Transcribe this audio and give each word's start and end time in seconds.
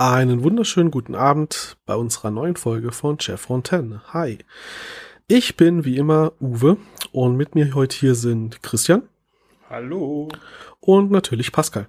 Einen 0.00 0.44
wunderschönen 0.44 0.92
guten 0.92 1.16
Abend 1.16 1.76
bei 1.84 1.96
unserer 1.96 2.30
neuen 2.30 2.54
Folge 2.54 2.92
von 2.92 3.16
Jeff 3.18 3.40
Fontaine. 3.40 4.00
Hi. 4.12 4.38
Ich 5.26 5.56
bin 5.56 5.84
wie 5.84 5.96
immer 5.96 6.34
Uwe 6.40 6.76
und 7.10 7.36
mit 7.36 7.56
mir 7.56 7.74
heute 7.74 7.96
hier 7.96 8.14
sind 8.14 8.62
Christian. 8.62 9.08
Hallo. 9.68 10.28
Und 10.78 11.10
natürlich 11.10 11.50
Pascal. 11.50 11.88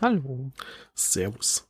Hallo. 0.00 0.50
Servus. 0.94 1.68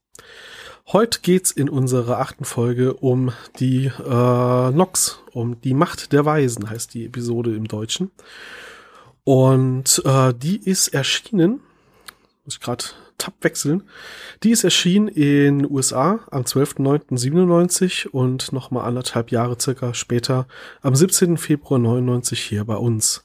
Heute 0.93 1.19
geht's 1.21 1.51
in 1.51 1.69
unserer 1.69 2.21
achten 2.21 2.45
Folge 2.45 2.95
um 2.95 3.33
die 3.59 3.87
äh, 3.87 4.71
Nox, 4.71 5.19
um 5.33 5.61
die 5.63 5.75
Macht 5.75 6.13
der 6.13 6.25
Weisen, 6.25 6.71
heißt 6.71 6.95
die 6.95 7.07
Episode 7.07 7.57
im 7.57 7.67
Deutschen. 7.67 8.13
Und 9.25 10.01
äh, 10.05 10.33
die 10.33 10.59
ist 10.59 10.95
erschienen, 10.95 11.59
muss 12.45 12.55
ich 12.55 12.61
gerade 12.61 12.85
Tab 13.19 13.35
wechseln. 13.43 13.85
Die 14.43 14.51
ist 14.51 14.65
erschienen 14.65 15.09
in 15.09 15.71
USA 15.71 16.21
am 16.31 16.43
12.09.97 16.43 18.09
und 18.09 18.53
nochmal 18.53 18.87
anderthalb 18.87 19.31
Jahre 19.31 19.57
circa 19.61 19.95
später 19.95 20.47
am 20.81 20.95
17. 20.95 21.37
Februar 21.37 21.79
99 21.79 22.41
hier 22.41 22.65
bei 22.65 22.77
uns. 22.77 23.25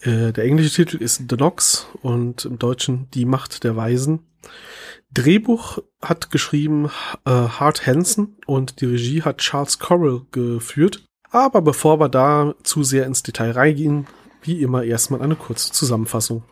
Äh, 0.00 0.32
der 0.32 0.44
englische 0.44 0.74
Titel 0.74 0.96
ist 0.96 1.22
The 1.28 1.36
Nox 1.36 1.86
und 2.02 2.44
im 2.44 2.58
Deutschen 2.58 3.08
Die 3.12 3.24
Macht 3.24 3.64
der 3.64 3.76
Weisen. 3.76 4.20
Drehbuch 5.12 5.78
hat 6.00 6.30
geschrieben 6.30 6.90
äh, 7.24 7.30
Hart 7.30 7.86
Hansen 7.86 8.36
und 8.46 8.80
die 8.80 8.86
Regie 8.86 9.22
hat 9.22 9.38
Charles 9.38 9.78
Correll 9.78 10.22
geführt. 10.32 11.04
Aber 11.30 11.62
bevor 11.62 12.00
wir 12.00 12.08
da 12.08 12.54
zu 12.62 12.82
sehr 12.82 13.06
ins 13.06 13.22
Detail 13.22 13.52
reingehen, 13.52 14.06
wie 14.42 14.60
immer 14.60 14.82
erstmal 14.82 15.22
eine 15.22 15.36
kurze 15.36 15.72
Zusammenfassung. 15.72 16.42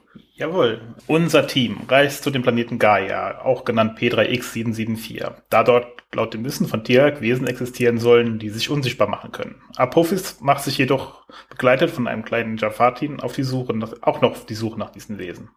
Jawohl. 0.40 0.80
Unser 1.06 1.46
Team 1.46 1.82
reist 1.86 2.24
zu 2.24 2.30
dem 2.30 2.40
Planeten 2.40 2.78
Gaia, 2.78 3.42
auch 3.42 3.66
genannt 3.66 3.98
P3X774, 3.98 5.32
da 5.50 5.62
dort 5.62 6.02
laut 6.14 6.32
dem 6.32 6.46
Wissen 6.46 6.66
von 6.66 6.82
Tirak 6.82 7.20
Wesen 7.20 7.46
existieren 7.46 7.98
sollen, 7.98 8.38
die 8.38 8.48
sich 8.48 8.70
unsichtbar 8.70 9.06
machen 9.06 9.32
können. 9.32 9.60
Apophis 9.76 10.40
macht 10.40 10.64
sich 10.64 10.78
jedoch 10.78 11.26
begleitet 11.50 11.90
von 11.90 12.08
einem 12.08 12.24
kleinen 12.24 12.56
Jafatin 12.56 13.20
auf 13.20 13.34
die 13.34 13.42
Suche 13.42 13.76
nach, 13.76 13.92
auch 14.00 14.22
noch 14.22 14.30
auf 14.30 14.46
die 14.46 14.54
Suche 14.54 14.78
nach 14.78 14.88
diesen 14.88 15.18
Wesen. 15.18 15.50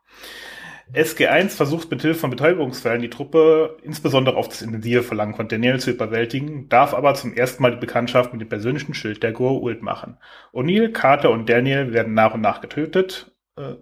SG1 0.94 1.52
versucht 1.52 1.90
mit 1.90 2.02
Hilfe 2.02 2.20
von 2.20 2.30
Betäubungsfällen 2.30 3.02
die 3.02 3.10
Truppe 3.10 3.78
insbesondere 3.84 4.36
auf 4.36 4.50
das 4.50 4.62
intensive 4.62 5.04
Verlangen 5.04 5.36
von 5.36 5.48
Daniel 5.48 5.80
zu 5.80 5.92
überwältigen, 5.92 6.68
darf 6.68 6.94
aber 6.94 7.14
zum 7.14 7.34
ersten 7.34 7.64
Mal 7.64 7.72
die 7.72 7.80
Bekanntschaft 7.80 8.34
mit 8.34 8.42
dem 8.42 8.50
persönlichen 8.50 8.94
Schild 8.94 9.24
der 9.24 9.34
Goa'uld 9.34 9.82
machen. 9.82 10.18
O'Neill, 10.52 10.92
Carter 10.92 11.30
und 11.30 11.48
Daniel 11.48 11.94
werden 11.94 12.14
nach 12.14 12.34
und 12.34 12.42
nach 12.42 12.60
getötet 12.60 13.32
äh, 13.56 13.76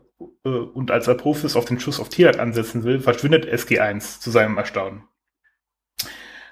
und 0.44 0.92
als 0.92 1.10
Apophis 1.10 1.56
auf 1.56 1.66
den 1.66 1.80
Schuss 1.80 2.00
auf 2.00 2.10
Tirak 2.10 2.40
ansetzen 2.40 2.84
will, 2.84 3.00
verschwindet 3.00 3.46
SG1 3.46 4.20
zu 4.20 4.32
seinem 4.32 4.58
Erstaunen. 4.58 5.04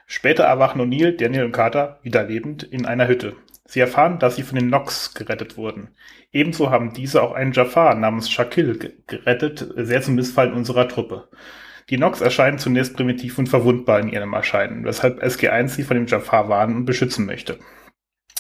Später 0.06 0.44
erwachen 0.44 0.81
O'Neill, 0.81 1.16
Daniel 1.16 1.45
und 1.45 1.52
Carter 1.52 2.00
wieder 2.02 2.23
lebend 2.23 2.64
in 2.64 2.86
einer 2.86 3.08
Hütte. 3.08 3.36
Sie 3.66 3.80
erfahren, 3.80 4.17
dass 4.17 4.36
sie 4.36 4.42
von 4.42 4.58
den 4.58 4.70
Nox 4.70 5.14
gerettet 5.14 5.56
wurden. 5.56 5.90
Ebenso 6.31 6.72
haben 6.72 6.94
diese 6.94 7.22
auch 7.22 7.34
einen 7.34 7.52
Jafar 7.52 7.94
namens 7.94 8.31
Shakil 8.31 8.95
gerettet, 9.06 9.72
sehr 9.75 10.02
zum 10.02 10.16
Missfallen 10.16 10.53
unserer 10.53 10.88
Truppe. 10.88 11.30
Die 11.92 11.97
Nox 11.97 12.22
erscheinen 12.22 12.58
zunächst 12.58 12.95
primitiv 12.95 13.38
und 13.38 13.47
verwundbar 13.47 14.00
in 14.00 14.09
ihrem 14.09 14.34
Erscheinen, 14.34 14.86
weshalb 14.86 15.23
SG1 15.23 15.67
sie 15.67 15.84
von 15.84 15.97
dem 15.97 16.08
Jafar 16.08 16.50
warnen 16.50 16.78
und 16.78 16.86
beschützen 16.86 17.28
möchte. 17.28 17.59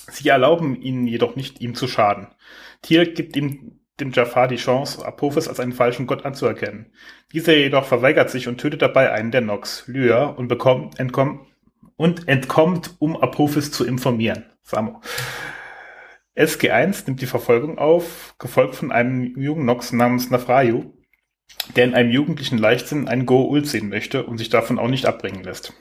Sie 0.09 0.29
erlauben 0.29 0.81
ihnen 0.81 1.05
jedoch 1.05 1.35
nicht, 1.35 1.61
ihm 1.61 1.75
zu 1.75 1.87
schaden. 1.87 2.27
Tier 2.81 3.13
gibt 3.13 3.35
ihm 3.35 3.79
dem 4.01 4.11
Jafar 4.11 4.47
die 4.47 4.55
Chance, 4.55 5.05
Apophis 5.05 5.47
als 5.47 5.59
einen 5.59 5.73
falschen 5.73 6.07
Gott 6.07 6.25
anzuerkennen. 6.25 6.91
Dieser 7.33 7.55
jedoch 7.55 7.85
verweigert 7.85 8.29
sich 8.29 8.47
und 8.47 8.59
tötet 8.59 8.81
dabei 8.81 9.11
einen 9.11 9.31
der 9.31 9.41
Nox, 9.41 9.83
Lyra, 9.87 10.25
und 10.25 10.47
bekommt, 10.47 10.99
entkommt, 10.99 11.41
und 11.95 12.27
entkommt, 12.27 12.95
um 12.99 13.17
Apophis 13.17 13.71
zu 13.71 13.85
informieren. 13.85 14.45
Samo. 14.63 15.01
SG1 16.37 17.03
nimmt 17.05 17.21
die 17.21 17.25
Verfolgung 17.25 17.77
auf, 17.77 18.35
gefolgt 18.39 18.75
von 18.75 18.91
einem 18.91 19.37
jungen 19.37 19.65
Nox 19.65 19.91
namens 19.91 20.29
Nafrayu, 20.29 20.93
der 21.75 21.83
in 21.83 21.95
einem 21.95 22.11
jugendlichen 22.11 22.57
Leichtsinn 22.57 23.07
einen 23.07 23.25
Go-Ult 23.25 23.67
sehen 23.67 23.89
möchte 23.89 24.25
und 24.25 24.37
sich 24.37 24.49
davon 24.49 24.79
auch 24.79 24.87
nicht 24.87 25.05
abbringen 25.05 25.43
lässt. 25.43 25.73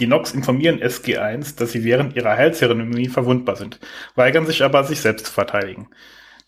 Die 0.00 0.06
Nox 0.06 0.32
informieren 0.32 0.80
SG1, 0.80 1.56
dass 1.56 1.72
sie 1.72 1.84
während 1.84 2.16
ihrer 2.16 2.36
Heilzeremonie 2.36 3.08
verwundbar 3.08 3.56
sind, 3.56 3.78
weigern 4.16 4.46
sich 4.46 4.62
aber, 4.62 4.84
sich 4.84 5.00
selbst 5.00 5.26
zu 5.26 5.32
verteidigen. 5.32 5.88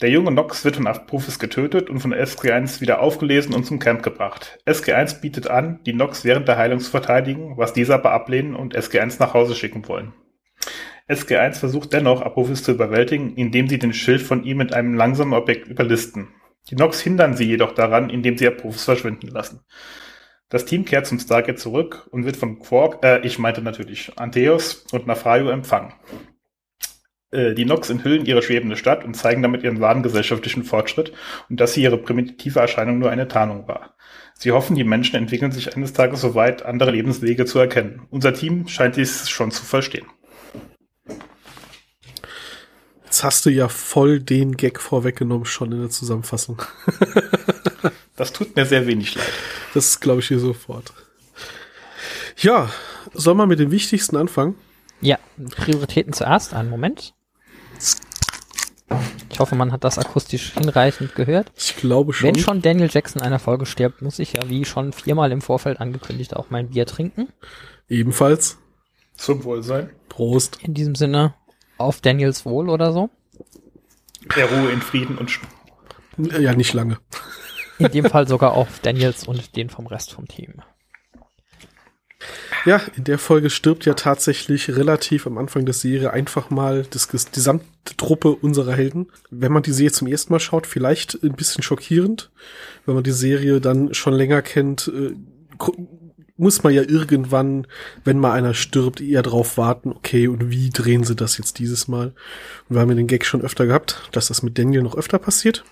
Der 0.00 0.08
junge 0.08 0.30
Nox 0.30 0.64
wird 0.64 0.76
von 0.76 0.86
Apophis 0.86 1.38
getötet 1.38 1.90
und 1.90 2.00
von 2.00 2.14
SG1 2.14 2.80
wieder 2.80 3.00
aufgelesen 3.00 3.54
und 3.54 3.66
zum 3.66 3.78
Camp 3.78 4.02
gebracht. 4.02 4.58
SG1 4.66 5.20
bietet 5.20 5.48
an, 5.48 5.80
die 5.84 5.92
Nox 5.92 6.24
während 6.24 6.48
der 6.48 6.56
Heilung 6.56 6.80
zu 6.80 6.90
verteidigen, 6.90 7.58
was 7.58 7.74
diese 7.74 7.92
aber 7.92 8.12
ablehnen 8.12 8.54
und 8.54 8.74
SG1 8.74 9.16
nach 9.20 9.34
Hause 9.34 9.54
schicken 9.54 9.86
wollen. 9.88 10.14
SG1 11.06 11.54
versucht 11.54 11.92
dennoch, 11.92 12.22
Apophis 12.22 12.62
zu 12.62 12.72
überwältigen, 12.72 13.34
indem 13.34 13.68
sie 13.68 13.78
den 13.78 13.92
Schild 13.92 14.22
von 14.22 14.42
ihm 14.42 14.56
mit 14.56 14.72
einem 14.72 14.94
langsamen 14.94 15.34
Objekt 15.34 15.68
überlisten. 15.68 16.28
Die 16.70 16.76
Nox 16.76 17.00
hindern 17.00 17.36
sie 17.36 17.44
jedoch 17.44 17.72
daran, 17.72 18.08
indem 18.08 18.38
sie 18.38 18.46
Apophis 18.46 18.84
verschwinden 18.84 19.28
lassen. 19.28 19.60
Das 20.48 20.64
Team 20.64 20.86
kehrt 20.86 21.06
zum 21.06 21.18
Stargate 21.18 21.58
zurück 21.58 22.08
und 22.10 22.24
wird 22.24 22.36
von 22.36 22.58
Quark, 22.58 23.04
äh, 23.04 23.20
ich 23.20 23.38
meinte 23.38 23.60
natürlich 23.60 24.12
Antheos 24.16 24.86
und 24.92 25.06
Nafrayo 25.06 25.50
empfangen. 25.50 25.92
Äh, 27.32 27.54
die 27.54 27.64
Nox 27.64 27.90
enthüllen 27.90 28.26
ihre 28.26 28.42
schwebende 28.42 28.76
Stadt 28.76 29.04
und 29.04 29.14
zeigen 29.14 29.42
damit 29.42 29.62
ihren 29.62 29.80
wahren 29.80 30.02
gesellschaftlichen 30.02 30.64
Fortschritt 30.64 31.12
und 31.48 31.60
dass 31.60 31.74
sie 31.74 31.82
ihre 31.82 31.98
primitive 31.98 32.58
Erscheinung 32.58 32.98
nur 32.98 33.10
eine 33.10 33.28
Tarnung 33.28 33.68
war. 33.68 33.94
Sie 34.34 34.52
hoffen, 34.52 34.74
die 34.74 34.84
Menschen 34.84 35.16
entwickeln 35.16 35.52
sich 35.52 35.76
eines 35.76 35.92
Tages 35.92 36.22
so 36.22 36.34
weit, 36.34 36.64
andere 36.64 36.90
Lebenswege 36.90 37.44
zu 37.44 37.58
erkennen. 37.58 38.02
Unser 38.10 38.32
Team 38.32 38.68
scheint 38.68 38.96
dies 38.96 39.28
schon 39.28 39.50
zu 39.50 39.64
verstehen. 39.64 40.06
Jetzt 43.04 43.24
hast 43.24 43.44
du 43.44 43.50
ja 43.50 43.68
voll 43.68 44.20
den 44.20 44.56
Gag 44.56 44.80
vorweggenommen 44.80 45.44
schon 45.44 45.72
in 45.72 45.80
der 45.80 45.90
Zusammenfassung. 45.90 46.62
das 48.16 48.32
tut 48.32 48.56
mir 48.56 48.64
sehr 48.64 48.86
wenig 48.86 49.14
leid. 49.14 49.32
Das 49.74 50.00
glaube 50.00 50.20
ich 50.20 50.28
dir 50.28 50.38
sofort. 50.38 50.92
Ja, 52.36 52.70
soll 53.12 53.34
man 53.34 53.48
mit 53.48 53.58
dem 53.58 53.70
Wichtigsten 53.72 54.16
anfangen? 54.16 54.54
Ja, 55.00 55.18
Prioritäten 55.56 56.12
zuerst. 56.12 56.54
Einen 56.54 56.70
Moment. 56.70 57.14
Ich 59.40 59.42
hoffe, 59.42 59.54
man 59.54 59.72
hat 59.72 59.84
das 59.84 59.98
akustisch 59.98 60.52
hinreichend 60.52 61.14
gehört. 61.14 61.50
Ich 61.56 61.74
glaube 61.74 62.12
schon. 62.12 62.28
Wenn 62.28 62.38
schon 62.38 62.60
Daniel 62.60 62.90
Jackson 62.92 63.22
in 63.22 63.26
einer 63.26 63.38
Folge 63.38 63.64
stirbt, 63.64 64.02
muss 64.02 64.18
ich 64.18 64.34
ja 64.34 64.46
wie 64.50 64.66
schon 64.66 64.92
viermal 64.92 65.32
im 65.32 65.40
Vorfeld 65.40 65.80
angekündigt 65.80 66.36
auch 66.36 66.50
mein 66.50 66.68
Bier 66.68 66.84
trinken. 66.84 67.26
Ebenfalls. 67.88 68.58
Zum 69.16 69.42
Wohlsein. 69.44 69.88
Prost. 70.10 70.58
In 70.62 70.74
diesem 70.74 70.94
Sinne, 70.94 71.32
auf 71.78 72.02
Daniels 72.02 72.44
Wohl 72.44 72.68
oder 72.68 72.92
so. 72.92 73.08
Der 74.36 74.44
Ruhe 74.44 74.72
in 74.72 74.82
Frieden 74.82 75.16
und 75.16 75.30
Sch 75.30 75.40
Ja, 76.18 76.52
nicht 76.52 76.74
lange. 76.74 76.98
In 77.78 77.90
dem 77.90 78.04
Fall 78.04 78.28
sogar 78.28 78.52
auf 78.52 78.80
Daniels 78.80 79.26
und 79.26 79.56
den 79.56 79.70
vom 79.70 79.86
Rest 79.86 80.12
vom 80.12 80.28
Team. 80.28 80.60
Ja, 82.66 82.82
in 82.96 83.04
der 83.04 83.18
Folge 83.18 83.48
stirbt 83.48 83.86
ja 83.86 83.94
tatsächlich 83.94 84.68
relativ 84.76 85.26
am 85.26 85.38
Anfang 85.38 85.64
der 85.64 85.74
Serie 85.74 86.12
einfach 86.12 86.50
mal 86.50 86.86
das, 86.90 87.08
die 87.08 87.18
gesamte 87.32 87.66
Truppe 87.96 88.30
unserer 88.30 88.74
Helden. 88.74 89.06
Wenn 89.30 89.52
man 89.52 89.62
die 89.62 89.72
Serie 89.72 89.92
zum 89.92 90.08
ersten 90.08 90.32
Mal 90.32 90.40
schaut, 90.40 90.66
vielleicht 90.66 91.22
ein 91.22 91.34
bisschen 91.34 91.62
schockierend. 91.62 92.30
Wenn 92.84 92.94
man 92.94 93.04
die 93.04 93.12
Serie 93.12 93.60
dann 93.60 93.94
schon 93.94 94.12
länger 94.12 94.42
kennt, 94.42 94.88
äh, 94.88 95.14
muss 96.36 96.62
man 96.62 96.72
ja 96.72 96.82
irgendwann, 96.82 97.66
wenn 98.04 98.18
mal 98.18 98.32
einer 98.32 98.54
stirbt, 98.54 99.00
eher 99.00 99.22
drauf 99.22 99.58
warten, 99.58 99.90
okay, 99.92 100.26
und 100.26 100.50
wie 100.50 100.70
drehen 100.70 101.04
sie 101.04 101.14
das 101.14 101.36
jetzt 101.36 101.58
dieses 101.58 101.86
Mal? 101.86 102.14
Und 102.68 102.76
wir 102.76 102.80
haben 102.80 102.88
ja 102.88 102.94
den 102.96 103.06
Gag 103.06 103.26
schon 103.26 103.42
öfter 103.42 103.66
gehabt, 103.66 104.08
dass 104.12 104.28
das 104.28 104.42
mit 104.42 104.58
Daniel 104.58 104.82
noch 104.82 104.96
öfter 104.96 105.18
passiert. 105.18 105.64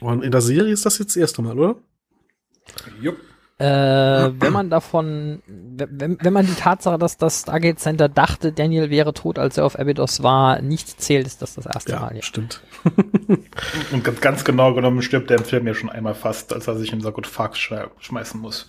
Und 0.00 0.22
in 0.22 0.30
der 0.30 0.40
Serie 0.40 0.72
ist 0.72 0.86
das 0.86 0.98
jetzt 0.98 1.10
das 1.10 1.20
erste 1.20 1.42
Mal, 1.42 1.58
oder? 1.58 1.76
Jupp. 3.00 3.18
Äh, 3.58 3.64
wenn 3.64 4.52
man 4.52 4.68
davon, 4.68 5.42
wenn, 5.46 6.18
wenn 6.20 6.32
man 6.32 6.44
die 6.44 6.54
Tatsache, 6.54 6.98
dass 6.98 7.16
das 7.16 7.40
Stargate 7.40 7.78
Center 7.78 8.10
dachte, 8.10 8.52
Daniel 8.52 8.90
wäre 8.90 9.14
tot, 9.14 9.38
als 9.38 9.56
er 9.56 9.64
auf 9.64 9.78
Abydos 9.78 10.22
war, 10.22 10.60
nicht 10.60 11.00
zählt, 11.00 11.26
ist 11.26 11.40
das 11.40 11.54
das 11.54 11.64
erste 11.64 11.92
ja, 11.92 12.00
Mal. 12.00 12.16
Ja, 12.16 12.22
stimmt. 12.22 12.60
Und 13.92 14.20
ganz 14.20 14.44
genau 14.44 14.74
genommen 14.74 15.00
stirbt 15.00 15.30
der 15.30 15.38
im 15.38 15.44
Film 15.44 15.66
ja 15.66 15.72
schon 15.72 15.88
einmal 15.88 16.14
fast, 16.14 16.52
als 16.52 16.66
er 16.66 16.76
sich 16.76 16.92
in 16.92 17.00
Sarkophag 17.00 17.56
schmeißen 17.56 18.38
muss. 18.38 18.66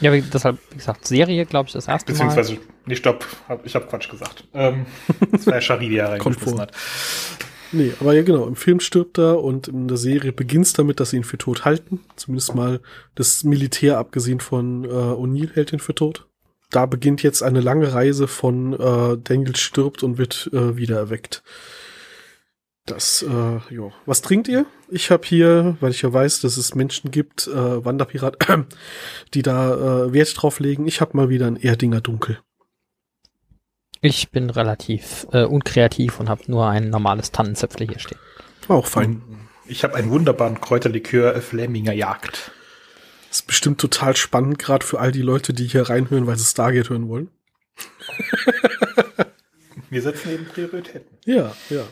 Ja, 0.00 0.12
wie, 0.12 0.22
deshalb, 0.22 0.58
wie 0.70 0.76
gesagt, 0.76 1.06
Serie, 1.06 1.44
glaube 1.44 1.66
ich, 1.66 1.72
das 1.72 1.88
erste 1.88 2.12
Beziehungsweise, 2.12 2.52
Mal. 2.52 2.58
Beziehungsweise, 2.58 2.86
nee, 2.86 2.96
stopp, 2.96 3.26
hab, 3.48 3.66
ich 3.66 3.74
habe 3.74 3.86
Quatsch 3.86 4.08
gesagt. 4.08 4.44
Ähm, 4.54 4.86
das 5.32 5.44
war 5.46 5.54
ja 5.54 5.60
Shari, 5.60 5.88
der 5.88 6.10
reingeschmissen 6.10 6.60
hat. 6.60 6.72
Nee, 7.72 7.92
aber 8.00 8.12
ja 8.12 8.22
genau, 8.22 8.46
im 8.46 8.56
Film 8.56 8.80
stirbt 8.80 9.18
er 9.18 9.42
und 9.42 9.68
in 9.68 9.88
der 9.88 9.96
Serie 9.96 10.32
beginnt 10.32 10.78
damit, 10.78 11.00
dass 11.00 11.10
sie 11.10 11.16
ihn 11.16 11.24
für 11.24 11.38
tot 11.38 11.64
halten. 11.64 12.00
Zumindest 12.16 12.54
mal 12.54 12.80
das 13.14 13.44
Militär, 13.44 13.98
abgesehen 13.98 14.40
von 14.40 14.84
äh, 14.84 14.88
O'Neill, 14.88 15.54
hält 15.54 15.72
ihn 15.72 15.78
für 15.78 15.94
tot. 15.94 16.28
Da 16.70 16.86
beginnt 16.86 17.22
jetzt 17.22 17.42
eine 17.42 17.60
lange 17.60 17.92
Reise 17.92 18.28
von 18.28 18.74
äh, 18.74 19.16
Daniel 19.22 19.56
stirbt 19.56 20.02
und 20.02 20.18
wird 20.18 20.50
äh, 20.52 20.76
wieder 20.76 20.96
erweckt. 20.96 21.42
Das, 22.84 23.22
äh, 23.22 23.74
jo. 23.74 23.92
Was 24.06 24.22
trinkt 24.22 24.48
ihr? 24.48 24.66
Ich 24.90 25.10
habe 25.10 25.26
hier, 25.26 25.76
weil 25.80 25.92
ich 25.92 26.02
ja 26.02 26.12
weiß, 26.12 26.40
dass 26.40 26.56
es 26.56 26.74
Menschen 26.74 27.10
gibt, 27.10 27.46
äh, 27.46 27.84
Wanderpirat, 27.84 28.36
die 29.34 29.42
da 29.42 30.06
äh, 30.06 30.12
Wert 30.12 30.34
drauf 30.36 30.60
legen. 30.60 30.86
Ich 30.86 31.00
habe 31.00 31.16
mal 31.16 31.28
wieder 31.28 31.46
ein 31.46 31.56
Erdinger 31.56 32.00
Dunkel. 32.00 32.38
Ich 34.04 34.30
bin 34.30 34.50
relativ 34.50 35.28
äh, 35.32 35.44
unkreativ 35.44 36.18
und 36.18 36.28
habe 36.28 36.42
nur 36.48 36.66
ein 36.66 36.90
normales 36.90 37.30
Tannenzäpfle 37.30 37.86
hier 37.86 38.00
stehen. 38.00 38.18
Auch 38.66 38.86
fein. 38.86 39.22
Ich 39.64 39.84
habe 39.84 39.94
einen 39.94 40.10
wunderbaren 40.10 40.60
Kräuterlikör 40.60 41.40
Flemminger 41.40 41.92
Jagd. 41.92 42.50
Das 43.28 43.40
ist 43.40 43.46
bestimmt 43.46 43.80
total 43.80 44.16
spannend, 44.16 44.58
gerade 44.58 44.84
für 44.84 44.98
all 44.98 45.12
die 45.12 45.22
Leute, 45.22 45.52
die 45.52 45.68
hier 45.68 45.88
reinhören, 45.88 46.26
weil 46.26 46.36
sie 46.36 46.44
Stargate 46.44 46.90
hören 46.90 47.08
wollen. 47.08 47.30
Wir 49.88 50.02
setzen 50.02 50.32
eben 50.32 50.46
Prioritäten. 50.46 51.18
Ja, 51.24 51.54
ja. 51.70 51.84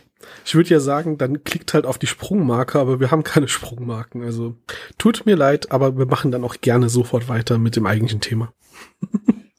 Ich 0.45 0.55
würde 0.55 0.71
ja 0.71 0.81
sagen, 0.81 1.17
dann 1.17 1.45
klickt 1.45 1.75
halt 1.75 1.87
auf 1.87 1.99
die 1.99 2.07
Sprungmarke, 2.07 2.79
aber 2.79 2.99
wir 2.99 3.11
haben 3.11 3.25
keine 3.25 3.49
Sprungmarken. 3.49 4.23
Also 4.23 4.57
tut 4.99 5.27
mir 5.27 5.37
leid, 5.37 5.71
aber 5.71 5.99
wir 5.99 6.07
machen 6.07 6.31
dann 6.31 6.45
auch 6.45 6.57
gerne 6.61 6.89
sofort 6.89 7.29
weiter 7.29 7.59
mit 7.59 7.77
dem 7.77 7.87
eigentlichen 7.87 8.21
Thema. 8.21 8.53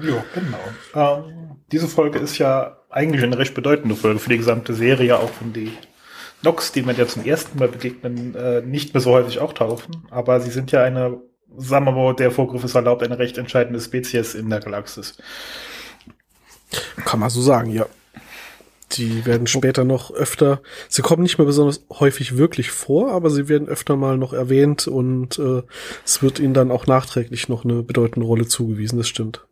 ja, 0.00 0.24
genau. 0.34 1.24
Ähm, 1.24 1.56
diese 1.70 1.88
Folge 1.88 2.18
ist 2.18 2.38
ja 2.38 2.78
eigentlich 2.90 3.22
eine 3.22 3.38
recht 3.38 3.54
bedeutende 3.54 3.96
Folge 3.96 4.18
für 4.18 4.30
die 4.30 4.38
gesamte 4.38 4.74
Serie, 4.74 5.18
auch 5.18 5.30
wenn 5.40 5.52
die 5.52 5.72
Nox, 6.42 6.72
die 6.72 6.82
man 6.82 6.96
ja 6.96 7.06
zum 7.06 7.24
ersten 7.24 7.58
Mal 7.58 7.68
begegnen, 7.68 8.34
äh, 8.34 8.62
nicht 8.62 8.94
mehr 8.94 9.00
so 9.00 9.12
häufig 9.12 9.38
auch 9.38 9.52
tauchen. 9.52 10.06
Aber 10.10 10.40
sie 10.40 10.50
sind 10.50 10.72
ja 10.72 10.82
eine, 10.82 11.20
sagen 11.56 11.84
wir 11.84 11.92
mal, 11.92 12.14
der 12.14 12.30
Vorgriff 12.30 12.64
ist 12.64 12.74
erlaubt, 12.74 13.02
eine 13.02 13.18
recht 13.18 13.38
entscheidende 13.38 13.80
Spezies 13.80 14.34
in 14.34 14.50
der 14.50 14.60
Galaxis. 14.60 15.16
Kann 17.04 17.20
man 17.20 17.30
so 17.30 17.40
sagen, 17.40 17.70
ja. 17.70 17.86
Die 18.92 19.24
werden 19.24 19.46
später 19.46 19.84
noch 19.84 20.10
öfter, 20.10 20.60
sie 20.90 21.00
kommen 21.00 21.22
nicht 21.22 21.38
mehr 21.38 21.46
besonders 21.46 21.86
häufig 21.88 22.36
wirklich 22.36 22.70
vor, 22.70 23.12
aber 23.12 23.30
sie 23.30 23.48
werden 23.48 23.66
öfter 23.66 23.96
mal 23.96 24.18
noch 24.18 24.34
erwähnt 24.34 24.86
und 24.86 25.38
äh, 25.38 25.62
es 26.04 26.22
wird 26.22 26.38
ihnen 26.38 26.52
dann 26.52 26.70
auch 26.70 26.86
nachträglich 26.86 27.48
noch 27.48 27.64
eine 27.64 27.82
bedeutende 27.82 28.26
Rolle 28.26 28.46
zugewiesen, 28.46 28.98
das 28.98 29.08
stimmt. 29.08 29.46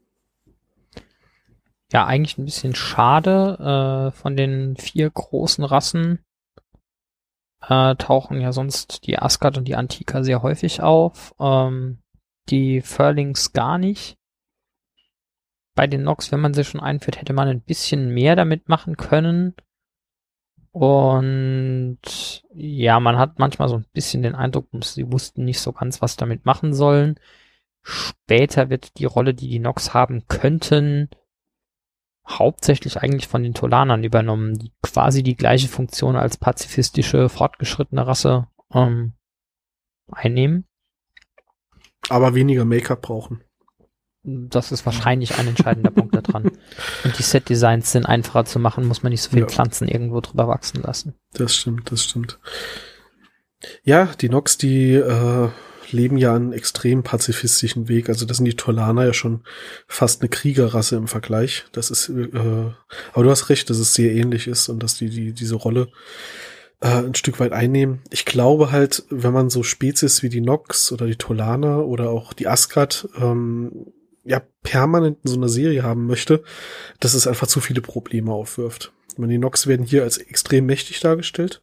Ja, 1.92 2.06
eigentlich 2.06 2.38
ein 2.38 2.44
bisschen 2.44 2.74
schade. 2.74 4.10
Äh, 4.12 4.16
von 4.16 4.36
den 4.36 4.76
vier 4.76 5.10
großen 5.10 5.64
Rassen 5.64 6.24
äh, 7.68 7.96
tauchen 7.96 8.40
ja 8.40 8.52
sonst 8.52 9.06
die 9.06 9.18
Asgard 9.18 9.58
und 9.58 9.66
die 9.66 9.76
Antika 9.76 10.22
sehr 10.22 10.42
häufig 10.42 10.82
auf. 10.82 11.34
Ähm, 11.40 11.98
die 12.48 12.80
Furlings 12.80 13.52
gar 13.52 13.78
nicht 13.78 14.16
bei 15.74 15.86
den 15.86 16.02
Nox, 16.02 16.30
wenn 16.32 16.40
man 16.40 16.52
sie 16.54 16.64
schon 16.64 16.80
einführt, 16.80 17.20
hätte 17.20 17.32
man 17.32 17.48
ein 17.48 17.62
bisschen 17.62 18.12
mehr 18.12 18.36
damit 18.36 18.68
machen 18.68 18.96
können. 18.96 19.54
Und 20.72 22.44
ja, 22.52 23.00
man 23.00 23.18
hat 23.18 23.38
manchmal 23.38 23.68
so 23.68 23.76
ein 23.76 23.86
bisschen 23.92 24.22
den 24.22 24.34
Eindruck, 24.34 24.68
sie 24.82 25.10
wussten 25.10 25.44
nicht 25.44 25.60
so 25.60 25.72
ganz, 25.72 26.02
was 26.02 26.16
damit 26.16 26.44
machen 26.44 26.74
sollen. 26.74 27.18
Später 27.82 28.68
wird 28.68 28.98
die 28.98 29.06
Rolle, 29.06 29.34
die 29.34 29.48
die 29.48 29.58
Nox 29.58 29.94
haben 29.94 30.26
könnten, 30.28 31.08
hauptsächlich 32.38 32.98
eigentlich 32.98 33.28
von 33.28 33.42
den 33.42 33.54
Tolanern 33.54 34.04
übernommen, 34.04 34.58
die 34.58 34.72
quasi 34.82 35.22
die 35.22 35.36
gleiche 35.36 35.68
Funktion 35.68 36.16
als 36.16 36.36
pazifistische, 36.36 37.28
fortgeschrittene 37.28 38.06
Rasse 38.06 38.46
ähm, 38.72 39.14
einnehmen. 40.10 40.66
Aber 42.08 42.34
weniger 42.34 42.64
Make-up 42.64 43.02
brauchen. 43.02 43.42
Das 44.22 44.70
ist 44.70 44.84
wahrscheinlich 44.84 45.38
ein 45.38 45.48
entscheidender 45.48 45.90
Punkt 45.90 46.14
daran. 46.14 46.44
Und 47.04 47.18
die 47.18 47.22
Set-Designs 47.22 47.92
sind 47.92 48.06
einfacher 48.06 48.44
zu 48.44 48.58
machen, 48.58 48.86
muss 48.86 49.02
man 49.02 49.10
nicht 49.10 49.22
so 49.22 49.30
viele 49.30 49.42
ja. 49.42 49.48
Pflanzen 49.48 49.88
irgendwo 49.88 50.20
drüber 50.20 50.46
wachsen 50.46 50.82
lassen. 50.82 51.14
Das 51.32 51.56
stimmt, 51.56 51.90
das 51.90 52.04
stimmt. 52.04 52.38
Ja, 53.82 54.06
die 54.20 54.28
Nox, 54.28 54.58
die 54.58 54.94
äh, 54.94 55.48
leben 55.92 56.16
ja 56.16 56.34
einen 56.34 56.52
extrem 56.52 57.02
pazifistischen 57.02 57.88
Weg. 57.88 58.08
Also 58.08 58.26
das 58.26 58.38
sind 58.38 58.46
die 58.46 58.56
Tolaner 58.56 59.06
ja 59.06 59.12
schon 59.12 59.42
fast 59.86 60.22
eine 60.22 60.28
Kriegerrasse 60.28 60.96
im 60.96 61.08
Vergleich. 61.08 61.64
Das 61.72 61.90
ist, 61.90 62.08
äh, 62.08 62.28
aber 63.12 63.24
du 63.24 63.30
hast 63.30 63.48
recht, 63.48 63.70
dass 63.70 63.78
es 63.78 63.94
sehr 63.94 64.12
ähnlich 64.12 64.46
ist 64.46 64.68
und 64.68 64.82
dass 64.82 64.94
die, 64.94 65.10
die 65.10 65.32
diese 65.32 65.56
Rolle 65.56 65.88
äh, 66.80 66.88
ein 66.88 67.14
Stück 67.14 67.40
weit 67.40 67.52
einnehmen. 67.52 68.00
Ich 68.10 68.24
glaube 68.24 68.72
halt, 68.72 69.04
wenn 69.10 69.32
man 69.32 69.50
so 69.50 69.62
Spezies 69.62 70.22
wie 70.22 70.28
die 70.28 70.40
Nox 70.40 70.92
oder 70.92 71.06
die 71.06 71.16
Tolaner 71.16 71.86
oder 71.86 72.10
auch 72.10 72.32
die 72.32 72.48
Asgard 72.48 73.08
ähm, 73.20 73.92
ja 74.24 74.42
permanent 74.62 75.18
in 75.24 75.30
so 75.30 75.36
einer 75.36 75.48
Serie 75.48 75.82
haben 75.82 76.06
möchte, 76.06 76.42
dass 77.00 77.14
es 77.14 77.26
einfach 77.26 77.46
zu 77.46 77.60
viele 77.60 77.80
Probleme 77.80 78.32
aufwirft. 78.32 78.92
Ich 79.12 79.18
meine, 79.18 79.32
die 79.32 79.38
Nox 79.38 79.66
werden 79.66 79.84
hier 79.84 80.02
als 80.02 80.18
extrem 80.18 80.66
mächtig 80.66 81.00
dargestellt. 81.00 81.62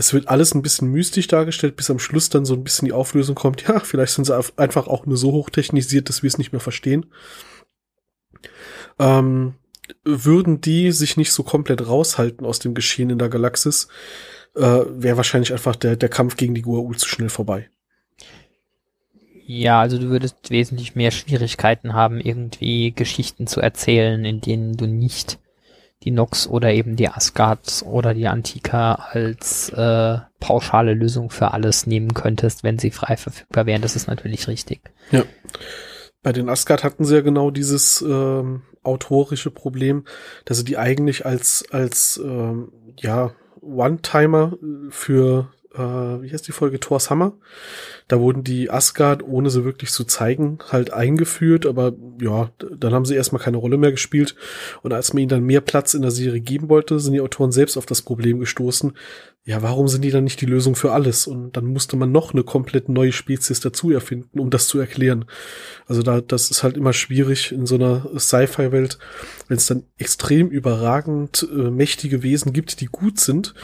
Es 0.00 0.14
wird 0.14 0.28
alles 0.28 0.54
ein 0.54 0.62
bisschen 0.62 0.92
mystisch 0.92 1.26
dargestellt, 1.26 1.74
bis 1.74 1.90
am 1.90 1.98
Schluss 1.98 2.30
dann 2.30 2.44
so 2.44 2.54
ein 2.54 2.62
bisschen 2.62 2.86
die 2.86 2.92
Auflösung 2.92 3.34
kommt. 3.34 3.62
Ja, 3.68 3.80
vielleicht 3.80 4.14
sind 4.14 4.24
sie 4.24 4.40
einfach 4.56 4.86
auch 4.86 5.06
nur 5.06 5.16
so 5.16 5.32
hochtechnisiert, 5.32 6.08
dass 6.08 6.22
wir 6.22 6.28
es 6.28 6.38
nicht 6.38 6.52
mehr 6.52 6.60
verstehen. 6.60 7.06
Ähm, 9.00 9.54
würden 10.04 10.60
die 10.60 10.92
sich 10.92 11.16
nicht 11.16 11.32
so 11.32 11.42
komplett 11.42 11.86
raushalten 11.86 12.46
aus 12.46 12.60
dem 12.60 12.74
Geschehen 12.74 13.10
in 13.10 13.18
der 13.18 13.28
Galaxis, 13.28 13.88
äh, 14.54 14.60
wäre 14.88 15.16
wahrscheinlich 15.16 15.52
einfach 15.52 15.74
der, 15.74 15.96
der 15.96 16.08
Kampf 16.08 16.36
gegen 16.36 16.54
die 16.54 16.62
Goa'uld 16.62 16.98
zu 16.98 17.08
schnell 17.08 17.28
vorbei. 17.28 17.68
Ja, 19.46 19.80
also 19.80 19.98
du 19.98 20.10
würdest 20.10 20.50
wesentlich 20.50 20.94
mehr 20.94 21.10
Schwierigkeiten 21.10 21.94
haben, 21.94 22.20
irgendwie 22.20 22.92
Geschichten 22.92 23.48
zu 23.48 23.60
erzählen, 23.60 24.24
in 24.24 24.40
denen 24.40 24.76
du 24.76 24.86
nicht 24.86 25.40
die 26.04 26.10
Nox 26.10 26.46
oder 26.46 26.72
eben 26.72 26.96
die 26.96 27.08
Asgard 27.08 27.82
oder 27.84 28.14
die 28.14 28.28
Antika 28.28 28.94
als 28.94 29.70
äh, 29.70 30.18
pauschale 30.40 30.94
Lösung 30.94 31.30
für 31.30 31.52
alles 31.52 31.86
nehmen 31.86 32.14
könntest, 32.14 32.62
wenn 32.62 32.78
sie 32.78 32.90
frei 32.90 33.16
verfügbar 33.16 33.66
wären. 33.66 33.82
Das 33.82 33.96
ist 33.96 34.06
natürlich 34.06 34.46
richtig. 34.46 34.80
Ja. 35.10 35.24
Bei 36.22 36.32
den 36.32 36.48
Asgard 36.48 36.84
hatten 36.84 37.04
sie 37.04 37.16
ja 37.16 37.20
genau 37.20 37.50
dieses 37.50 38.02
ähm, 38.02 38.62
autorische 38.82 39.50
Problem, 39.50 40.04
dass 40.44 40.58
sie 40.58 40.64
die 40.64 40.78
eigentlich 40.78 41.26
als 41.26 41.64
als 41.70 42.20
ähm, 42.22 42.72
ja 42.96 43.32
One-Timer 43.60 44.56
für 44.90 45.52
äh, 45.78 46.22
wie 46.22 46.32
heißt 46.32 46.46
die 46.46 46.52
Folge 46.52 46.80
Thor's 46.80 47.10
Hammer 47.10 47.34
da 48.08 48.18
wurden 48.18 48.42
die 48.42 48.70
Asgard, 48.70 49.22
ohne 49.22 49.50
sie 49.50 49.64
wirklich 49.64 49.90
zu 49.92 50.04
zeigen, 50.04 50.58
halt 50.72 50.92
eingeführt, 50.92 51.66
aber 51.66 51.92
ja, 52.20 52.50
dann 52.58 52.94
haben 52.94 53.04
sie 53.04 53.14
erstmal 53.14 53.42
keine 53.42 53.58
Rolle 53.58 53.76
mehr 53.76 53.90
gespielt. 53.90 54.34
Und 54.82 54.94
als 54.94 55.12
man 55.12 55.20
ihnen 55.20 55.28
dann 55.28 55.44
mehr 55.44 55.60
Platz 55.60 55.92
in 55.92 56.00
der 56.00 56.10
Serie 56.10 56.40
geben 56.40 56.70
wollte, 56.70 56.98
sind 56.98 57.12
die 57.12 57.20
Autoren 57.20 57.52
selbst 57.52 57.76
auf 57.76 57.84
das 57.84 58.00
Problem 58.00 58.40
gestoßen, 58.40 58.94
ja, 59.48 59.62
warum 59.62 59.88
sind 59.88 60.02
die 60.02 60.10
dann 60.10 60.24
nicht 60.24 60.42
die 60.42 60.46
Lösung 60.46 60.76
für 60.76 60.92
alles? 60.92 61.26
Und 61.26 61.56
dann 61.56 61.64
musste 61.64 61.96
man 61.96 62.12
noch 62.12 62.34
eine 62.34 62.44
komplett 62.44 62.90
neue 62.90 63.12
Spezies 63.12 63.60
dazu 63.60 63.90
erfinden, 63.90 64.38
um 64.40 64.50
das 64.50 64.68
zu 64.68 64.78
erklären. 64.78 65.24
Also 65.86 66.02
da, 66.02 66.20
das 66.20 66.50
ist 66.50 66.62
halt 66.62 66.76
immer 66.76 66.92
schwierig 66.92 67.50
in 67.50 67.64
so 67.64 67.76
einer 67.76 68.10
Sci-Fi-Welt, 68.14 68.98
wenn 69.48 69.56
es 69.56 69.64
dann 69.64 69.84
extrem 69.96 70.48
überragend 70.50 71.48
äh, 71.50 71.70
mächtige 71.70 72.22
Wesen 72.22 72.52
gibt, 72.52 72.82
die 72.82 72.86
gut 72.92 73.20
sind, 73.20 73.54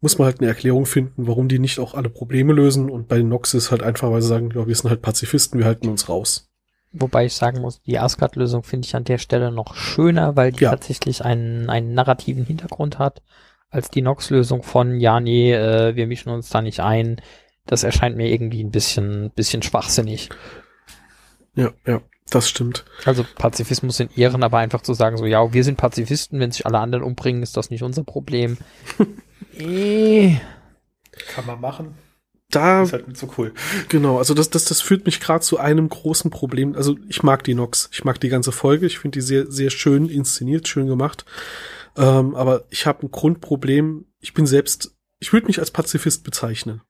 muss 0.00 0.16
man 0.16 0.26
halt 0.26 0.38
eine 0.38 0.46
Erklärung 0.46 0.86
finden, 0.86 1.26
warum 1.26 1.48
die 1.48 1.58
nicht 1.58 1.80
auch 1.80 1.94
alle 1.94 2.08
Probleme 2.08 2.52
lösen. 2.52 2.88
Und 2.88 3.08
bei 3.08 3.16
den 3.16 3.28
Nox 3.28 3.52
ist 3.52 3.72
halt 3.72 3.82
einfach, 3.82 4.12
weil 4.12 4.22
sie 4.22 4.28
sagen, 4.28 4.50
ja, 4.54 4.68
wir 4.68 4.76
sind 4.76 4.90
halt 4.90 5.02
Pazifisten, 5.02 5.58
wir 5.58 5.66
halten 5.66 5.88
uns 5.88 6.08
raus. 6.08 6.52
Wobei 6.92 7.24
ich 7.24 7.34
sagen 7.34 7.60
muss, 7.60 7.82
die 7.82 7.98
Asgard-Lösung 7.98 8.62
finde 8.62 8.86
ich 8.86 8.94
an 8.94 9.02
der 9.02 9.18
Stelle 9.18 9.50
noch 9.50 9.74
schöner, 9.74 10.36
weil 10.36 10.52
die 10.52 10.62
ja. 10.62 10.70
tatsächlich 10.70 11.24
einen, 11.24 11.68
einen 11.68 11.94
narrativen 11.94 12.44
Hintergrund 12.44 13.00
hat 13.00 13.22
als 13.72 13.90
die 13.90 14.02
Nox-Lösung 14.02 14.62
von, 14.62 15.00
ja, 15.00 15.18
nee, 15.18 15.52
äh, 15.52 15.96
wir 15.96 16.06
mischen 16.06 16.28
uns 16.28 16.50
da 16.50 16.60
nicht 16.60 16.80
ein. 16.80 17.20
Das 17.66 17.82
erscheint 17.82 18.16
mir 18.16 18.28
irgendwie 18.28 18.62
ein 18.62 18.70
bisschen, 18.70 19.30
bisschen 19.34 19.62
schwachsinnig. 19.62 20.28
Ja, 21.54 21.72
ja, 21.86 22.02
das 22.28 22.48
stimmt. 22.48 22.84
Also 23.06 23.24
Pazifismus 23.36 23.98
in 23.98 24.10
Ehren, 24.14 24.42
aber 24.42 24.58
einfach 24.58 24.82
zu 24.82 24.92
sagen, 24.92 25.16
so, 25.16 25.24
ja, 25.24 25.52
wir 25.52 25.64
sind 25.64 25.78
Pazifisten, 25.78 26.38
wenn 26.38 26.52
sich 26.52 26.66
alle 26.66 26.78
anderen 26.78 27.02
umbringen, 27.02 27.42
ist 27.42 27.56
das 27.56 27.70
nicht 27.70 27.82
unser 27.82 28.04
Problem. 28.04 28.58
äh. 29.58 30.36
Kann 31.34 31.46
man 31.46 31.60
machen. 31.60 31.94
Da, 32.50 32.82
ist 32.82 32.92
halt 32.92 33.08
nicht 33.08 33.18
so 33.18 33.30
cool. 33.38 33.54
Genau, 33.88 34.18
also 34.18 34.34
das, 34.34 34.50
das, 34.50 34.66
das 34.66 34.82
führt 34.82 35.06
mich 35.06 35.20
gerade 35.20 35.40
zu 35.40 35.58
einem 35.58 35.88
großen 35.88 36.30
Problem. 36.30 36.76
Also 36.76 36.96
ich 37.08 37.22
mag 37.22 37.42
die 37.44 37.54
Nox, 37.54 37.88
ich 37.92 38.04
mag 38.04 38.20
die 38.20 38.28
ganze 38.28 38.52
Folge, 38.52 38.84
ich 38.84 38.98
finde 38.98 39.18
die 39.18 39.22
sehr, 39.22 39.50
sehr 39.50 39.70
schön 39.70 40.10
inszeniert, 40.10 40.68
schön 40.68 40.86
gemacht. 40.86 41.24
Ähm, 41.96 42.34
aber 42.34 42.64
ich 42.70 42.86
habe 42.86 43.06
ein 43.06 43.10
Grundproblem. 43.10 44.06
Ich 44.20 44.34
bin 44.34 44.46
selbst, 44.46 44.94
ich 45.18 45.32
würde 45.32 45.46
mich 45.46 45.58
als 45.58 45.70
Pazifist 45.70 46.24
bezeichnen. 46.24 46.82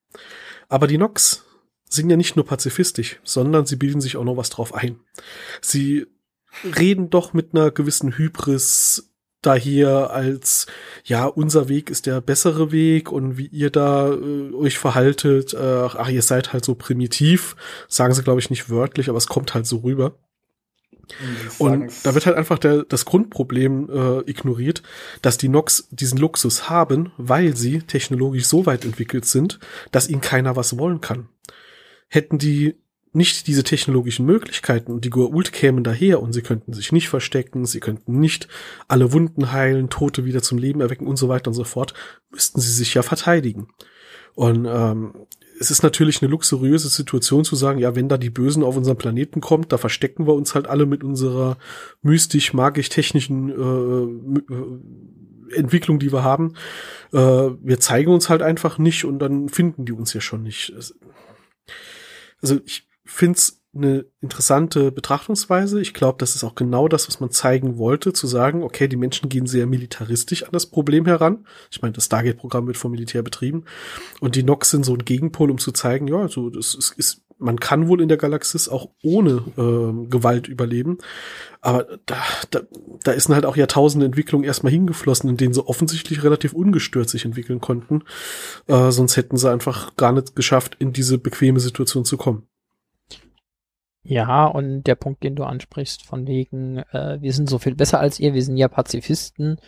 Aber 0.68 0.86
die 0.86 0.98
Nox 0.98 1.44
sind 1.88 2.08
ja 2.08 2.16
nicht 2.16 2.36
nur 2.36 2.46
pazifistisch, 2.46 3.20
sondern 3.22 3.66
sie 3.66 3.76
bilden 3.76 4.00
sich 4.00 4.16
auch 4.16 4.24
noch 4.24 4.36
was 4.36 4.50
drauf 4.50 4.74
ein. 4.74 5.00
Sie 5.60 6.06
reden 6.64 7.10
doch 7.10 7.32
mit 7.32 7.54
einer 7.54 7.70
gewissen 7.70 8.16
Hybris 8.16 9.12
daher 9.42 10.10
als, 10.12 10.66
ja, 11.04 11.26
unser 11.26 11.68
Weg 11.68 11.90
ist 11.90 12.06
der 12.06 12.20
bessere 12.20 12.70
Weg 12.70 13.10
und 13.10 13.36
wie 13.36 13.48
ihr 13.48 13.70
da 13.70 14.12
äh, 14.12 14.54
euch 14.54 14.78
verhaltet, 14.78 15.52
äh, 15.52 15.58
ach, 15.58 16.08
ihr 16.08 16.22
seid 16.22 16.52
halt 16.52 16.64
so 16.64 16.76
primitiv, 16.76 17.56
sagen 17.88 18.14
sie, 18.14 18.22
glaube 18.22 18.40
ich, 18.40 18.50
nicht 18.50 18.70
wörtlich, 18.70 19.08
aber 19.08 19.18
es 19.18 19.26
kommt 19.26 19.52
halt 19.52 19.66
so 19.66 19.78
rüber. 19.78 20.14
Und 21.58 21.92
da 22.04 22.14
wird 22.14 22.26
halt 22.26 22.36
einfach 22.36 22.58
der, 22.58 22.84
das 22.84 23.04
Grundproblem 23.04 23.90
äh, 23.90 24.30
ignoriert, 24.30 24.82
dass 25.20 25.38
die 25.38 25.48
Nox 25.48 25.88
diesen 25.90 26.18
Luxus 26.18 26.70
haben, 26.70 27.12
weil 27.16 27.56
sie 27.56 27.80
technologisch 27.80 28.46
so 28.46 28.66
weit 28.66 28.84
entwickelt 28.84 29.24
sind, 29.24 29.58
dass 29.90 30.08
ihnen 30.08 30.20
keiner 30.20 30.56
was 30.56 30.78
wollen 30.78 31.00
kann. 31.00 31.28
Hätten 32.08 32.38
die 32.38 32.76
nicht 33.14 33.46
diese 33.46 33.62
technologischen 33.62 34.24
Möglichkeiten 34.24 34.90
und 34.90 35.04
die 35.04 35.10
Goa'uld 35.10 35.52
kämen 35.52 35.84
daher 35.84 36.22
und 36.22 36.32
sie 36.32 36.40
könnten 36.40 36.72
sich 36.72 36.92
nicht 36.92 37.10
verstecken, 37.10 37.66
sie 37.66 37.80
könnten 37.80 38.18
nicht 38.20 38.48
alle 38.88 39.12
Wunden 39.12 39.52
heilen, 39.52 39.90
Tote 39.90 40.24
wieder 40.24 40.40
zum 40.42 40.56
Leben 40.56 40.80
erwecken 40.80 41.06
und 41.06 41.16
so 41.16 41.28
weiter 41.28 41.48
und 41.48 41.54
so 41.54 41.64
fort, 41.64 41.92
müssten 42.30 42.60
sie 42.60 42.72
sich 42.72 42.94
ja 42.94 43.02
verteidigen. 43.02 43.68
Und 44.34 44.64
ähm, 44.64 45.12
es 45.62 45.70
ist 45.70 45.84
natürlich 45.84 46.20
eine 46.20 46.30
luxuriöse 46.30 46.88
Situation 46.88 47.44
zu 47.44 47.54
sagen, 47.54 47.78
ja, 47.78 47.94
wenn 47.94 48.08
da 48.08 48.18
die 48.18 48.30
Bösen 48.30 48.64
auf 48.64 48.76
unseren 48.76 48.96
Planeten 48.96 49.40
kommt, 49.40 49.70
da 49.70 49.78
verstecken 49.78 50.26
wir 50.26 50.34
uns 50.34 50.56
halt 50.56 50.66
alle 50.66 50.86
mit 50.86 51.04
unserer 51.04 51.56
mystisch, 52.02 52.52
magisch, 52.52 52.88
technischen 52.88 53.48
äh, 53.48 54.52
äh, 54.52 55.56
Entwicklung, 55.56 56.00
die 56.00 56.12
wir 56.12 56.24
haben. 56.24 56.54
Äh, 57.12 57.18
wir 57.18 57.78
zeigen 57.78 58.10
uns 58.10 58.28
halt 58.28 58.42
einfach 58.42 58.78
nicht 58.78 59.04
und 59.04 59.20
dann 59.20 59.48
finden 59.48 59.84
die 59.84 59.92
uns 59.92 60.12
ja 60.12 60.20
schon 60.20 60.42
nicht. 60.42 60.74
Also 62.42 62.58
ich 62.64 62.88
finde 63.04 63.36
es 63.38 63.61
eine 63.74 64.04
interessante 64.20 64.92
Betrachtungsweise. 64.92 65.80
Ich 65.80 65.94
glaube, 65.94 66.18
das 66.18 66.34
ist 66.34 66.44
auch 66.44 66.54
genau 66.54 66.88
das, 66.88 67.08
was 67.08 67.20
man 67.20 67.30
zeigen 67.30 67.78
wollte, 67.78 68.12
zu 68.12 68.26
sagen, 68.26 68.62
okay, 68.62 68.86
die 68.86 68.96
Menschen 68.96 69.28
gehen 69.28 69.46
sehr 69.46 69.66
militaristisch 69.66 70.42
an 70.42 70.50
das 70.52 70.66
Problem 70.66 71.06
heran. 71.06 71.46
Ich 71.70 71.80
meine, 71.80 71.92
das 71.92 72.04
Stargate-Programm 72.04 72.66
wird 72.66 72.76
vom 72.76 72.92
Militär 72.92 73.22
betrieben. 73.22 73.64
Und 74.20 74.36
die 74.36 74.42
Nox 74.42 74.70
sind 74.70 74.84
so 74.84 74.94
ein 74.94 75.04
Gegenpol, 75.04 75.50
um 75.50 75.58
zu 75.58 75.72
zeigen, 75.72 76.06
ja, 76.06 76.18
also 76.18 76.50
das 76.50 76.74
ist, 76.74 76.92
ist 76.98 77.22
man 77.38 77.58
kann 77.58 77.88
wohl 77.88 78.00
in 78.00 78.08
der 78.08 78.18
Galaxis 78.18 78.68
auch 78.68 78.90
ohne 79.02 79.42
äh, 79.56 80.08
Gewalt 80.08 80.46
überleben. 80.46 80.98
Aber 81.60 81.98
da, 82.06 82.16
da, 82.50 82.60
da 83.02 83.12
ist 83.12 83.28
halt 83.28 83.46
auch 83.46 83.56
Jahrtausende 83.56 84.06
Entwicklung 84.06 84.44
erstmal 84.44 84.72
hingeflossen, 84.72 85.28
in 85.28 85.36
denen 85.36 85.52
sie 85.52 85.66
offensichtlich 85.66 86.22
relativ 86.22 86.52
ungestört 86.52 87.08
sich 87.08 87.24
entwickeln 87.24 87.60
konnten. 87.60 88.04
Äh, 88.68 88.92
sonst 88.92 89.16
hätten 89.16 89.36
sie 89.36 89.50
einfach 89.50 89.96
gar 89.96 90.12
nicht 90.12 90.36
geschafft, 90.36 90.76
in 90.78 90.92
diese 90.92 91.18
bequeme 91.18 91.58
Situation 91.58 92.04
zu 92.04 92.16
kommen. 92.16 92.46
Ja, 94.04 94.46
und 94.46 94.84
der 94.84 94.96
Punkt, 94.96 95.22
den 95.22 95.36
du 95.36 95.44
ansprichst, 95.44 96.04
von 96.04 96.26
wegen, 96.26 96.78
äh, 96.92 97.18
wir 97.20 97.32
sind 97.32 97.48
so 97.48 97.58
viel 97.58 97.76
besser 97.76 98.00
als 98.00 98.18
ihr, 98.18 98.34
wir 98.34 98.42
sind 98.42 98.56
ja 98.56 98.66
Pazifisten, 98.68 99.58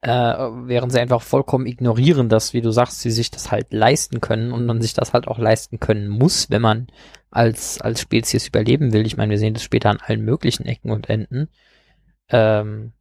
äh, 0.00 0.10
während 0.10 0.92
sie 0.92 1.00
einfach 1.00 1.22
vollkommen 1.22 1.66
ignorieren, 1.66 2.28
dass, 2.28 2.52
wie 2.52 2.60
du 2.60 2.72
sagst, 2.72 3.00
sie 3.00 3.10
sich 3.12 3.30
das 3.30 3.52
halt 3.52 3.72
leisten 3.72 4.20
können 4.20 4.52
und 4.52 4.66
man 4.66 4.82
sich 4.82 4.92
das 4.92 5.12
halt 5.12 5.28
auch 5.28 5.38
leisten 5.38 5.78
können 5.80 6.08
muss, 6.08 6.50
wenn 6.50 6.62
man 6.62 6.88
als, 7.30 7.80
als 7.80 8.00
Spezies 8.00 8.48
überleben 8.48 8.92
will. 8.92 9.06
Ich 9.06 9.16
meine, 9.16 9.30
wir 9.30 9.38
sehen 9.38 9.54
das 9.54 9.62
später 9.62 9.90
an 9.90 10.00
allen 10.00 10.24
möglichen 10.24 10.66
Ecken 10.66 10.90
und 10.90 11.08
Enden. 11.08 11.48
Ähm, 12.28 12.92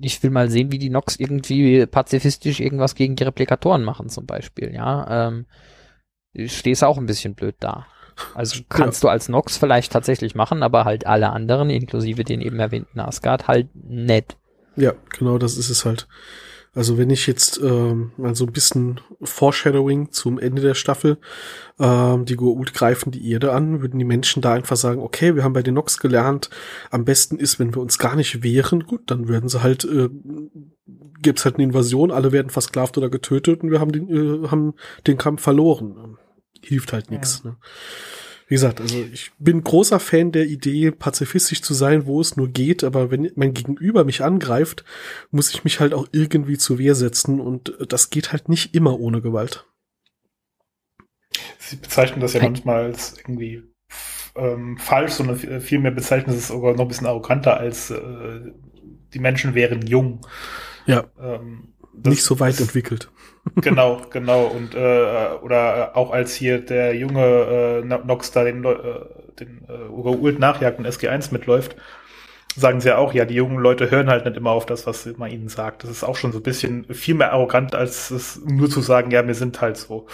ich 0.00 0.22
will 0.22 0.30
mal 0.30 0.50
sehen, 0.50 0.70
wie 0.70 0.78
die 0.78 0.90
Nox 0.90 1.16
irgendwie 1.16 1.86
pazifistisch 1.86 2.60
irgendwas 2.60 2.94
gegen 2.94 3.16
die 3.16 3.24
Replikatoren 3.24 3.82
machen, 3.84 4.08
zum 4.10 4.26
Beispiel, 4.26 4.74
ja. 4.74 5.28
Ähm, 5.28 5.46
stehst 6.46 6.84
auch 6.84 6.98
ein 6.98 7.06
bisschen 7.06 7.34
blöd 7.34 7.56
da. 7.60 7.86
Also 8.34 8.60
kannst 8.68 9.02
du 9.02 9.08
als 9.08 9.28
Nox 9.28 9.56
vielleicht 9.56 9.92
tatsächlich 9.92 10.34
machen, 10.34 10.62
aber 10.62 10.84
halt 10.84 11.06
alle 11.06 11.30
anderen, 11.30 11.70
inklusive 11.70 12.24
den 12.24 12.40
eben 12.40 12.58
erwähnten 12.58 13.00
Asgard, 13.00 13.48
halt 13.48 13.68
nett. 13.74 14.36
Ja, 14.76 14.92
genau, 15.16 15.38
das 15.38 15.56
ist 15.56 15.70
es 15.70 15.84
halt. 15.84 16.06
Also 16.74 16.98
wenn 16.98 17.10
ich 17.10 17.28
jetzt 17.28 17.60
ähm, 17.62 18.10
mal 18.16 18.34
so 18.34 18.44
ein 18.44 18.52
bisschen 18.52 19.00
Foreshadowing 19.22 20.10
zum 20.10 20.40
Ende 20.40 20.60
der 20.60 20.74
Staffel, 20.74 21.18
ähm, 21.78 22.24
die 22.24 22.36
Goa'uld 22.36 22.74
greifen 22.74 23.12
die 23.12 23.30
Erde 23.30 23.52
an, 23.52 23.80
würden 23.80 23.98
die 23.98 24.04
Menschen 24.04 24.42
da 24.42 24.54
einfach 24.54 24.76
sagen, 24.76 25.00
okay, 25.00 25.36
wir 25.36 25.44
haben 25.44 25.52
bei 25.52 25.62
den 25.62 25.74
Nox 25.74 25.98
gelernt, 25.98 26.50
am 26.90 27.04
besten 27.04 27.36
ist, 27.36 27.60
wenn 27.60 27.74
wir 27.74 27.80
uns 27.80 27.98
gar 27.98 28.16
nicht 28.16 28.42
wehren, 28.42 28.86
gut, 28.86 29.02
dann 29.06 29.28
werden 29.28 29.48
sie 29.48 29.62
halt, 29.62 29.84
äh, 29.84 30.08
gibt's 31.22 31.44
halt 31.44 31.56
eine 31.56 31.64
Invasion, 31.64 32.10
alle 32.10 32.32
werden 32.32 32.50
versklavt 32.50 32.98
oder 32.98 33.08
getötet 33.08 33.62
und 33.62 33.70
wir 33.70 33.78
haben 33.78 33.92
den, 33.92 34.08
äh, 34.44 34.48
haben 34.48 34.74
den 35.06 35.16
Kampf 35.16 35.42
verloren 35.42 36.18
hilft 36.64 36.92
halt 36.92 37.10
nichts. 37.10 37.42
Ja. 37.44 37.50
Ne? 37.50 37.56
Wie 38.46 38.54
gesagt, 38.54 38.80
also 38.80 39.02
ich 39.12 39.32
bin 39.38 39.64
großer 39.64 39.98
Fan 39.98 40.30
der 40.30 40.46
Idee, 40.46 40.90
pazifistisch 40.90 41.62
zu 41.62 41.72
sein, 41.72 42.04
wo 42.06 42.20
es 42.20 42.36
nur 42.36 42.48
geht, 42.48 42.84
aber 42.84 43.10
wenn 43.10 43.30
mein 43.36 43.54
Gegenüber 43.54 44.04
mich 44.04 44.22
angreift, 44.22 44.84
muss 45.30 45.54
ich 45.54 45.64
mich 45.64 45.80
halt 45.80 45.94
auch 45.94 46.06
irgendwie 46.12 46.58
zur 46.58 46.78
Wehr 46.78 46.94
setzen 46.94 47.40
und 47.40 47.74
das 47.88 48.10
geht 48.10 48.32
halt 48.32 48.48
nicht 48.50 48.74
immer 48.74 49.00
ohne 49.00 49.22
Gewalt. 49.22 49.66
Sie 51.58 51.76
bezeichnen 51.76 52.20
das 52.20 52.34
ja 52.34 52.42
manchmal 52.42 52.84
als 52.84 53.16
irgendwie 53.18 53.62
ähm, 54.36 54.76
falsch, 54.76 55.12
sondern 55.12 55.60
vielmehr 55.60 55.92
bezeichnen 55.92 56.36
es 56.36 56.48
sogar 56.48 56.74
noch 56.74 56.82
ein 56.82 56.88
bisschen 56.88 57.06
arroganter 57.06 57.56
als 57.56 57.90
äh, 57.90 58.52
die 59.14 59.18
Menschen 59.20 59.54
wären 59.54 59.86
jung. 59.86 60.26
Ja. 60.86 61.04
Ähm, 61.18 61.73
nicht 62.04 62.22
so 62.22 62.40
weit 62.40 62.60
entwickelt. 62.60 63.10
Genau, 63.56 64.00
genau. 64.08 64.46
Und 64.46 64.74
äh, 64.74 65.28
oder 65.42 65.94
auch 65.98 66.12
als 66.12 66.34
hier 66.34 66.60
der 66.64 66.96
junge 66.96 67.82
äh, 67.82 67.84
Nox 67.84 68.32
da 68.32 68.42
den, 68.42 68.64
äh, 68.64 68.74
den 69.38 69.66
äh, 69.68 69.90
Ult 69.92 70.38
nachjagt 70.38 70.78
und 70.78 70.86
SG1 70.86 71.30
mitläuft, 71.30 71.76
sagen 72.56 72.80
sie 72.80 72.88
ja 72.88 72.96
auch, 72.96 73.12
ja, 73.12 73.24
die 73.24 73.34
jungen 73.34 73.58
Leute 73.58 73.90
hören 73.90 74.08
halt 74.08 74.24
nicht 74.24 74.38
immer 74.38 74.52
auf 74.52 74.66
das, 74.66 74.86
was 74.86 75.06
man 75.18 75.30
ihnen 75.30 75.48
sagt. 75.48 75.82
Das 75.84 75.90
ist 75.90 76.04
auch 76.04 76.16
schon 76.16 76.32
so 76.32 76.38
ein 76.38 76.42
bisschen 76.42 76.86
viel 76.94 77.14
mehr 77.14 77.32
arrogant, 77.32 77.74
als 77.74 78.10
es 78.10 78.40
nur 78.44 78.70
zu 78.70 78.80
sagen, 78.80 79.10
ja, 79.10 79.26
wir 79.26 79.34
sind 79.34 79.60
halt 79.60 79.76
so. 79.76 80.06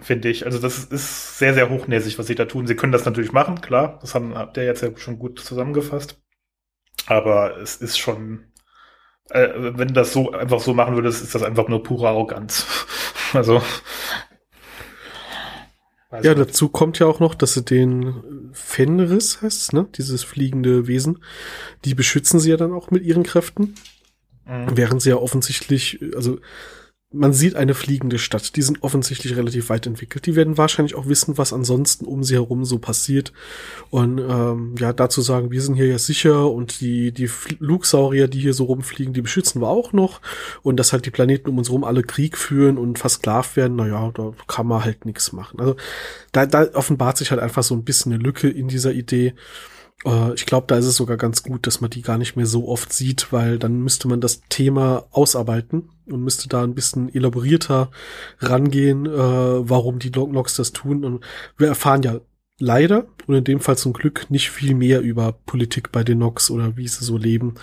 Finde 0.00 0.28
ich. 0.28 0.44
Also 0.46 0.58
das 0.58 0.84
ist 0.84 1.38
sehr, 1.38 1.54
sehr 1.54 1.70
hochnäsig, 1.70 2.18
was 2.18 2.28
sie 2.28 2.36
da 2.36 2.44
tun. 2.44 2.66
Sie 2.66 2.76
können 2.76 2.92
das 2.92 3.04
natürlich 3.04 3.32
machen, 3.32 3.60
klar. 3.60 3.98
Das 4.00 4.14
haben 4.14 4.36
habt 4.36 4.56
ihr 4.56 4.64
jetzt 4.64 4.82
ja 4.82 4.90
schon 4.96 5.18
gut 5.18 5.40
zusammengefasst. 5.40 6.20
Aber 7.06 7.56
es 7.58 7.76
ist 7.76 7.98
schon 7.98 8.44
äh, 9.30 9.48
wenn 9.56 9.88
du 9.88 9.94
das 9.94 10.12
so 10.12 10.32
einfach 10.32 10.60
so 10.60 10.74
machen 10.74 10.94
würdest, 10.94 11.22
ist 11.22 11.34
das 11.34 11.42
einfach 11.42 11.68
nur 11.68 11.82
pure 11.82 12.08
Arroganz. 12.08 12.66
also. 13.32 13.62
Ja, 16.10 16.34
nicht. 16.34 16.38
dazu 16.38 16.70
kommt 16.70 16.98
ja 16.98 17.06
auch 17.06 17.20
noch, 17.20 17.34
dass 17.34 17.52
sie 17.52 17.62
den 17.62 18.50
Fenris 18.54 19.42
heißt 19.42 19.74
ne? 19.74 19.88
Dieses 19.96 20.24
fliegende 20.24 20.86
Wesen, 20.86 21.22
die 21.84 21.94
beschützen 21.94 22.40
sie 22.40 22.50
ja 22.50 22.56
dann 22.56 22.72
auch 22.72 22.90
mit 22.90 23.04
ihren 23.04 23.24
Kräften. 23.24 23.74
Mhm. 24.46 24.68
Während 24.74 25.02
sie 25.02 25.10
ja 25.10 25.16
offensichtlich, 25.16 26.00
also 26.16 26.38
man 27.10 27.32
sieht 27.32 27.56
eine 27.56 27.72
fliegende 27.72 28.18
Stadt. 28.18 28.54
Die 28.56 28.62
sind 28.62 28.82
offensichtlich 28.82 29.34
relativ 29.34 29.70
weit 29.70 29.86
entwickelt. 29.86 30.26
Die 30.26 30.36
werden 30.36 30.58
wahrscheinlich 30.58 30.94
auch 30.94 31.06
wissen, 31.06 31.38
was 31.38 31.54
ansonsten 31.54 32.04
um 32.04 32.22
sie 32.22 32.34
herum 32.34 32.66
so 32.66 32.78
passiert. 32.78 33.32
Und 33.88 34.18
ähm, 34.18 34.74
ja, 34.78 34.92
dazu 34.92 35.22
sagen, 35.22 35.50
wir 35.50 35.62
sind 35.62 35.76
hier 35.76 35.86
ja 35.86 35.98
sicher 35.98 36.50
und 36.50 36.82
die, 36.82 37.12
die 37.12 37.28
Flugsaurier, 37.28 38.28
die 38.28 38.40
hier 38.40 38.52
so 38.52 38.64
rumfliegen, 38.64 39.14
die 39.14 39.22
beschützen 39.22 39.62
wir 39.62 39.68
auch 39.68 39.94
noch. 39.94 40.20
Und 40.62 40.76
dass 40.76 40.92
halt 40.92 41.06
die 41.06 41.10
Planeten 41.10 41.48
um 41.48 41.56
uns 41.56 41.68
herum 41.68 41.84
alle 41.84 42.02
Krieg 42.02 42.36
führen 42.36 42.76
und 42.76 42.98
versklavt 42.98 43.56
werden, 43.56 43.76
naja, 43.76 44.10
da 44.12 44.32
kann 44.46 44.66
man 44.66 44.84
halt 44.84 45.06
nichts 45.06 45.32
machen. 45.32 45.60
Also 45.60 45.76
da, 46.32 46.44
da 46.44 46.74
offenbart 46.74 47.16
sich 47.16 47.30
halt 47.30 47.40
einfach 47.40 47.62
so 47.62 47.74
ein 47.74 47.84
bisschen 47.84 48.12
eine 48.12 48.22
Lücke 48.22 48.50
in 48.50 48.68
dieser 48.68 48.92
Idee. 48.92 49.32
Äh, 50.04 50.34
ich 50.34 50.44
glaube, 50.44 50.66
da 50.66 50.76
ist 50.76 50.84
es 50.84 50.96
sogar 50.96 51.16
ganz 51.16 51.42
gut, 51.42 51.66
dass 51.66 51.80
man 51.80 51.88
die 51.88 52.02
gar 52.02 52.18
nicht 52.18 52.36
mehr 52.36 52.44
so 52.44 52.68
oft 52.68 52.92
sieht, 52.92 53.32
weil 53.32 53.58
dann 53.58 53.80
müsste 53.80 54.08
man 54.08 54.20
das 54.20 54.42
Thema 54.50 55.06
ausarbeiten 55.10 55.88
und 56.12 56.22
müsste 56.22 56.48
da 56.48 56.62
ein 56.62 56.74
bisschen 56.74 57.12
elaborierter 57.14 57.90
rangehen, 58.38 59.06
äh, 59.06 59.10
warum 59.10 59.98
die 59.98 60.10
Logs 60.10 60.56
das 60.56 60.72
tun. 60.72 61.04
Und 61.04 61.24
wir 61.56 61.68
erfahren 61.68 62.02
ja 62.02 62.20
leider 62.58 63.06
und 63.26 63.36
in 63.36 63.44
dem 63.44 63.60
Fall 63.60 63.78
zum 63.78 63.92
Glück 63.92 64.30
nicht 64.30 64.50
viel 64.50 64.74
mehr 64.74 65.00
über 65.00 65.32
Politik 65.32 65.92
bei 65.92 66.02
den 66.02 66.18
Nox 66.18 66.50
oder 66.50 66.76
wie 66.76 66.88
sie 66.88 67.04
so 67.04 67.16
leben. 67.16 67.54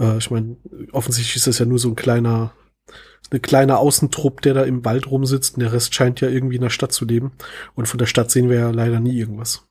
Äh, 0.00 0.18
ich 0.18 0.30
meine, 0.30 0.56
offensichtlich 0.92 1.36
ist 1.36 1.46
das 1.46 1.58
ja 1.58 1.66
nur 1.66 1.78
so 1.78 1.88
ein 1.88 1.96
kleiner 1.96 2.52
eine 3.30 3.40
kleine 3.40 3.78
Außentrupp, 3.78 4.42
der 4.42 4.54
da 4.54 4.62
im 4.62 4.84
Wald 4.84 5.10
rumsitzt 5.10 5.54
und 5.54 5.60
der 5.60 5.72
Rest 5.72 5.94
scheint 5.94 6.20
ja 6.20 6.28
irgendwie 6.28 6.56
in 6.56 6.62
der 6.62 6.70
Stadt 6.70 6.92
zu 6.92 7.04
leben. 7.06 7.32
Und 7.74 7.88
von 7.88 7.98
der 7.98 8.06
Stadt 8.06 8.30
sehen 8.30 8.50
wir 8.50 8.58
ja 8.58 8.70
leider 8.70 9.00
nie 9.00 9.16
irgendwas. 9.16 9.66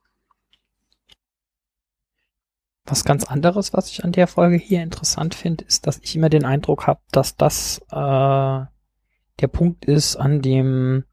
Was 2.84 3.04
ganz 3.04 3.24
anderes, 3.24 3.72
was 3.72 3.88
ich 3.90 4.04
an 4.04 4.12
der 4.12 4.26
Folge 4.26 4.56
hier 4.56 4.82
interessant 4.82 5.34
finde, 5.34 5.64
ist, 5.64 5.86
dass 5.86 6.00
ich 6.02 6.16
immer 6.16 6.28
den 6.28 6.44
Eindruck 6.44 6.86
habe, 6.86 7.00
dass 7.12 7.36
das 7.36 7.78
äh, 7.90 7.94
der 7.94 9.48
Punkt 9.50 9.84
ist, 9.84 10.16
an 10.16 10.42
dem 10.42 11.04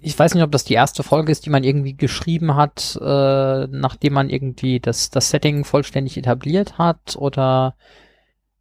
ich 0.00 0.16
weiß 0.16 0.34
nicht, 0.34 0.44
ob 0.44 0.52
das 0.52 0.64
die 0.64 0.74
erste 0.74 1.02
Folge 1.02 1.32
ist, 1.32 1.46
die 1.46 1.50
man 1.50 1.64
irgendwie 1.64 1.96
geschrieben 1.96 2.54
hat, 2.54 2.96
äh, 3.00 3.66
nachdem 3.66 4.12
man 4.12 4.30
irgendwie 4.30 4.78
das, 4.78 5.10
das 5.10 5.30
Setting 5.30 5.64
vollständig 5.64 6.16
etabliert 6.16 6.78
hat 6.78 7.16
oder 7.16 7.74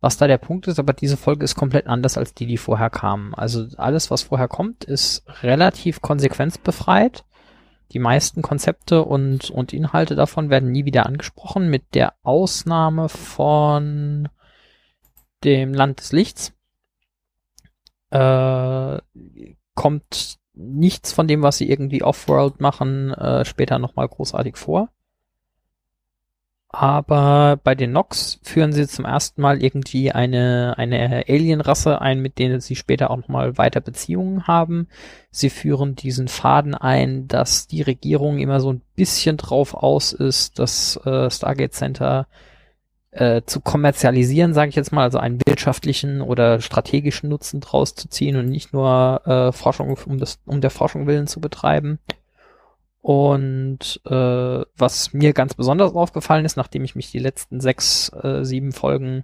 was 0.01 0.17
da 0.17 0.27
der 0.27 0.37
Punkt 0.37 0.67
ist, 0.67 0.79
aber 0.79 0.93
diese 0.93 1.17
Folge 1.17 1.43
ist 1.43 1.55
komplett 1.55 1.87
anders 1.87 2.17
als 2.17 2.33
die, 2.33 2.45
die 2.45 2.57
vorher 2.57 2.89
kamen. 2.89 3.33
Also 3.35 3.67
alles, 3.77 4.11
was 4.11 4.23
vorher 4.23 4.47
kommt, 4.47 4.83
ist 4.83 5.23
relativ 5.41 6.01
konsequenzbefreit. 6.01 7.25
Die 7.91 7.99
meisten 7.99 8.41
Konzepte 8.41 9.03
und, 9.03 9.49
und 9.49 9.73
Inhalte 9.73 10.15
davon 10.15 10.49
werden 10.49 10.71
nie 10.71 10.85
wieder 10.85 11.05
angesprochen, 11.05 11.69
mit 11.69 11.93
der 11.93 12.13
Ausnahme 12.23 13.09
von 13.09 14.27
dem 15.43 15.73
Land 15.73 15.99
des 15.99 16.11
Lichts. 16.11 16.53
Äh, 18.09 18.99
kommt 19.75 20.37
nichts 20.53 21.11
von 21.11 21.27
dem, 21.27 21.41
was 21.41 21.57
sie 21.57 21.69
irgendwie 21.69 22.03
Offworld 22.03 22.61
machen, 22.61 23.13
äh, 23.13 23.45
später 23.45 23.77
nochmal 23.77 24.07
großartig 24.07 24.57
vor. 24.57 24.89
Aber 26.77 27.57
bei 27.63 27.73
den 27.73 27.93
Nox 27.93 28.37
führen 28.43 28.73
sie 28.73 28.85
zum 28.85 29.05
ersten 29.05 29.41
Mal 29.41 29.63
irgendwie 29.63 30.11
eine, 30.11 30.73
eine 30.77 31.23
Alienrasse 31.29 32.01
ein, 32.01 32.19
mit 32.19 32.37
denen 32.37 32.59
sie 32.59 32.75
später 32.75 33.11
auch 33.11 33.15
nochmal 33.15 33.57
weiter 33.57 33.79
Beziehungen 33.79 34.45
haben. 34.45 34.89
Sie 35.31 35.49
führen 35.49 35.95
diesen 35.95 36.27
Faden 36.27 36.75
ein, 36.75 37.29
dass 37.29 37.67
die 37.67 37.81
Regierung 37.81 38.39
immer 38.39 38.59
so 38.59 38.73
ein 38.73 38.81
bisschen 38.93 39.37
drauf 39.37 39.73
aus 39.73 40.11
ist, 40.11 40.59
das 40.59 40.97
äh, 41.05 41.31
Stargate 41.31 41.73
Center 41.73 42.27
äh, 43.11 43.43
zu 43.45 43.61
kommerzialisieren, 43.61 44.53
sage 44.53 44.67
ich 44.67 44.75
jetzt 44.75 44.91
mal, 44.91 45.03
also 45.03 45.17
einen 45.17 45.39
wirtschaftlichen 45.45 46.19
oder 46.19 46.59
strategischen 46.59 47.29
Nutzen 47.29 47.61
draus 47.61 47.95
zu 47.95 48.09
ziehen 48.09 48.35
und 48.35 48.49
nicht 48.49 48.73
nur 48.73 49.21
äh, 49.25 49.53
Forschung 49.53 49.95
um, 50.07 50.17
das, 50.17 50.39
um 50.45 50.59
der 50.59 50.71
Forschung 50.71 51.07
willen 51.07 51.27
zu 51.27 51.39
betreiben. 51.39 51.99
Und 53.05 54.01
äh, 54.07 54.65
was 54.75 55.13
mir 55.13 55.33
ganz 55.33 55.53
besonders 55.53 55.93
aufgefallen 55.93 56.43
ist, 56.43 56.57
nachdem 56.57 56.83
ich 56.83 56.95
mich 56.95 57.11
die 57.11 57.19
letzten 57.19 57.59
sechs, 57.59 58.11
äh, 58.13 58.43
sieben 58.43 58.71
Folgen 58.71 59.23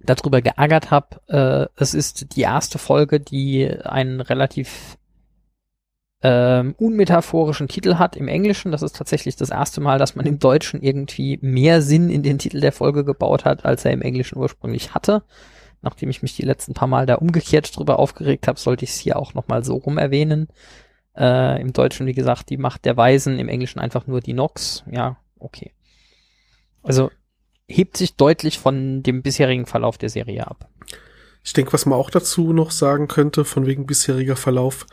darüber 0.00 0.42
geärgert 0.42 0.90
habe, 0.90 1.20
äh, 1.28 1.80
es 1.80 1.94
ist 1.94 2.34
die 2.34 2.40
erste 2.40 2.78
Folge, 2.78 3.20
die 3.20 3.70
einen 3.84 4.20
relativ 4.20 4.98
ähm, 6.20 6.74
unmetaphorischen 6.78 7.68
Titel 7.68 7.94
hat 7.94 8.16
im 8.16 8.26
Englischen. 8.26 8.72
Das 8.72 8.82
ist 8.82 8.96
tatsächlich 8.96 9.36
das 9.36 9.50
erste 9.50 9.80
Mal, 9.80 10.00
dass 10.00 10.16
man 10.16 10.26
im 10.26 10.40
Deutschen 10.40 10.82
irgendwie 10.82 11.38
mehr 11.40 11.80
Sinn 11.80 12.10
in 12.10 12.24
den 12.24 12.38
Titel 12.38 12.58
der 12.58 12.72
Folge 12.72 13.04
gebaut 13.04 13.44
hat, 13.44 13.64
als 13.64 13.84
er 13.84 13.92
im 13.92 14.02
Englischen 14.02 14.36
ursprünglich 14.36 14.94
hatte. 14.94 15.22
Nachdem 15.80 16.10
ich 16.10 16.22
mich 16.22 16.34
die 16.34 16.42
letzten 16.42 16.74
paar 16.74 16.88
Mal 16.88 17.06
da 17.06 17.14
umgekehrt 17.14 17.76
drüber 17.76 18.00
aufgeregt 18.00 18.48
habe, 18.48 18.58
sollte 18.58 18.84
ich 18.84 18.90
es 18.90 18.98
hier 18.98 19.16
auch 19.16 19.34
nochmal 19.34 19.62
so 19.62 19.76
rum 19.76 19.96
erwähnen. 19.96 20.48
Äh, 21.18 21.60
Im 21.60 21.72
Deutschen, 21.72 22.06
wie 22.06 22.14
gesagt, 22.14 22.48
die 22.50 22.56
Macht 22.56 22.84
der 22.84 22.96
Weisen, 22.96 23.38
im 23.38 23.48
Englischen 23.48 23.80
einfach 23.80 24.06
nur 24.06 24.20
die 24.20 24.34
Nox. 24.34 24.84
Ja, 24.90 25.16
okay. 25.38 25.72
Also 26.82 27.10
hebt 27.68 27.96
sich 27.96 28.16
deutlich 28.16 28.58
von 28.58 29.02
dem 29.02 29.22
bisherigen 29.22 29.66
Verlauf 29.66 29.98
der 29.98 30.08
Serie 30.08 30.46
ab. 30.46 30.68
Ich 31.44 31.52
denke, 31.52 31.72
was 31.72 31.86
man 31.86 31.98
auch 31.98 32.10
dazu 32.10 32.52
noch 32.52 32.70
sagen 32.70 33.08
könnte, 33.08 33.44
von 33.44 33.66
wegen 33.66 33.86
bisheriger 33.86 34.36
Verlauf, 34.36 34.86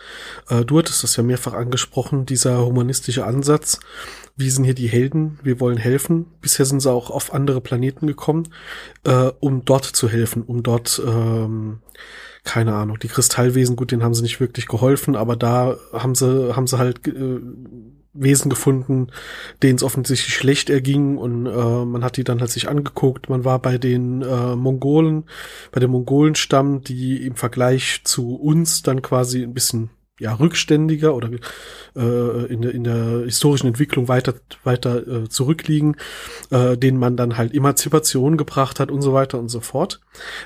äh, 0.50 0.64
du 0.64 0.78
hattest 0.78 1.04
das 1.04 1.16
ja 1.16 1.24
mehrfach 1.24 1.54
angesprochen, 1.54 2.26
dieser 2.26 2.66
humanistische 2.66 3.26
Ansatz. 3.26 3.80
Wie 4.38 4.50
sind 4.50 4.64
hier 4.64 4.74
die 4.74 4.88
Helden? 4.88 5.40
Wir 5.44 5.60
wollen 5.60 5.78
helfen. 5.78 6.28
Bisher 6.42 6.66
sind 6.66 6.82
sie 6.82 6.92
auch 6.92 7.10
auf 7.10 7.34
andere 7.34 7.62
Planeten 7.62 8.08
gekommen, 8.08 8.50
äh, 9.04 9.32
um 9.40 9.66
dort 9.66 9.86
zu 9.86 10.10
helfen, 10.10 10.44
um 10.44 10.64
dort 10.64 11.02
ähm, 11.06 11.82
keine 12.46 12.76
Ahnung, 12.76 13.00
die 13.00 13.08
Kristallwesen, 13.08 13.76
gut, 13.76 13.92
denen 13.92 14.04
haben 14.04 14.14
sie 14.14 14.22
nicht 14.22 14.40
wirklich 14.40 14.68
geholfen, 14.68 15.16
aber 15.16 15.36
da 15.36 15.76
haben 15.92 16.16
sie, 16.16 16.56
haben 16.56 16.68
sie 16.68 16.78
halt 16.78 17.06
äh, 17.08 17.42
Wesen 18.14 18.50
gefunden, 18.50 19.08
denen 19.62 19.76
es 19.76 19.84
offensichtlich 19.84 20.34
schlecht 20.34 20.70
erging 20.70 21.18
und 21.18 21.48
äh, 21.48 21.86
man 21.86 22.04
hat 22.04 22.16
die 22.16 22.24
dann 22.24 22.40
halt 22.40 22.50
sich 22.50 22.70
angeguckt. 22.70 23.30
Man 23.30 23.44
war 23.44 23.60
bei 23.60 23.78
den 23.78 24.22
äh, 24.22 24.56
Mongolen, 24.56 25.26
bei 25.72 25.82
dem 25.82 25.92
Mongolenstamm, 25.92 26.82
die 26.82 27.26
im 27.26 27.36
Vergleich 27.36 28.02
zu 28.06 28.36
uns 28.36 28.84
dann 28.84 29.02
quasi 29.02 29.44
ein 29.44 29.54
bisschen 29.54 29.90
ja, 30.20 30.34
rückständiger 30.34 31.14
oder 31.14 31.30
äh, 31.96 32.46
in, 32.46 32.62
der, 32.62 32.74
in 32.74 32.84
der 32.86 33.24
historischen 33.26 33.68
Entwicklung 33.68 34.08
weiter, 34.08 34.36
weiter 34.64 35.06
äh, 35.08 35.30
zurückliegen, 35.30 35.98
äh, 36.52 36.78
denen 36.78 36.98
man 36.98 37.18
dann 37.18 37.38
halt 37.38 37.54
Emanzipation 37.54 38.38
gebracht 38.38 38.80
hat 38.80 38.92
und 38.92 39.02
so 39.02 39.14
weiter 39.14 39.38
und 39.40 39.50
so 39.50 39.60
fort. 39.60 40.00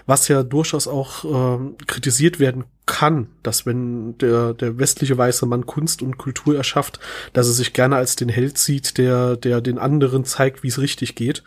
Was 0.07 0.27
ja 0.27 0.41
durchaus 0.41 0.87
auch 0.87 1.59
äh, 1.59 1.85
kritisiert 1.85 2.39
werden 2.39 2.63
kann, 2.87 3.27
dass 3.43 3.67
wenn 3.67 4.17
der, 4.17 4.55
der 4.55 4.79
westliche 4.79 5.15
weiße 5.15 5.45
Mann 5.45 5.67
Kunst 5.67 6.01
und 6.01 6.17
Kultur 6.17 6.55
erschafft, 6.55 6.99
dass 7.33 7.45
er 7.45 7.53
sich 7.53 7.73
gerne 7.73 7.95
als 7.95 8.15
den 8.15 8.29
Held 8.29 8.57
sieht, 8.57 8.97
der, 8.97 9.37
der 9.37 9.61
den 9.61 9.77
anderen 9.77 10.25
zeigt, 10.25 10.63
wie 10.63 10.69
es 10.69 10.79
richtig 10.79 11.13
geht. 11.13 11.43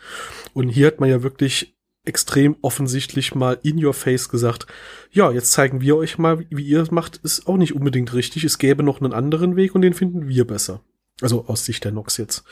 Und 0.53 0.69
hier 0.69 0.87
hat 0.87 1.01
man 1.01 1.09
ja 1.09 1.23
wirklich 1.23 1.72
extrem 2.05 2.57
offensichtlich 2.61 3.33
mal 3.33 3.59
in 3.63 3.83
your 3.83 3.93
face 3.93 4.29
gesagt, 4.29 4.67
ja, 5.11 5.31
jetzt 5.31 5.51
zeigen 5.51 5.81
wir 5.81 5.95
euch 5.95 6.17
mal, 6.17 6.45
wie 6.49 6.63
ihr 6.63 6.81
es 6.81 6.91
macht, 6.91 7.17
ist 7.17 7.47
auch 7.47 7.57
nicht 7.57 7.75
unbedingt 7.75 8.13
richtig. 8.13 8.43
Es 8.43 8.57
gäbe 8.57 8.83
noch 8.83 9.01
einen 9.01 9.13
anderen 9.13 9.55
Weg 9.55 9.73
und 9.73 9.81
den 9.81 9.93
finden 9.93 10.27
wir 10.27 10.45
besser. 10.45 10.81
Also 11.21 11.45
aus 11.47 11.63
Sicht 11.63 11.83
der 11.85 11.91
Nox 11.91 12.17
jetzt. 12.17 12.43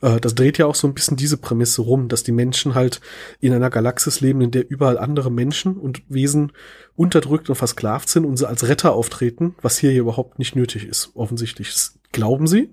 Äh, 0.00 0.20
das 0.20 0.34
dreht 0.34 0.58
ja 0.58 0.66
auch 0.66 0.74
so 0.74 0.88
ein 0.88 0.94
bisschen 0.94 1.16
diese 1.16 1.36
Prämisse 1.36 1.82
rum, 1.82 2.08
dass 2.08 2.24
die 2.24 2.32
Menschen 2.32 2.74
halt 2.74 3.00
in 3.40 3.52
einer 3.52 3.70
Galaxis 3.70 4.20
leben, 4.20 4.40
in 4.40 4.50
der 4.50 4.68
überall 4.68 4.98
andere 4.98 5.30
Menschen 5.30 5.76
und 5.76 6.02
Wesen 6.08 6.52
unterdrückt 6.96 7.48
und 7.50 7.56
versklavt 7.56 8.08
sind 8.08 8.24
und 8.24 8.36
sie 8.38 8.48
als 8.48 8.66
Retter 8.66 8.92
auftreten, 8.92 9.54
was 9.60 9.78
hier 9.78 9.92
überhaupt 9.92 10.38
nicht 10.38 10.56
nötig 10.56 10.86
ist, 10.86 11.12
offensichtlich. 11.14 11.70
Das 11.72 12.00
glauben 12.10 12.46
sie. 12.46 12.70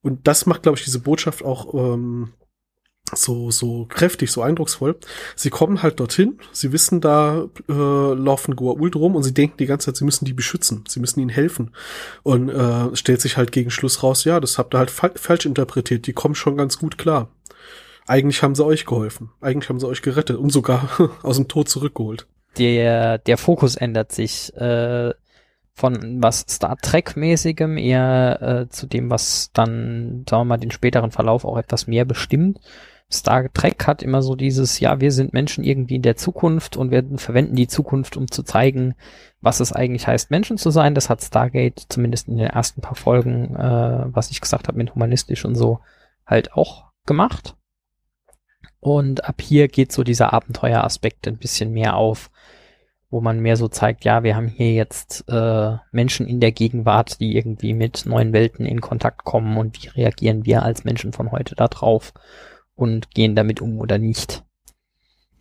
Und 0.00 0.26
das 0.26 0.46
macht, 0.46 0.62
glaube 0.62 0.78
ich, 0.78 0.84
diese 0.84 0.98
Botschaft 0.98 1.44
auch 1.44 1.74
ähm, 1.74 2.32
so, 3.14 3.50
so 3.50 3.86
kräftig, 3.88 4.30
so 4.30 4.42
eindrucksvoll. 4.42 4.96
Sie 5.36 5.50
kommen 5.50 5.82
halt 5.82 6.00
dorthin, 6.00 6.38
sie 6.52 6.72
wissen, 6.72 7.00
da 7.00 7.46
äh, 7.68 7.72
laufen 7.72 8.54
Goa'uld 8.54 8.96
rum 8.96 9.16
und 9.16 9.22
sie 9.22 9.34
denken 9.34 9.56
die 9.58 9.66
ganze 9.66 9.86
Zeit, 9.86 9.96
sie 9.96 10.04
müssen 10.04 10.24
die 10.24 10.32
beschützen, 10.32 10.84
sie 10.88 11.00
müssen 11.00 11.20
ihnen 11.20 11.28
helfen. 11.28 11.72
Und 12.22 12.48
äh, 12.48 12.94
stellt 12.96 13.20
sich 13.20 13.36
halt 13.36 13.52
gegen 13.52 13.70
Schluss 13.70 14.02
raus, 14.02 14.24
ja, 14.24 14.40
das 14.40 14.58
habt 14.58 14.74
ihr 14.74 14.78
halt 14.78 14.90
fa 14.90 15.10
falsch 15.14 15.46
interpretiert, 15.46 16.06
die 16.06 16.12
kommen 16.12 16.34
schon 16.34 16.56
ganz 16.56 16.78
gut 16.78 16.98
klar. 16.98 17.28
Eigentlich 18.06 18.42
haben 18.42 18.54
sie 18.54 18.64
euch 18.64 18.86
geholfen, 18.86 19.30
eigentlich 19.40 19.68
haben 19.68 19.78
sie 19.78 19.86
euch 19.86 20.02
gerettet 20.02 20.36
und 20.36 20.50
sogar 20.50 20.88
aus 21.22 21.36
dem 21.36 21.48
Tod 21.48 21.68
zurückgeholt. 21.68 22.26
Der, 22.58 23.18
der 23.18 23.38
Fokus 23.38 23.76
ändert 23.76 24.12
sich 24.12 24.54
äh, 24.56 25.12
von 25.74 26.22
was 26.22 26.44
Star 26.48 26.76
Trek-mäßigem 26.76 27.78
eher 27.78 28.42
äh, 28.42 28.68
zu 28.68 28.86
dem, 28.86 29.10
was 29.10 29.50
dann, 29.54 30.24
sagen 30.28 30.42
wir 30.42 30.44
mal, 30.44 30.58
den 30.58 30.70
späteren 30.70 31.10
Verlauf 31.10 31.46
auch 31.46 31.56
etwas 31.56 31.86
mehr 31.86 32.04
bestimmt 32.04 32.58
Star 33.12 33.52
Trek 33.52 33.86
hat 33.86 34.02
immer 34.02 34.22
so 34.22 34.34
dieses, 34.34 34.80
ja, 34.80 35.00
wir 35.00 35.12
sind 35.12 35.32
Menschen 35.32 35.64
irgendwie 35.64 35.96
in 35.96 36.02
der 36.02 36.16
Zukunft 36.16 36.76
und 36.76 36.90
wir 36.90 37.04
verwenden 37.16 37.56
die 37.56 37.68
Zukunft, 37.68 38.16
um 38.16 38.30
zu 38.30 38.42
zeigen, 38.42 38.94
was 39.40 39.60
es 39.60 39.72
eigentlich 39.72 40.06
heißt, 40.06 40.30
Menschen 40.30 40.56
zu 40.56 40.70
sein. 40.70 40.94
Das 40.94 41.10
hat 41.10 41.22
Stargate 41.22 41.84
zumindest 41.88 42.28
in 42.28 42.38
den 42.38 42.46
ersten 42.46 42.80
paar 42.80 42.94
Folgen, 42.94 43.54
äh, 43.54 44.04
was 44.06 44.30
ich 44.30 44.40
gesagt 44.40 44.68
habe, 44.68 44.78
mit 44.78 44.94
humanistisch 44.94 45.44
und 45.44 45.54
so, 45.54 45.80
halt 46.26 46.54
auch 46.54 46.86
gemacht. 47.04 47.56
Und 48.80 49.24
ab 49.24 49.40
hier 49.40 49.68
geht 49.68 49.92
so 49.92 50.02
dieser 50.02 50.32
Abenteueraspekt 50.32 51.28
ein 51.28 51.36
bisschen 51.36 51.72
mehr 51.72 51.96
auf, 51.96 52.30
wo 53.10 53.20
man 53.20 53.40
mehr 53.40 53.56
so 53.56 53.68
zeigt, 53.68 54.04
ja, 54.04 54.22
wir 54.22 54.34
haben 54.34 54.48
hier 54.48 54.72
jetzt 54.72 55.24
äh, 55.28 55.76
Menschen 55.92 56.26
in 56.26 56.40
der 56.40 56.52
Gegenwart, 56.52 57.20
die 57.20 57.36
irgendwie 57.36 57.74
mit 57.74 58.06
neuen 58.06 58.32
Welten 58.32 58.64
in 58.64 58.80
Kontakt 58.80 59.24
kommen 59.24 59.58
und 59.58 59.82
wie 59.82 59.88
reagieren 59.88 60.46
wir 60.46 60.62
als 60.62 60.84
Menschen 60.84 61.12
von 61.12 61.30
heute 61.30 61.54
da 61.54 61.68
drauf 61.68 62.14
und 62.82 63.10
gehen 63.14 63.34
damit 63.34 63.60
um 63.60 63.78
oder 63.78 63.98
nicht. 63.98 64.42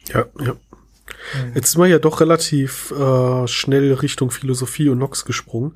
Ja, 0.08 0.25
ja. 0.39 0.56
Jetzt 1.54 1.71
sind 1.71 1.82
wir 1.82 1.88
ja 1.88 1.99
doch 1.99 2.21
relativ 2.21 2.91
äh, 2.91 3.47
schnell 3.47 3.93
Richtung 3.93 4.32
Philosophie 4.32 4.89
und 4.89 4.97
Nox 4.97 5.25
gesprungen. 5.25 5.73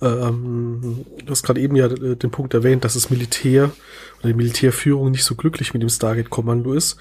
Ähm, 0.00 1.04
du 1.24 1.30
hast 1.30 1.42
gerade 1.42 1.60
eben 1.60 1.76
ja 1.76 1.86
äh, 1.86 2.16
den 2.16 2.30
Punkt 2.30 2.54
erwähnt, 2.54 2.84
dass 2.84 2.94
das 2.94 3.10
Militär 3.10 3.70
oder 4.18 4.28
die 4.28 4.34
Militärführung 4.34 5.10
nicht 5.10 5.24
so 5.24 5.34
glücklich 5.34 5.72
mit 5.72 5.82
dem 5.82 5.88
Stargate-Kommando 5.88 6.74
ist. 6.74 6.96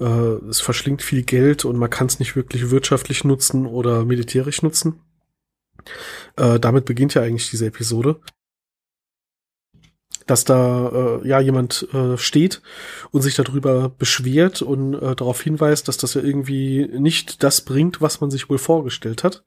Äh, 0.00 0.04
es 0.48 0.60
verschlingt 0.60 1.02
viel 1.02 1.22
Geld 1.22 1.64
und 1.64 1.76
man 1.76 1.90
kann 1.90 2.06
es 2.06 2.18
nicht 2.18 2.36
wirklich 2.36 2.70
wirtschaftlich 2.70 3.24
nutzen 3.24 3.66
oder 3.66 4.04
militärisch 4.04 4.62
nutzen. 4.62 5.00
Äh, 6.36 6.60
damit 6.60 6.84
beginnt 6.84 7.14
ja 7.14 7.22
eigentlich 7.22 7.50
diese 7.50 7.66
Episode 7.66 8.20
dass 10.26 10.44
da 10.44 11.20
äh, 11.22 11.28
ja 11.28 11.40
jemand 11.40 11.88
äh, 11.92 12.16
steht 12.16 12.62
und 13.10 13.22
sich 13.22 13.34
darüber 13.34 13.88
beschwert 13.88 14.62
und 14.62 14.94
äh, 14.94 15.14
darauf 15.14 15.40
hinweist, 15.40 15.88
dass 15.88 15.96
das 15.96 16.14
ja 16.14 16.22
irgendwie 16.22 16.88
nicht 16.92 17.42
das 17.42 17.60
bringt, 17.60 18.00
was 18.00 18.20
man 18.20 18.30
sich 18.30 18.48
wohl 18.48 18.58
vorgestellt 18.58 19.24
hat. 19.24 19.44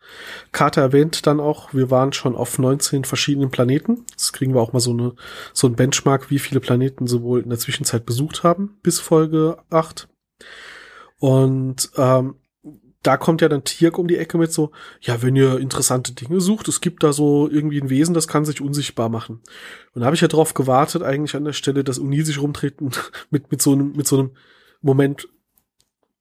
Carter 0.52 0.82
erwähnt 0.82 1.26
dann 1.26 1.40
auch, 1.40 1.74
wir 1.74 1.90
waren 1.90 2.14
schon 2.14 2.36
auf 2.36 2.60
19 2.60 3.06
verschiedenen 3.06 3.52
Planeten. 3.52 4.06
Das 4.16 4.34
kriegen 4.34 4.54
wir 4.54 4.62
auch 4.62 4.74
mal 4.74 4.80
so 4.80 4.92
eine 4.92 5.14
so 5.54 5.68
ein 5.68 5.76
Benchmark, 5.76 6.30
wie 6.30 6.40
viele 6.40 6.60
Planeten 6.60 7.08
sie 7.08 7.22
wohl 7.22 7.42
in 7.42 7.50
der 7.50 7.60
Zwischenzeit 7.60 8.06
besucht 8.06 8.44
haben 8.44 8.78
bis 8.84 9.00
Folge 9.00 9.58
8. 9.70 10.08
Und 11.20 11.90
ähm, 11.98 12.36
da 13.08 13.16
kommt 13.16 13.40
ja 13.40 13.48
dann 13.48 13.64
Tirk 13.64 13.98
um 13.98 14.10
die 14.10 14.18
Ecke 14.18 14.38
mit 14.38 14.52
so, 14.52 14.72
ja, 15.00 15.22
wenn 15.22 15.34
ihr 15.38 15.60
interessante 15.60 16.12
Dinge 16.12 16.42
sucht, 16.42 16.68
es 16.68 16.82
gibt 16.82 17.04
da 17.04 17.14
so 17.14 17.50
irgendwie 17.50 17.80
ein 17.80 17.90
Wesen, 17.90 18.14
das 18.14 18.28
kann 18.28 18.44
sich 18.44 18.60
unsichtbar 18.60 19.08
machen. 19.08 19.42
Und 19.94 20.02
da 20.02 20.08
habe 20.08 20.16
ich 20.16 20.22
ja 20.22 20.28
drauf 20.28 20.54
gewartet, 20.54 21.04
eigentlich 21.04 21.34
an 21.34 21.46
der 21.46 21.54
Stelle, 21.54 21.86
dass 21.86 22.00
Uni 22.00 22.22
sich 22.24 22.42
rumtreten 22.42 22.92
mit, 23.30 23.50
mit 23.50 23.62
so 23.62 23.72
einem, 23.72 23.94
mit 23.94 24.08
so 24.08 24.20
einem 24.20 24.32
Moment, 24.82 25.30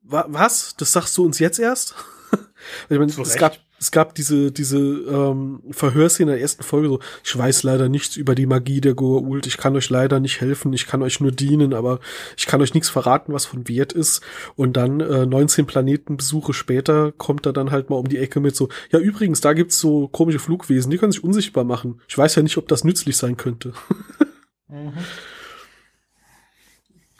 wa 0.02 0.26
was? 0.28 0.76
Das 0.76 0.92
sagst 0.92 1.18
du 1.18 1.24
uns 1.24 1.40
jetzt 1.40 1.58
erst? 1.58 1.96
ich 2.88 2.96
meine, 2.96 3.10
es 3.10 3.36
gab, 3.36 3.58
es 3.78 3.90
gab 3.90 4.14
diese, 4.14 4.52
diese 4.52 4.78
ähm, 4.78 5.62
Verhörszene 5.70 6.30
in 6.30 6.36
der 6.36 6.40
ersten 6.40 6.62
Folge 6.62 6.88
so, 6.88 7.00
ich 7.22 7.36
weiß 7.36 7.62
leider 7.62 7.88
nichts 7.88 8.16
über 8.16 8.34
die 8.34 8.46
Magie 8.46 8.80
der 8.80 8.94
Goa'uld, 8.94 9.46
ich 9.46 9.58
kann 9.58 9.76
euch 9.76 9.90
leider 9.90 10.18
nicht 10.18 10.40
helfen, 10.40 10.72
ich 10.72 10.86
kann 10.86 11.02
euch 11.02 11.20
nur 11.20 11.30
dienen, 11.30 11.74
aber 11.74 12.00
ich 12.36 12.46
kann 12.46 12.62
euch 12.62 12.72
nichts 12.72 12.88
verraten, 12.88 13.34
was 13.34 13.44
von 13.44 13.68
Wert 13.68 13.92
ist. 13.92 14.22
Und 14.54 14.76
dann 14.76 15.00
äh, 15.00 15.26
19 15.26 15.66
Planetenbesuche 15.66 16.54
später 16.54 17.12
kommt 17.12 17.44
er 17.44 17.52
dann 17.52 17.70
halt 17.70 17.90
mal 17.90 17.96
um 17.96 18.08
die 18.08 18.18
Ecke 18.18 18.40
mit 18.40 18.56
so, 18.56 18.68
ja 18.90 18.98
übrigens, 18.98 19.42
da 19.42 19.52
gibt's 19.52 19.78
so 19.78 20.08
komische 20.08 20.38
Flugwesen, 20.38 20.90
die 20.90 20.98
können 20.98 21.12
sich 21.12 21.24
unsichtbar 21.24 21.64
machen. 21.64 22.00
Ich 22.08 22.16
weiß 22.16 22.34
ja 22.34 22.42
nicht, 22.42 22.56
ob 22.56 22.68
das 22.68 22.84
nützlich 22.84 23.16
sein 23.16 23.36
könnte. 23.36 23.74
mhm. 24.68 24.92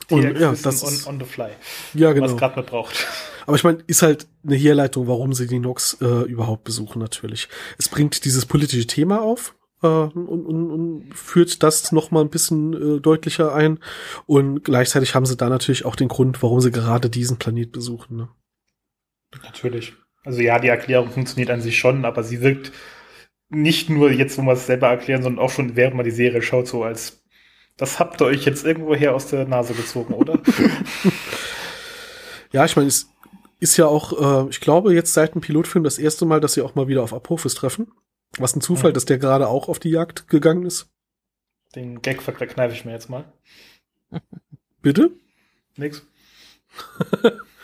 Und 0.08 0.38
ja, 0.38 0.54
das 0.54 0.84
on, 0.84 1.14
on 1.14 1.20
the 1.20 1.26
fly. 1.26 1.50
Ja, 1.94 2.12
genau. 2.12 2.26
Was 2.26 2.36
gerade 2.36 2.56
man 2.56 2.64
braucht. 2.64 3.06
Aber 3.46 3.56
ich 3.56 3.64
meine, 3.64 3.78
ist 3.86 4.02
halt 4.02 4.26
eine 4.44 4.56
Herleitung, 4.56 5.06
warum 5.06 5.32
sie 5.32 5.46
die 5.46 5.60
Nox 5.60 5.98
äh, 6.00 6.22
überhaupt 6.24 6.64
besuchen 6.64 6.98
natürlich. 6.98 7.48
Es 7.78 7.88
bringt 7.88 8.24
dieses 8.24 8.44
politische 8.44 8.86
Thema 8.86 9.22
auf 9.22 9.54
äh, 9.82 9.86
und, 9.86 10.46
und, 10.46 10.70
und 10.70 11.14
führt 11.14 11.62
das 11.62 11.92
noch 11.92 12.10
mal 12.10 12.22
ein 12.22 12.30
bisschen 12.30 12.96
äh, 12.96 13.00
deutlicher 13.00 13.54
ein. 13.54 13.78
Und 14.26 14.64
gleichzeitig 14.64 15.14
haben 15.14 15.26
sie 15.26 15.36
da 15.36 15.48
natürlich 15.48 15.84
auch 15.84 15.96
den 15.96 16.08
Grund, 16.08 16.42
warum 16.42 16.60
sie 16.60 16.72
gerade 16.72 17.08
diesen 17.08 17.38
Planet 17.38 17.72
besuchen. 17.72 18.16
Ne? 18.16 18.28
Natürlich. 19.42 19.94
Also 20.24 20.40
ja, 20.40 20.58
die 20.58 20.68
Erklärung 20.68 21.10
funktioniert 21.10 21.50
an 21.50 21.60
sich 21.60 21.78
schon, 21.78 22.04
aber 22.04 22.24
sie 22.24 22.40
wirkt 22.40 22.72
nicht 23.48 23.88
nur 23.88 24.10
jetzt, 24.10 24.38
wo 24.38 24.42
man 24.42 24.56
es 24.56 24.66
selber 24.66 24.88
erklären, 24.88 25.22
sondern 25.22 25.44
auch 25.44 25.50
schon 25.50 25.76
während 25.76 25.94
man 25.94 26.04
die 26.04 26.10
Serie 26.10 26.42
schaut, 26.42 26.66
so 26.66 26.82
als 26.82 27.22
das 27.76 28.00
habt 28.00 28.20
ihr 28.20 28.26
euch 28.26 28.44
jetzt 28.44 28.64
irgendwoher 28.64 29.14
aus 29.14 29.28
der 29.28 29.46
Nase 29.46 29.74
gezogen, 29.74 30.14
oder? 30.14 30.40
ja, 32.52 32.64
ich 32.64 32.74
meine, 32.74 32.88
es 32.88 33.10
ist 33.58 33.76
ja 33.76 33.86
auch, 33.86 34.46
äh, 34.46 34.50
ich 34.50 34.60
glaube, 34.60 34.94
jetzt 34.94 35.14
seit 35.14 35.34
dem 35.34 35.40
Pilotfilm 35.40 35.84
das 35.84 35.98
erste 35.98 36.26
Mal, 36.26 36.40
dass 36.40 36.54
sie 36.54 36.62
auch 36.62 36.74
mal 36.74 36.88
wieder 36.88 37.02
auf 37.02 37.14
Apophis 37.14 37.54
treffen. 37.54 37.90
Was 38.38 38.54
ein 38.54 38.60
Zufall, 38.60 38.90
mhm. 38.90 38.94
dass 38.94 39.04
der 39.04 39.18
gerade 39.18 39.48
auch 39.48 39.68
auf 39.68 39.78
die 39.78 39.90
Jagd 39.90 40.28
gegangen 40.28 40.66
ist. 40.66 40.88
Den 41.74 42.02
Gag 42.02 42.22
verkneife 42.22 42.74
ich 42.74 42.84
mir 42.84 42.92
jetzt 42.92 43.08
mal. 43.08 43.24
Bitte? 44.82 45.10
Nix. 45.76 46.06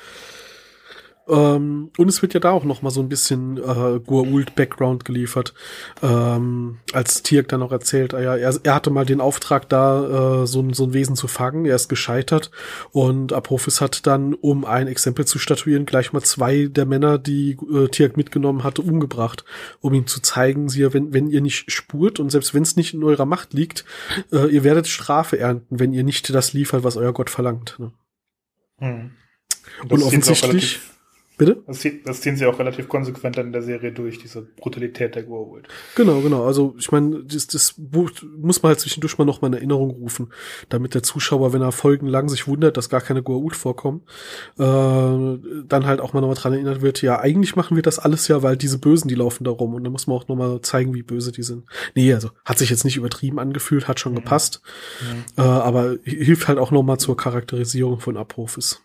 Ähm, 1.28 1.90
und 1.96 2.08
es 2.08 2.20
wird 2.20 2.34
ja 2.34 2.40
da 2.40 2.50
auch 2.50 2.64
noch 2.64 2.82
mal 2.82 2.90
so 2.90 3.00
ein 3.00 3.08
bisschen 3.08 3.56
äh, 3.56 3.60
Goa'uld-Background 3.60 5.04
geliefert. 5.04 5.54
Ähm, 6.02 6.78
als 6.92 7.22
Tirk 7.22 7.48
dann 7.48 7.62
auch 7.62 7.70
erzählt, 7.70 8.12
äh, 8.12 8.24
er, 8.24 8.60
er 8.62 8.74
hatte 8.74 8.90
mal 8.90 9.06
den 9.06 9.20
Auftrag 9.20 9.68
da, 9.68 10.42
äh, 10.42 10.46
so, 10.46 10.66
so 10.72 10.84
ein 10.84 10.94
Wesen 10.94 11.14
zu 11.14 11.28
fangen. 11.28 11.64
Er 11.64 11.76
ist 11.76 11.88
gescheitert. 11.88 12.50
Und 12.90 13.32
Apophis 13.32 13.80
hat 13.80 14.06
dann, 14.06 14.34
um 14.34 14.64
ein 14.64 14.88
Exempel 14.88 15.24
zu 15.24 15.38
statuieren, 15.38 15.86
gleich 15.86 16.12
mal 16.12 16.22
zwei 16.22 16.66
der 16.66 16.86
Männer, 16.86 17.18
die 17.18 17.56
äh, 17.72 17.88
Tirk 17.88 18.16
mitgenommen 18.16 18.64
hatte, 18.64 18.82
umgebracht. 18.82 19.44
Um 19.80 19.94
ihm 19.94 20.08
zu 20.08 20.20
zeigen, 20.20 20.68
sie, 20.68 20.92
wenn, 20.92 21.12
wenn 21.12 21.28
ihr 21.28 21.40
nicht 21.40 21.70
spurt 21.70 22.18
und 22.18 22.30
selbst 22.30 22.52
wenn 22.52 22.62
es 22.62 22.74
nicht 22.74 22.94
in 22.94 23.04
eurer 23.04 23.26
Macht 23.26 23.52
liegt, 23.52 23.84
äh, 24.32 24.46
ihr 24.48 24.64
werdet 24.64 24.88
Strafe 24.88 25.38
ernten, 25.38 25.78
wenn 25.78 25.92
ihr 25.92 26.02
nicht 26.02 26.34
das 26.34 26.52
liefert, 26.52 26.82
was 26.82 26.96
euer 26.96 27.12
Gott 27.12 27.30
verlangt. 27.30 27.76
Ne? 27.78 27.92
Hm. 28.78 29.10
Und, 29.82 29.92
und 29.92 30.02
offensichtlich 30.02 30.80
Bitte? 31.38 31.62
Das, 31.66 31.86
das 32.04 32.20
ziehen 32.20 32.36
sie 32.36 32.46
auch 32.46 32.58
relativ 32.58 32.88
konsequent 32.88 33.38
in 33.38 33.52
der 33.52 33.62
Serie 33.62 33.92
durch, 33.92 34.18
diese 34.18 34.42
Brutalität 34.42 35.14
der 35.14 35.26
Goa'uld. 35.26 35.64
Genau, 35.96 36.20
genau. 36.20 36.44
Also 36.44 36.74
ich 36.78 36.92
meine, 36.92 37.24
das, 37.24 37.46
das 37.46 37.74
muss 37.78 38.62
man 38.62 38.70
halt 38.70 38.80
zwischendurch 38.80 39.16
mal 39.16 39.24
noch 39.24 39.40
mal 39.40 39.48
in 39.48 39.54
Erinnerung 39.54 39.90
rufen, 39.90 40.32
damit 40.68 40.94
der 40.94 41.02
Zuschauer, 41.02 41.52
wenn 41.52 41.62
er 41.62 41.72
folgenlang 41.72 42.28
sich 42.28 42.46
wundert, 42.46 42.76
dass 42.76 42.90
gar 42.90 43.00
keine 43.00 43.20
Goa'uld 43.20 43.54
vorkommen, 43.54 44.02
äh, 44.58 44.62
dann 44.62 45.86
halt 45.86 46.00
auch 46.00 46.12
mal 46.12 46.20
nochmal 46.20 46.36
dran 46.36 46.52
erinnert 46.52 46.82
wird, 46.82 47.00
ja, 47.00 47.18
eigentlich 47.18 47.56
machen 47.56 47.76
wir 47.76 47.82
das 47.82 47.98
alles 47.98 48.28
ja, 48.28 48.42
weil 48.42 48.56
diese 48.56 48.78
Bösen, 48.78 49.08
die 49.08 49.14
laufen 49.14 49.44
da 49.44 49.50
rum 49.50 49.74
und 49.74 49.84
dann 49.84 49.92
muss 49.92 50.06
man 50.06 50.16
auch 50.16 50.28
nochmal 50.28 50.60
zeigen, 50.60 50.94
wie 50.94 51.02
böse 51.02 51.32
die 51.32 51.42
sind. 51.42 51.64
Nee, 51.94 52.12
also 52.12 52.30
hat 52.44 52.58
sich 52.58 52.70
jetzt 52.70 52.84
nicht 52.84 52.96
übertrieben 52.96 53.38
angefühlt, 53.38 53.88
hat 53.88 54.00
schon 54.00 54.12
mhm. 54.12 54.16
gepasst, 54.16 54.60
mhm. 55.00 55.42
Äh, 55.42 55.46
aber 55.46 55.96
hilft 56.04 56.48
halt 56.48 56.58
auch 56.58 56.70
nochmal 56.70 56.98
zur 56.98 57.16
Charakterisierung 57.16 58.00
von 58.00 58.16
Abrufes. 58.16 58.82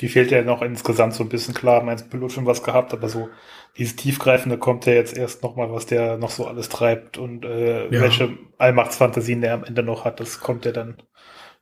Die 0.00 0.08
fehlt 0.08 0.30
ja 0.30 0.42
noch 0.42 0.62
insgesamt 0.62 1.14
so 1.14 1.22
ein 1.22 1.28
bisschen. 1.28 1.54
Klar, 1.54 1.82
mein 1.82 2.08
Pilot 2.08 2.32
schon 2.32 2.46
was 2.46 2.62
gehabt, 2.62 2.92
aber 2.92 3.08
so 3.08 3.28
dieses 3.76 3.96
Tiefgreifende 3.96 4.58
kommt 4.58 4.86
ja 4.86 4.94
jetzt 4.94 5.16
erst 5.16 5.42
nochmal, 5.42 5.70
was 5.70 5.86
der 5.86 6.16
noch 6.16 6.30
so 6.30 6.46
alles 6.46 6.68
treibt 6.68 7.18
und 7.18 7.44
äh, 7.44 7.84
ja. 7.84 8.00
welche 8.00 8.36
Allmachtsfantasien 8.58 9.42
der 9.42 9.54
am 9.54 9.64
Ende 9.64 9.82
noch 9.82 10.04
hat, 10.04 10.20
das 10.20 10.40
kommt 10.40 10.64
ja 10.64 10.72
dann 10.72 10.96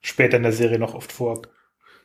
später 0.00 0.36
in 0.36 0.44
der 0.44 0.52
Serie 0.52 0.78
noch 0.78 0.94
oft 0.94 1.12
vor. 1.12 1.42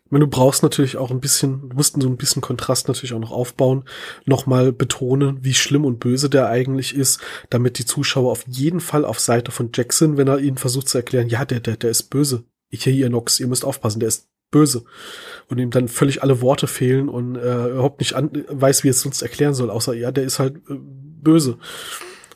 Ich 0.06 0.12
meine, 0.12 0.26
du 0.26 0.30
brauchst 0.30 0.62
natürlich 0.62 0.98
auch 0.98 1.12
ein 1.12 1.22
bisschen, 1.22 1.69
du 1.69 1.76
musst 1.76 2.00
so 2.00 2.08
ein 2.08 2.17
bisschen 2.17 2.41
Kontrast 2.41 2.88
natürlich 2.88 3.13
auch 3.13 3.19
noch 3.19 3.32
aufbauen, 3.32 3.86
nochmal 4.26 4.72
betonen, 4.72 5.39
wie 5.41 5.54
schlimm 5.54 5.86
und 5.86 6.00
böse 6.00 6.30
der 6.30 6.50
eigentlich 6.50 6.96
ist, 6.96 7.22
damit 7.50 7.80
die 7.80 7.86
Zuschauer 7.86 8.32
auf 8.32 8.43
jeden 8.48 8.80
Fall 8.80 9.06
auf 9.06 9.19
Seite 9.19 9.52
von 9.52 9.72
Jackson, 9.74 10.17
wenn 10.17 10.28
er 10.28 10.39
ihnen 10.39 10.58
versucht 10.58 10.89
zu 10.89 10.98
erklären, 10.98 11.30
ja, 11.30 11.46
der, 11.46 11.62
der, 11.62 11.78
der 11.78 11.89
ist 11.89 12.10
böse. 12.10 12.43
Ich 12.69 12.84
hier, 12.84 12.93
ihr 12.93 13.10
Nox, 13.10 13.39
ihr 13.39 13.48
müsst 13.48 13.65
aufpassen, 13.65 14.00
der 14.00 14.10
ist 14.10 14.30
böse. 14.54 14.86
Und 15.50 15.58
ihm 15.58 15.72
dann 15.72 15.89
völlig 15.89 16.24
alle 16.24 16.39
Worte 16.42 16.68
fehlen 16.68 17.10
und 17.10 17.36
äh, 17.36 17.68
überhaupt 17.72 18.00
nicht 18.00 18.13
an, 18.13 18.32
weiß, 18.48 18.86
wie 18.86 18.88
es 18.88 19.02
sonst 19.02 19.22
erklären 19.22 19.54
soll, 19.54 19.70
außer 19.70 19.94
ja, 19.94 20.12
der 20.12 20.24
ist 20.24 20.39
halt 20.39 20.56
äh, 20.70 20.76
böse. 20.80 21.58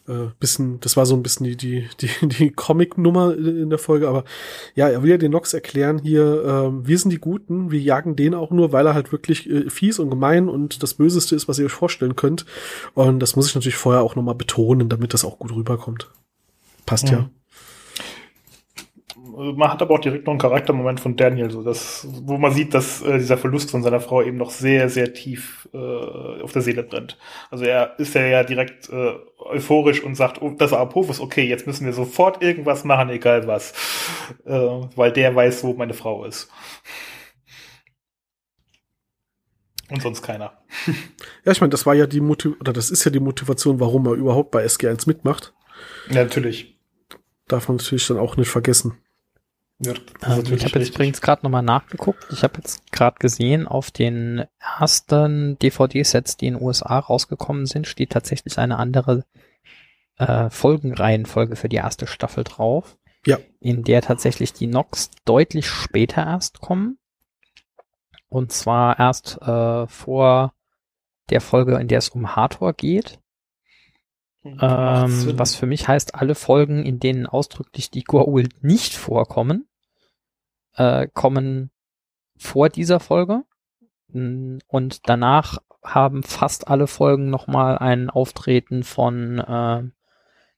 Äh, 0.08 0.32
bisschen, 0.39 0.80
das 0.80 0.95
war 0.95 1.06
so 1.06 1.15
ein 1.15 1.23
bisschen 1.23 1.45
die, 1.45 1.58
die, 1.58 1.88
die, 1.99 2.10
die 2.27 2.51
Comic-Nummer 2.51 3.36
in 3.36 3.69
der 3.69 3.80
Folge, 3.80 4.08
aber 4.08 4.23
ja, 4.73 4.88
er 4.88 5.03
will 5.03 5.10
ja 5.10 5.17
den 5.17 5.32
Nox 5.32 5.53
erklären 5.53 5.99
hier, 5.99 6.43
äh, 6.45 6.88
wir 6.88 6.97
sind 6.97 7.12
die 7.12 7.19
Guten, 7.19 7.71
wir 7.71 7.80
jagen 7.80 8.15
den 8.15 8.34
auch 8.34 8.51
nur, 8.51 8.71
weil 8.71 8.86
er 8.88 8.93
halt 8.93 9.12
wirklich 9.12 9.49
äh, 9.49 9.69
fies 9.69 9.99
und 9.99 10.10
gemein 10.10 10.47
und 10.47 10.82
das 10.82 10.93
Böseste 10.93 11.36
ist, 11.36 11.49
was 11.49 11.60
ihr 11.60 11.65
euch 11.65 11.73
vorstellen 11.73 12.15
könnt. 12.15 12.45
Und 12.93 13.19
das 13.19 13.36
muss 13.36 13.49
ich 13.49 13.56
natürlich 13.56 13.75
vorher 13.75 14.01
auch 14.01 14.15
nochmal 14.15 14.36
betonen, 14.36 14.88
damit 14.88 15.13
das 15.13 15.25
auch 15.25 15.39
gut 15.39 15.53
rüberkommt. 15.53 16.10
Passt 16.86 17.10
ja. 17.10 17.17
ja. 17.17 17.30
Man 19.38 19.71
hat 19.71 19.84
aber 19.84 19.93
auch 19.93 20.00
direkt 20.00 20.26
noch 20.26 20.32
einen 20.32 20.39
Charaktermoment 20.39 21.00
von 21.00 21.15
Daniel, 21.15 21.52
so 21.52 21.62
dass, 21.62 22.08
wo 22.23 22.39
man 22.39 22.52
sieht, 22.54 22.73
dass 22.73 23.04
äh, 23.04 23.19
dieser 23.19 23.38
Verlust 23.38 23.69
von 23.69 23.84
seiner 23.84 24.00
Frau 24.00 24.23
eben 24.23 24.38
noch 24.38 24.50
sehr, 24.50 24.89
sehr 24.89 25.13
tief 25.13 25.69
äh, 25.73 26.41
auf 26.41 26.54
der 26.54 26.63
Seele 26.63 26.82
brennt. 26.82 27.19
Also 27.52 27.65
er 27.65 28.00
ist 28.00 28.15
ja, 28.15 28.26
ja 28.26 28.43
direkt 28.43 28.89
äh, 28.89 29.13
euphorisch 29.38 30.04
und 30.04 30.15
sagt, 30.15 30.41
oh, 30.41 30.56
das 30.58 30.71
ist 30.71 30.78
Apophis, 30.78 31.19
okay, 31.19 31.43
jetzt 31.43 31.67
müssen 31.67 31.86
wir 31.86 31.93
sofort 31.93 32.41
irgendwas 32.41 32.84
machen, 32.84 33.10
egal 33.10 33.45
was. 33.45 33.73
Äh, 34.43 34.58
weil 34.95 35.12
der 35.12 35.36
weiß, 35.36 35.63
wo 35.63 35.73
meine 35.73 35.93
Frau 35.93 36.26
ist. 36.26 36.50
Und 39.89 40.02
sonst 40.02 40.23
keiner. 40.23 40.58
Ja, 41.45 41.54
ich 41.54 41.62
meine, 41.62 41.71
das 41.71 41.86
war 41.86 41.93
ja 41.93 42.08
die 42.08 42.19
Motivation, 42.19 42.60
oder 42.60 42.73
das 42.73 42.89
ist 42.89 43.06
ja 43.06 43.12
die 43.12 43.21
Motivation, 43.21 43.80
warum 43.80 44.06
er 44.08 44.13
überhaupt 44.13 44.52
bei 44.52 44.65
SG1 44.65 45.08
mitmacht. 45.08 45.54
Ja, 46.10 46.23
natürlich. 46.23 46.78
Darf 47.47 47.69
man 47.69 47.78
natürlich 47.78 48.06
dann 48.06 48.17
auch 48.17 48.36
nicht 48.36 48.50
vergessen. 48.50 48.97
Ja, 49.79 49.93
ähm, 50.25 50.43
ich 50.51 50.65
habe 50.65 50.79
jetzt 50.79 50.95
übrigens 50.95 51.21
gerade 51.21 51.43
nochmal 51.43 51.61
nachgeguckt. 51.61 52.27
Ich 52.31 52.43
habe 52.43 52.55
jetzt 52.57 52.91
gerade 52.91 53.17
gesehen, 53.19 53.67
auf 53.67 53.91
den 53.91 54.45
ersten 54.59 55.57
DVD-Sets, 55.59 56.37
die 56.37 56.47
in 56.47 56.55
den 56.55 56.63
USA 56.63 56.97
rausgekommen 56.97 57.65
sind, 57.67 57.85
steht 57.87 58.11
tatsächlich 58.11 58.57
eine 58.57 58.77
andere 58.77 59.25
äh, 60.17 60.49
Folgenreihenfolge 60.49 61.55
für 61.55 61.69
die 61.69 61.75
erste 61.75 62.07
Staffel 62.07 62.43
drauf. 62.43 62.97
Ja. 63.25 63.37
In 63.59 63.83
der 63.83 64.01
tatsächlich 64.01 64.53
die 64.53 64.67
Nox 64.67 65.11
deutlich 65.25 65.67
später 65.67 66.25
erst 66.25 66.59
kommen. 66.59 66.97
Und 68.29 68.51
zwar 68.51 68.97
erst 68.97 69.39
äh, 69.41 69.87
vor 69.87 70.53
der 71.29 71.41
Folge, 71.41 71.77
in 71.77 71.87
der 71.87 71.99
es 71.99 72.09
um 72.09 72.35
Hathor 72.35 72.73
geht. 72.73 73.19
Ähm, 74.43 75.37
was 75.37 75.55
für 75.55 75.65
mich 75.65 75.87
heißt, 75.87 76.15
alle 76.15 76.35
Folgen, 76.35 76.83
in 76.85 76.99
denen 76.99 77.27
ausdrücklich 77.27 77.91
die 77.91 78.05
Goa'uld 78.05 78.51
nicht 78.61 78.93
vorkommen, 78.93 79.66
äh, 80.77 81.07
kommen 81.13 81.71
vor 82.37 82.69
dieser 82.69 82.99
Folge. 82.99 83.43
Und 84.09 85.09
danach 85.09 85.57
haben 85.83 86.23
fast 86.23 86.67
alle 86.67 86.87
Folgen 86.87 87.29
nochmal 87.29 87.77
ein 87.77 88.09
Auftreten 88.09 88.83
von 88.83 89.39
äh, 89.39 89.83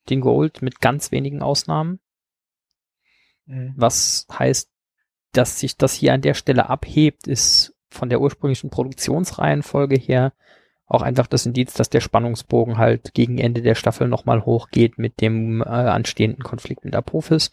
den 0.09 0.21
Gold 0.21 0.61
mit 0.61 0.81
ganz 0.81 1.11
wenigen 1.11 1.41
Ausnahmen. 1.41 1.99
Mhm. 3.45 3.73
Was 3.75 4.27
heißt, 4.31 4.71
dass 5.31 5.59
sich 5.59 5.77
das 5.77 5.93
hier 5.93 6.13
an 6.13 6.21
der 6.21 6.35
Stelle 6.35 6.69
abhebt, 6.69 7.27
ist 7.27 7.75
von 7.89 8.09
der 8.09 8.21
ursprünglichen 8.21 8.69
Produktionsreihenfolge 8.69 9.97
her 9.97 10.33
auch 10.89 11.03
einfach 11.03 11.27
das 11.27 11.45
Indiz, 11.45 11.75
dass 11.75 11.89
der 11.89 12.01
Spannungsbogen 12.01 12.79
halt 12.79 13.13
gegen 13.13 13.37
Ende 13.37 13.61
der 13.61 13.75
Staffel 13.75 14.07
nochmal 14.07 14.43
hochgeht 14.43 14.97
mit 14.97 15.21
dem 15.21 15.61
äh, 15.61 15.65
anstehenden 15.65 16.43
Konflikt 16.43 16.83
mit 16.83 16.95
Apophis. 16.95 17.51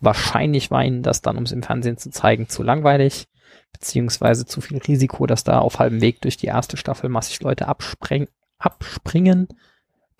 Wahrscheinlich 0.00 0.70
war 0.70 0.82
ihnen 0.82 1.02
das 1.02 1.20
dann, 1.20 1.36
um 1.36 1.44
es 1.44 1.52
im 1.52 1.62
Fernsehen 1.62 1.98
zu 1.98 2.10
zeigen, 2.10 2.48
zu 2.48 2.62
langweilig, 2.62 3.28
beziehungsweise 3.74 4.46
zu 4.46 4.62
viel 4.62 4.78
Risiko, 4.78 5.26
dass 5.26 5.44
da 5.44 5.58
auf 5.58 5.78
halbem 5.78 6.00
Weg 6.00 6.22
durch 6.22 6.38
die 6.38 6.46
erste 6.46 6.78
Staffel 6.78 7.10
massig 7.10 7.40
Leute 7.42 7.68
abspringen. 7.68 8.28
abspringen. 8.58 9.48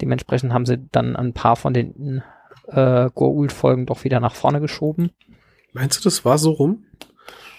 Dementsprechend 0.03 0.53
haben 0.53 0.67
sie 0.67 0.79
dann 0.93 1.17
ein 1.17 1.33
paar 1.33 1.57
von 1.57 1.73
den 1.73 2.23
äh, 2.69 3.07
Goa'uld-Folgen 3.07 3.87
doch 3.87 4.05
wieder 4.05 4.21
nach 4.21 4.35
vorne 4.35 4.61
geschoben. 4.61 5.11
Meinst 5.73 5.99
du, 5.99 6.05
das 6.05 6.25
war 6.27 6.37
so 6.37 6.51
rum? 6.51 6.85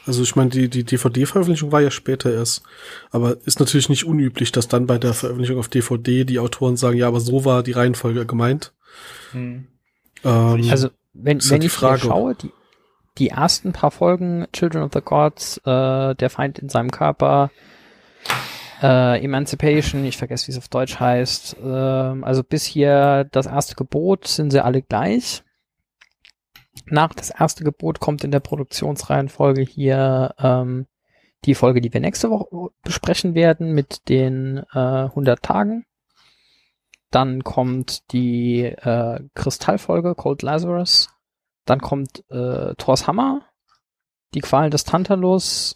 Also 0.09 0.23
ich 0.23 0.35
meine, 0.35 0.49
die, 0.49 0.69
die 0.69 0.83
DVD-Veröffentlichung 0.83 1.71
war 1.71 1.81
ja 1.81 1.91
später 1.91 2.33
erst. 2.33 2.63
Aber 3.11 3.37
ist 3.45 3.59
natürlich 3.59 3.89
nicht 3.89 4.05
unüblich, 4.05 4.51
dass 4.51 4.67
dann 4.67 4.87
bei 4.87 4.97
der 4.97 5.13
Veröffentlichung 5.13 5.59
auf 5.59 5.67
DVD 5.67 6.25
die 6.25 6.39
Autoren 6.39 6.77
sagen, 6.77 6.97
ja, 6.97 7.07
aber 7.07 7.19
so 7.19 7.45
war 7.45 7.61
die 7.61 7.73
Reihenfolge 7.73 8.25
gemeint. 8.25 8.73
Hm. 9.33 9.67
Ähm, 10.23 10.67
also 10.71 10.89
wenn, 11.13 11.39
wenn 11.47 11.61
ich 11.61 11.71
Frage. 11.71 12.01
schaue, 12.01 12.33
die, 12.33 12.51
die 13.19 13.29
ersten 13.29 13.71
paar 13.71 13.91
Folgen 13.91 14.47
Children 14.51 14.81
of 14.81 14.91
the 14.95 15.01
Gods, 15.01 15.57
äh, 15.59 16.15
der 16.15 16.29
Feind 16.31 16.57
in 16.57 16.69
seinem 16.69 16.89
Körper, 16.89 17.51
äh, 18.81 19.23
Emancipation, 19.23 20.03
ich 20.05 20.17
vergesse, 20.17 20.47
wie 20.47 20.53
es 20.53 20.57
auf 20.57 20.69
Deutsch 20.69 20.99
heißt. 20.99 21.57
Äh, 21.63 21.67
also 21.67 22.43
bis 22.43 22.65
hier 22.65 23.27
das 23.31 23.45
erste 23.45 23.75
Gebot 23.75 24.27
sind 24.27 24.49
sie 24.49 24.63
alle 24.63 24.81
gleich. 24.81 25.43
Nach 26.87 27.13
das 27.13 27.29
erste 27.29 27.63
Gebot 27.63 27.99
kommt 27.99 28.23
in 28.23 28.31
der 28.31 28.39
Produktionsreihenfolge 28.39 29.61
hier 29.61 30.33
ähm, 30.39 30.87
die 31.45 31.55
Folge, 31.55 31.81
die 31.81 31.93
wir 31.93 32.01
nächste 32.01 32.29
Woche 32.29 32.71
besprechen 32.83 33.33
werden 33.33 33.73
mit 33.73 34.09
den 34.09 34.63
äh, 34.73 35.05
100 35.05 35.41
Tagen. 35.41 35.85
Dann 37.11 37.43
kommt 37.43 38.11
die 38.11 38.63
äh, 38.63 39.19
Kristallfolge 39.33 40.15
Cold 40.15 40.41
Lazarus. 40.41 41.09
Dann 41.65 41.79
kommt 41.79 42.23
äh, 42.29 42.75
Thors 42.75 43.07
Hammer, 43.07 43.41
die 44.33 44.41
Qualen 44.41 44.71
des 44.71 44.83
Tantalus, 44.83 45.73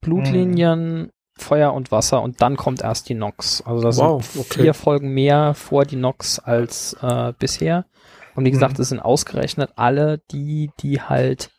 Blutlinien, 0.00 1.02
mhm. 1.02 1.10
Feuer 1.34 1.72
und 1.72 1.90
Wasser 1.90 2.22
und 2.22 2.40
dann 2.42 2.56
kommt 2.56 2.82
erst 2.82 3.08
die 3.08 3.14
Nox. 3.14 3.62
Also 3.62 3.82
das 3.82 3.98
wow, 3.98 4.22
sind 4.22 4.44
okay. 4.44 4.62
vier 4.62 4.74
Folgen 4.74 5.12
mehr 5.12 5.54
vor 5.54 5.84
die 5.84 5.96
Nox 5.96 6.38
als 6.38 6.94
äh, 7.02 7.32
bisher. 7.38 7.86
Und 8.40 8.46
wie 8.46 8.52
gesagt, 8.52 8.78
mhm. 8.78 8.82
es 8.82 8.88
sind 8.88 9.00
ausgerechnet 9.00 9.72
alle 9.76 10.22
die, 10.30 10.70
die 10.80 11.02
halt 11.02 11.50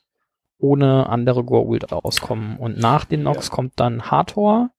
ohne 0.57 1.07
andere 1.09 1.41
Goa'uld 1.41 1.91
rauskommen. 1.91 2.57
Und 2.57 2.79
nach 2.79 3.05
den 3.05 3.21
Nox 3.21 3.49
ja. 3.49 3.53
kommt 3.53 3.73
dann 3.75 4.09
Hathor, 4.09 4.71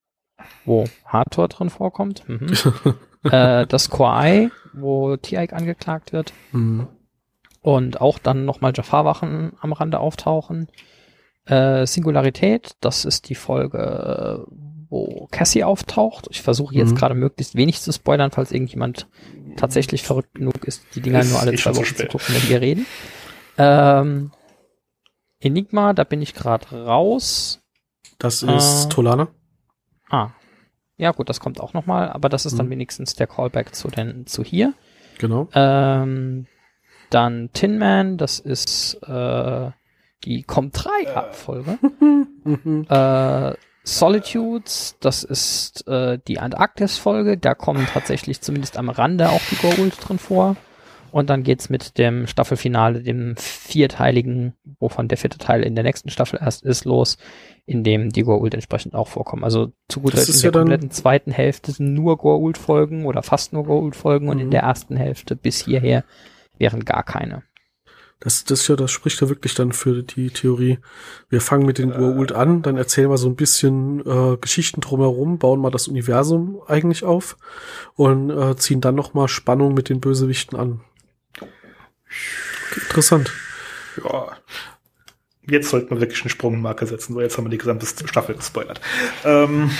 wo 0.65 0.87
Hathor 1.07 1.47
drin 1.47 1.71
vorkommt. 1.71 2.29
Mhm. 2.29 2.55
äh, 3.31 3.69
das 3.69 3.89
Koai, 3.89 4.51
wo 4.73 5.17
Tiaik 5.17 5.53
angeklagt 5.53 6.13
wird. 6.13 6.33
Mhm. 6.51 6.89
Und 7.61 8.01
auch 8.01 8.19
dann 8.19 8.47
nochmal 8.47 8.73
Jafar-Wachen 8.75 9.53
am 9.61 9.73
Rande 9.73 10.01
auftauchen. 10.01 10.67
Äh, 11.45 11.87
Singularität, 11.87 12.73
das 12.81 13.05
ist 13.05 13.29
die 13.29 13.37
Folge, 13.37 14.45
wo 14.93 15.27
Cassie 15.31 15.65
auftaucht. 15.65 16.29
Ich 16.31 16.43
versuche 16.43 16.75
jetzt 16.75 16.91
mhm. 16.91 16.97
gerade 16.97 17.15
möglichst 17.15 17.57
wenig 17.57 17.81
zu 17.81 17.93
spoilern, 17.93 18.31
falls 18.31 18.53
irgendjemand 18.53 19.09
tatsächlich 19.57 20.03
verrückt 20.03 20.35
genug 20.35 20.65
ist, 20.65 20.85
die 20.95 21.01
Dinger 21.01 21.21
ist 21.21 21.31
nur 21.31 21.41
alle 21.41 21.55
zwei 21.55 21.75
Wochen 21.75 21.97
zu 21.97 22.07
gucken, 22.07 22.35
wenn 22.35 22.49
wir 22.49 22.61
reden. 22.61 22.87
Ähm, 23.57 24.33
Enigma, 25.41 25.95
da 25.95 26.05
bin 26.05 26.21
ich 26.21 26.35
gerade 26.35 26.85
raus. 26.85 27.63
Das 28.19 28.43
ist 28.43 28.85
äh, 28.85 28.89
Tolana. 28.91 29.29
Ah. 30.11 30.31
Ja, 30.99 31.13
gut, 31.13 31.31
das 31.31 31.41
kommt 31.41 31.59
auch 31.59 31.73
nochmal, 31.73 32.11
aber 32.11 32.29
das 32.29 32.45
ist 32.45 32.59
dann 32.59 32.67
mhm. 32.67 32.73
wenigstens 32.73 33.15
der 33.15 33.27
Callback 33.27 33.75
zu, 33.75 33.89
den, 33.89 34.27
zu 34.27 34.45
hier. 34.45 34.75
Genau. 35.19 35.49
Ähm, 35.55 36.47
dann 37.09 37.49
Tin 37.55 37.79
Man, 37.79 38.19
das 38.19 38.39
ist 38.39 38.95
äh, 39.07 39.71
die 40.25 40.43
Com 40.43 40.71
3 40.71 41.15
Abfolge. 41.15 41.79
äh, 42.89 43.57
Solitudes, 43.85 44.97
das 45.01 45.25
ist 45.25 45.87
äh, 45.89 46.19
die 46.29 46.39
Antarktis-Folge. 46.39 47.37
Da 47.37 47.55
kommen 47.55 47.87
tatsächlich 47.93 48.41
zumindest 48.41 48.77
am 48.77 48.89
Rande 48.89 49.31
auch 49.31 49.41
die 49.51 49.57
Goa'uld 49.57 50.01
drin 50.01 50.19
vor. 50.19 50.57
Und 51.11 51.29
dann 51.29 51.43
geht's 51.43 51.69
mit 51.69 51.99
dem 51.99 52.27
Staffelfinale, 52.27 53.03
dem 53.03 53.37
vierteiligen, 53.37 54.55
wovon 54.79 55.09
der 55.09 55.19
vierte 55.19 55.37
Teil 55.37 55.63
in 55.63 55.75
der 55.75 55.85
nächsten 55.85 56.09
Staffel 56.09 56.39
erst 56.41 56.63
ist, 56.63 56.87
los, 56.87 57.19
in 57.67 57.85
dem 57.85 58.11
die 58.11 58.25
Goa'uld 58.25 58.55
entsprechend 58.55 58.95
auch 58.95 59.09
vorkommen. 59.09 59.45
Also 59.45 59.73
zu 59.89 60.01
guter 60.01 60.17
Letzt 60.17 60.37
in 60.37 60.41
der 60.41 60.53
ja 60.53 60.59
kompletten 60.59 60.91
zweiten 60.91 61.31
Hälfte 61.31 61.73
sind 61.73 61.93
nur 61.93 62.17
Goa'uld-Folgen 62.17 63.05
oder 63.05 63.23
fast 63.23 63.53
nur 63.53 63.65
Goa'uld-Folgen 63.65 64.25
mhm. 64.25 64.31
und 64.31 64.39
in 64.39 64.47
mhm. 64.47 64.53
der 64.53 64.63
ersten 64.63 64.97
Hälfte 64.97 65.37
bis 65.37 65.63
hierher 65.63 66.05
wären 66.57 66.85
gar 66.85 67.03
keine. 67.03 67.43
Das, 68.23 68.45
das, 68.45 68.69
ja, 68.69 68.77
das 68.77 68.93
spricht 68.93 69.21
ja 69.21 69.29
wirklich 69.29 69.55
dann 69.55 69.73
für 69.73 70.05
die 70.05 70.31
Theorie. 70.31 70.79
Wir 71.29 71.41
fangen 71.41 71.67
mit 71.67 71.79
den 71.79 71.91
äh, 71.91 71.97
Goa'uld 71.97 72.33
an, 72.33 72.63
dann 72.63 72.77
erzählen 72.77 73.11
wir 73.11 73.19
so 73.19 73.29
ein 73.29 73.35
bisschen 73.35 73.99
äh, 74.07 74.37
Geschichten 74.37 74.81
drumherum, 74.81 75.39
bauen 75.39 75.61
mal 75.61 75.73
das 75.73 75.89
Universum 75.89 76.63
eigentlich 76.69 77.03
auf 77.03 77.37
und 77.97 78.31
äh, 78.31 78.55
ziehen 78.55 78.81
dann 78.81 78.95
noch 78.95 79.13
mal 79.13 79.27
Spannung 79.27 79.75
mit 79.75 79.89
den 79.89 80.01
Bösewichten 80.01 80.57
an. 80.57 80.83
Interessant. 82.77 83.33
Ja, 84.05 84.37
Jetzt 85.49 85.71
sollten 85.71 85.91
wir 85.91 86.01
wirklich 86.01 86.23
eine 86.23 86.31
Sprungmarke 86.31 86.87
setzen, 86.87 87.17
weil 87.17 87.25
jetzt 87.25 87.37
haben 87.37 87.47
wir 87.47 87.51
die 87.51 87.59
gesamte 87.59 87.85
Staffel 87.85 88.37
gespoilert. 88.37 88.81
Ähm, 89.25 89.73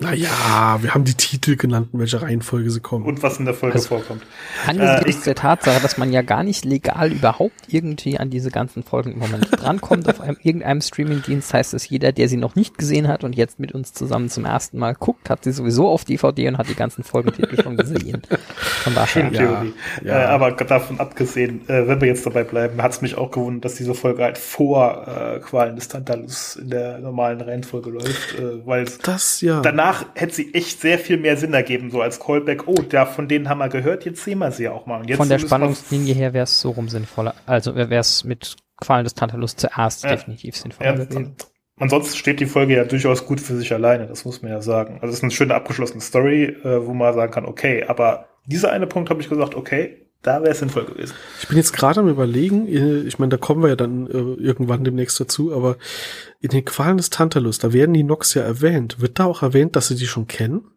naja, 0.00 0.76
wir 0.82 0.92
haben 0.92 1.04
die 1.04 1.14
Titel 1.14 1.56
genannt, 1.56 1.88
in 1.94 2.00
welcher 2.00 2.20
Reihenfolge 2.20 2.70
sie 2.70 2.80
kommen. 2.80 3.06
Und 3.06 3.22
was 3.22 3.38
in 3.38 3.46
der 3.46 3.54
Folge 3.54 3.76
also, 3.76 3.88
vorkommt. 3.88 4.22
Angesichts 4.66 5.22
äh, 5.22 5.24
der 5.24 5.34
Tatsache, 5.36 5.80
dass 5.80 5.96
man 5.96 6.12
ja 6.12 6.20
gar 6.20 6.42
nicht 6.42 6.66
legal 6.66 7.10
überhaupt 7.10 7.54
irgendwie 7.68 8.18
an 8.18 8.28
diese 8.28 8.50
ganzen 8.50 8.82
Folgen 8.82 9.12
im 9.12 9.18
Moment 9.20 9.48
drankommt 9.62 10.10
auf 10.10 10.20
einem, 10.20 10.36
irgendeinem 10.42 10.82
Streamingdienst, 10.82 11.54
heißt 11.54 11.72
es, 11.72 11.88
jeder, 11.88 12.12
der 12.12 12.28
sie 12.28 12.36
noch 12.36 12.54
nicht 12.54 12.76
gesehen 12.76 13.08
hat 13.08 13.24
und 13.24 13.34
jetzt 13.34 13.58
mit 13.58 13.72
uns 13.72 13.94
zusammen 13.94 14.28
zum 14.28 14.44
ersten 14.44 14.78
Mal 14.78 14.94
guckt, 14.94 15.30
hat 15.30 15.42
sie 15.42 15.52
sowieso 15.52 15.88
auf 15.88 16.04
DVD 16.04 16.48
und 16.48 16.58
hat 16.58 16.68
die 16.68 16.74
ganzen 16.74 17.02
Folgentitel 17.02 17.62
schon 17.62 17.78
gesehen. 17.78 18.20
Von 18.78 18.94
daher. 18.94 19.32
Ja, 19.32 19.64
ja. 20.04 20.22
Äh, 20.22 20.24
aber 20.26 20.52
davon 20.52 21.00
abgesehen, 21.00 21.68
äh, 21.68 21.86
wenn 21.88 22.00
wir 22.00 22.08
jetzt 22.08 22.24
dabei 22.24 22.44
bleiben, 22.44 22.82
hat 22.82 22.92
es 22.92 23.00
mich 23.00 23.16
auch 23.16 23.30
gewundert, 23.30 23.64
dass 23.64 23.74
diese 23.74 23.94
Folge 23.94 24.22
halt 24.22 24.38
vor 24.38 25.06
äh, 25.06 25.40
Qualen 25.40 25.76
des 25.76 25.88
Tantalus 25.88 26.56
in 26.56 26.70
der 26.70 26.98
normalen 26.98 27.40
Reihenfolge 27.40 27.90
läuft, 27.90 28.38
äh, 28.38 28.66
weil 28.66 28.86
das 29.02 29.40
ja. 29.40 29.60
danach 29.60 30.06
hätte 30.14 30.34
sie 30.34 30.54
echt 30.54 30.80
sehr 30.80 30.98
viel 30.98 31.18
mehr 31.18 31.36
Sinn 31.36 31.54
ergeben, 31.54 31.90
so 31.90 32.00
als 32.00 32.20
Callback, 32.20 32.66
oh, 32.66 32.74
da 32.88 33.06
von 33.06 33.28
denen 33.28 33.48
haben 33.48 33.58
wir 33.58 33.68
gehört, 33.68 34.04
jetzt 34.04 34.24
sehen 34.24 34.38
wir 34.38 34.50
sie 34.52 34.64
ja 34.64 34.72
auch 34.72 34.86
mal. 34.86 35.00
Und 35.00 35.08
jetzt 35.08 35.18
von 35.18 35.28
der 35.28 35.38
Spannungslinie 35.38 36.14
her 36.14 36.32
wäre 36.32 36.44
es 36.44 36.60
so 36.60 36.70
rum 36.70 36.88
sinnvoller, 36.88 37.34
also 37.46 37.74
wäre 37.74 37.94
es 37.96 38.24
mit 38.24 38.56
Qualen 38.76 39.04
des 39.04 39.14
Tantalus 39.14 39.56
zuerst 39.56 40.04
ja. 40.04 40.10
definitiv 40.10 40.56
sinnvoller 40.56 40.90
ja, 40.90 41.04
gewesen. 41.04 41.36
Ansonsten 41.80 42.16
steht 42.16 42.40
die 42.40 42.46
Folge 42.46 42.74
ja 42.74 42.84
durchaus 42.84 43.24
gut 43.24 43.40
für 43.40 43.56
sich 43.56 43.72
alleine, 43.72 44.06
das 44.06 44.24
muss 44.24 44.42
man 44.42 44.50
ja 44.50 44.60
sagen. 44.60 44.94
Also 45.00 45.08
es 45.08 45.18
ist 45.18 45.22
eine 45.22 45.30
schöne 45.30 45.54
abgeschlossene 45.54 46.00
Story, 46.00 46.44
äh, 46.44 46.84
wo 46.84 46.92
man 46.92 47.14
sagen 47.14 47.32
kann, 47.32 47.46
okay, 47.46 47.84
aber 47.86 48.27
dieser 48.48 48.72
eine 48.72 48.86
Punkt 48.86 49.10
habe 49.10 49.20
ich 49.20 49.28
gesagt, 49.28 49.54
okay, 49.54 50.08
da 50.22 50.42
wäre 50.42 50.50
es 50.50 50.58
sinnvoll 50.58 50.84
gewesen. 50.84 51.14
Ich 51.40 51.48
bin 51.48 51.56
jetzt 51.56 51.72
gerade 51.72 52.00
am 52.00 52.08
überlegen, 52.08 52.66
äh, 52.66 53.00
ich 53.00 53.18
meine, 53.18 53.30
da 53.30 53.36
kommen 53.36 53.62
wir 53.62 53.68
ja 53.68 53.76
dann 53.76 54.06
äh, 54.08 54.42
irgendwann 54.42 54.82
demnächst 54.82 55.20
dazu, 55.20 55.54
aber 55.54 55.76
in 56.40 56.50
den 56.50 56.64
Qualen 56.64 56.96
des 56.96 57.10
Tantalus, 57.10 57.58
da 57.58 57.72
werden 57.72 57.94
die 57.94 58.02
Nox 58.02 58.34
ja 58.34 58.42
erwähnt. 58.42 59.00
Wird 59.00 59.18
da 59.18 59.26
auch 59.26 59.42
erwähnt, 59.42 59.76
dass 59.76 59.88
sie 59.88 59.94
die 59.94 60.06
schon 60.06 60.26
kennen? 60.26 60.72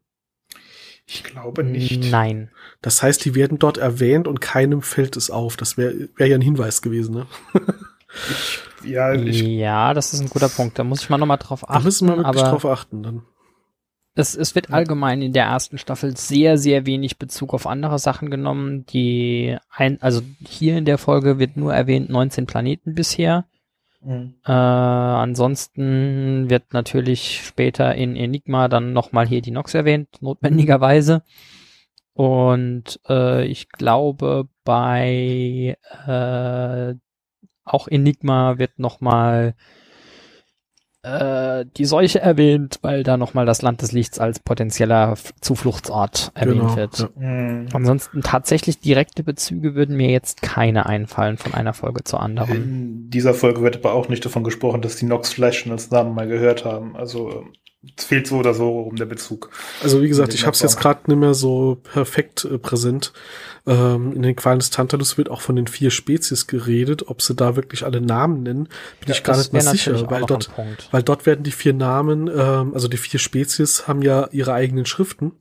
Ich 1.07 1.23
glaube 1.23 1.63
nicht. 1.63 2.11
Nein. 2.11 2.51
Das 2.81 3.01
heißt, 3.01 3.25
die 3.25 3.33
werden 3.33 3.57
dort 3.57 3.77
erwähnt 3.77 4.27
und 4.27 4.41
keinem 4.41 4.81
fällt 4.81 5.17
es 5.17 5.31
auf. 5.31 5.57
Das 5.57 5.75
wäre 5.75 6.09
wär 6.15 6.27
ja 6.27 6.35
ein 6.35 6.41
Hinweis 6.41 6.81
gewesen, 6.81 7.15
ne? 7.15 7.27
ich, 8.29 8.91
ja, 8.91 9.13
ich, 9.13 9.41
ja, 9.41 9.93
das 9.93 10.13
ist 10.13 10.21
ein 10.21 10.29
guter 10.29 10.49
Punkt. 10.49 10.77
Da 10.77 10.83
muss 10.83 11.01
ich 11.01 11.09
mal 11.09 11.17
nochmal 11.17 11.39
drauf 11.39 11.63
achten. 11.63 11.73
Da 11.73 11.79
müssen 11.79 12.07
wir 12.07 12.17
wirklich 12.17 12.43
drauf 12.43 12.65
achten 12.65 13.03
dann 13.03 13.23
es, 14.15 14.35
es 14.35 14.55
wird 14.55 14.71
allgemein 14.71 15.21
in 15.21 15.33
der 15.33 15.45
ersten 15.45 15.77
Staffel 15.77 16.17
sehr, 16.17 16.57
sehr 16.57 16.85
wenig 16.85 17.17
Bezug 17.17 17.53
auf 17.53 17.65
andere 17.65 17.99
Sachen 17.99 18.29
genommen. 18.29 18.85
Die 18.87 19.57
ein, 19.69 20.01
also 20.01 20.21
hier 20.45 20.77
in 20.77 20.85
der 20.85 20.97
Folge 20.97 21.39
wird 21.39 21.55
nur 21.57 21.73
erwähnt 21.73 22.09
19 22.09 22.45
Planeten 22.45 22.93
bisher. 22.93 23.45
Mhm. 24.01 24.35
Äh, 24.45 24.51
ansonsten 24.51 26.49
wird 26.49 26.73
natürlich 26.73 27.41
später 27.45 27.95
in 27.95 28.15
Enigma 28.15 28.67
dann 28.67 28.93
nochmal 28.93 29.27
hier 29.27 29.41
die 29.41 29.51
Nox 29.51 29.73
erwähnt, 29.73 30.09
notwendigerweise. 30.21 31.23
Und 32.13 32.99
äh, 33.07 33.45
ich 33.45 33.69
glaube, 33.69 34.49
bei 34.65 35.77
äh, 36.05 36.95
auch 37.63 37.87
Enigma 37.87 38.57
wird 38.57 38.77
nochmal 38.77 39.55
äh, 39.55 39.80
die 41.03 41.85
Seuche 41.85 42.19
erwähnt, 42.19 42.77
weil 42.83 43.01
da 43.01 43.17
nochmal 43.17 43.47
das 43.47 43.63
Land 43.63 43.81
des 43.81 43.91
Lichts 43.91 44.19
als 44.19 44.39
potenzieller 44.39 45.15
Zufluchtsort 45.39 46.31
erwähnt 46.35 46.59
genau, 46.59 46.75
wird. 46.75 46.99
Ja. 46.99 47.09
Mhm. 47.15 47.67
Ansonsten 47.73 48.21
tatsächlich 48.21 48.79
direkte 48.79 49.23
Bezüge 49.23 49.73
würden 49.73 49.97
mir 49.97 50.11
jetzt 50.11 50.43
keine 50.43 50.85
einfallen 50.85 51.37
von 51.37 51.55
einer 51.55 51.73
Folge 51.73 52.03
zur 52.03 52.21
anderen. 52.21 52.55
In 52.55 53.09
dieser 53.09 53.33
Folge 53.33 53.61
wird 53.61 53.77
aber 53.77 53.93
auch 53.93 54.09
nicht 54.09 54.23
davon 54.23 54.43
gesprochen, 54.43 54.81
dass 54.81 54.97
die 54.97 55.05
Nox 55.05 55.33
Flash 55.33 55.65
als 55.67 55.89
Namen 55.89 56.13
mal 56.13 56.27
gehört 56.27 56.65
haben. 56.65 56.95
Also 56.95 57.45
es 57.97 58.05
fehlt 58.05 58.27
so 58.27 58.37
oder 58.37 58.53
so 58.53 58.79
um 58.81 58.95
der 58.95 59.05
Bezug. 59.05 59.49
Also 59.81 60.01
wie 60.03 60.07
gesagt, 60.07 60.35
ich 60.35 60.45
habe 60.45 60.53
es 60.53 60.61
jetzt 60.61 60.79
gerade 60.79 61.09
nicht 61.09 61.17
mehr 61.17 61.33
so 61.33 61.79
perfekt 61.81 62.45
äh, 62.45 62.59
präsent. 62.59 63.11
Ähm, 63.65 64.13
in 64.13 64.21
den 64.21 64.35
Qualen 64.35 64.59
des 64.59 64.69
Tantalus 64.69 65.17
wird 65.17 65.29
auch 65.29 65.41
von 65.41 65.55
den 65.55 65.65
vier 65.65 65.89
Spezies 65.89 66.45
geredet. 66.45 67.07
Ob 67.07 67.23
sie 67.23 67.33
da 67.33 67.55
wirklich 67.55 67.83
alle 67.83 67.99
Namen 67.99 68.43
nennen, 68.43 68.65
bin 68.99 69.07
ja, 69.07 69.15
ich 69.15 69.23
gar 69.23 69.35
nicht 69.35 69.51
mehr 69.51 69.63
sicher, 69.63 70.09
weil 70.11 70.25
dort, 70.25 70.51
weil 70.91 71.01
dort 71.01 71.25
werden 71.25 71.43
die 71.43 71.51
vier 71.51 71.73
Namen, 71.73 72.27
ähm, 72.27 72.73
also 72.75 72.87
die 72.87 72.97
vier 72.97 73.19
Spezies 73.19 73.87
haben 73.87 74.03
ja 74.03 74.29
ihre 74.31 74.53
eigenen 74.53 74.85
Schriften 74.85 75.33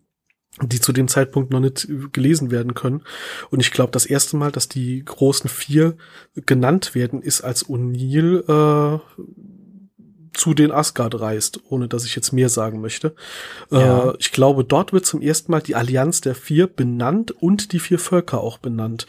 die 0.62 0.81
zu 0.81 0.92
dem 0.92 1.07
Zeitpunkt 1.07 1.53
noch 1.53 1.61
nicht 1.61 1.88
gelesen 2.12 2.50
werden 2.50 2.74
können. 2.74 3.03
Und 3.50 3.61
ich 3.61 3.70
glaube, 3.70 3.92
das 3.92 4.05
erste 4.05 4.37
Mal, 4.37 4.50
dass 4.50 4.68
die 4.68 5.03
großen 5.05 5.48
vier 5.48 5.96
genannt 6.35 6.94
werden, 6.96 7.22
ist 7.22 7.42
als 7.42 7.66
O'Neill 7.66 8.42
äh, 8.48 8.98
zu 10.33 10.55
den 10.55 10.71
Asgard 10.71 11.21
reist, 11.21 11.61
ohne 11.69 11.88
dass 11.88 12.05
ich 12.05 12.14
jetzt 12.14 12.33
mehr 12.33 12.49
sagen 12.49 12.81
möchte. 12.81 13.14
Ja. 13.71 14.11
Äh, 14.11 14.14
ich 14.19 14.33
glaube, 14.33 14.64
dort 14.64 14.93
wird 14.93 15.05
zum 15.05 15.21
ersten 15.21 15.51
Mal 15.51 15.61
die 15.61 15.75
Allianz 15.75 16.21
der 16.21 16.35
Vier 16.35 16.66
benannt 16.66 17.33
und 17.33 17.73
die 17.73 17.81
vier 17.81 17.99
Völker 17.99 18.40
auch 18.40 18.59
benannt. 18.59 19.07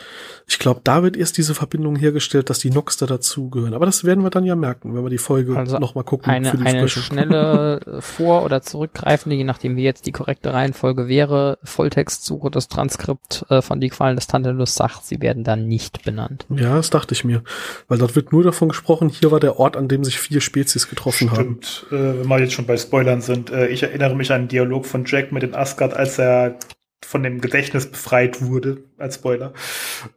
Ich 0.48 0.60
glaube, 0.60 0.82
da 0.84 1.04
wird 1.04 1.16
erst 1.16 1.38
diese 1.38 1.54
Verbindung 1.54 1.96
hergestellt, 1.96 2.50
dass 2.50 2.60
die 2.60 2.72
Nox 2.72 2.98
da 2.98 3.06
dazugehören. 3.06 3.74
Aber 3.74 3.86
das 3.86 4.04
werden 4.04 4.24
wir 4.24 4.30
dann 4.30 4.46
ja 4.46 4.56
merken, 4.56 4.96
wenn 4.96 5.04
wir 5.04 5.10
die 5.10 5.18
Folge 5.18 5.56
Also 5.56 5.78
nochmal 5.78 6.04
gucken. 6.04 6.32
Eine, 6.32 6.52
eine 6.66 6.90
schnelle 6.90 7.80
äh, 7.86 8.02
vor- 8.02 8.44
oder 8.44 8.62
zurückgreifende, 8.62 9.36
je 9.36 9.44
nachdem 9.44 9.76
wie 9.76 9.84
jetzt 9.84 10.06
die 10.08 10.12
korrekte 10.12 10.54
Reihenfolge 10.54 11.08
wäre, 11.08 11.60
Volltextsuche, 11.64 12.50
das 12.50 12.68
Transkript 12.68 13.46
äh, 13.50 13.62
von 13.62 13.80
Die 13.80 13.90
Qualen 13.90 14.16
des 14.16 14.28
Tantalus 14.28 14.76
sagt, 14.76 15.06
sie 15.06 15.22
werden 15.22 15.44
dann 15.44 15.68
nicht 15.68 16.04
benannt. 16.04 16.46
Ja, 16.50 16.76
das 16.76 16.90
dachte 16.90 17.14
ich 17.14 17.24
mir. 17.24 17.44
Weil 17.88 18.00
dort 18.00 18.16
wird 18.16 18.32
nur 18.32 18.44
davon 18.44 18.70
gesprochen, 18.70 19.10
hier 19.10 19.32
war 19.32 19.40
der 19.40 19.60
Ort, 19.60 19.78
an 19.78 19.88
dem 19.88 20.04
sich 20.04 20.20
vier 20.20 20.42
Spezies 20.42 20.90
getroffen 20.90 21.11
haben. 21.19 21.60
Stimmt, 21.62 21.86
äh, 21.91 22.19
wenn 22.21 22.28
wir 22.28 22.39
jetzt 22.39 22.54
schon 22.54 22.65
bei 22.65 22.78
Spoilern 22.78 23.21
sind. 23.21 23.50
Äh, 23.52 23.67
ich 23.67 23.84
erinnere 23.84 24.15
mich 24.15 24.32
an 24.32 24.41
einen 24.41 24.47
Dialog 24.47 24.86
von 24.86 25.06
Jack 25.06 25.32
mit 25.32 25.43
den 25.43 25.54
Asgard, 25.56 25.93
als 25.93 26.17
er 26.19 26.58
von 27.04 27.24
dem 27.24 27.41
Gedächtnis 27.41 27.89
befreit 27.91 28.41
wurde, 28.41 28.84
als 28.97 29.15
Spoiler, 29.15 29.54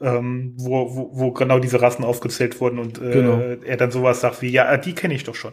ähm, 0.00 0.52
wo, 0.58 0.94
wo, 0.94 1.10
wo 1.14 1.32
genau 1.32 1.58
diese 1.58 1.80
Rassen 1.80 2.04
aufgezählt 2.04 2.60
wurden 2.60 2.78
und 2.78 2.98
äh, 2.98 3.10
Genau. 3.10 3.40
er 3.64 3.76
dann 3.78 3.90
sowas 3.90 4.20
sagt 4.20 4.42
wie, 4.42 4.50
ja, 4.50 4.76
die 4.76 4.94
kenne 4.94 5.14
ich 5.14 5.24
doch 5.24 5.34
schon. 5.34 5.52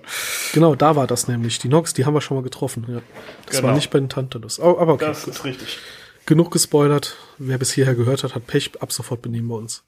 Genau, 0.53 0.75
da 0.75 0.95
war 0.95 1.07
das 1.07 1.27
nämlich. 1.27 1.57
Die 1.59 1.69
Nox, 1.69 1.93
die 1.93 2.05
haben 2.05 2.13
wir 2.13 2.21
schon 2.21 2.35
mal 2.37 2.43
getroffen. 2.43 2.85
Ja. 2.87 3.01
Das 3.47 3.55
Genau. 3.57 3.69
war 3.69 3.75
nicht 3.75 3.89
bei 3.89 3.99
den 3.99 4.09
Tantalus. 4.09 4.59
Oh, 4.59 4.77
aber 4.77 4.93
okay, 4.93 5.05
das 5.05 5.23
gut. 5.23 5.33
ist 5.33 5.45
richtig. 5.45 5.79
genug 6.25 6.51
gespoilert. 6.51 7.15
Wer 7.39 7.57
bis 7.57 7.71
hierher 7.71 7.95
gehört 7.95 8.23
hat, 8.23 8.35
hat 8.35 8.45
Pech. 8.45 8.71
Ab 8.79 8.91
sofort 8.91 9.21
benehmen 9.21 9.47
wir 9.47 9.55
uns. 9.55 9.83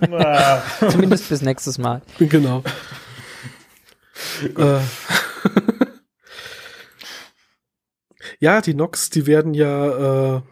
Zumindest 0.90 1.28
bis 1.28 1.42
nächstes 1.42 1.78
Mal. 1.78 2.02
Genau. 2.18 2.62
Äh, 4.56 4.80
ja, 8.40 8.60
die 8.60 8.74
Nox, 8.74 9.10
die 9.10 9.26
werden 9.26 9.54
ja, 9.54 10.36
äh, 10.36 10.42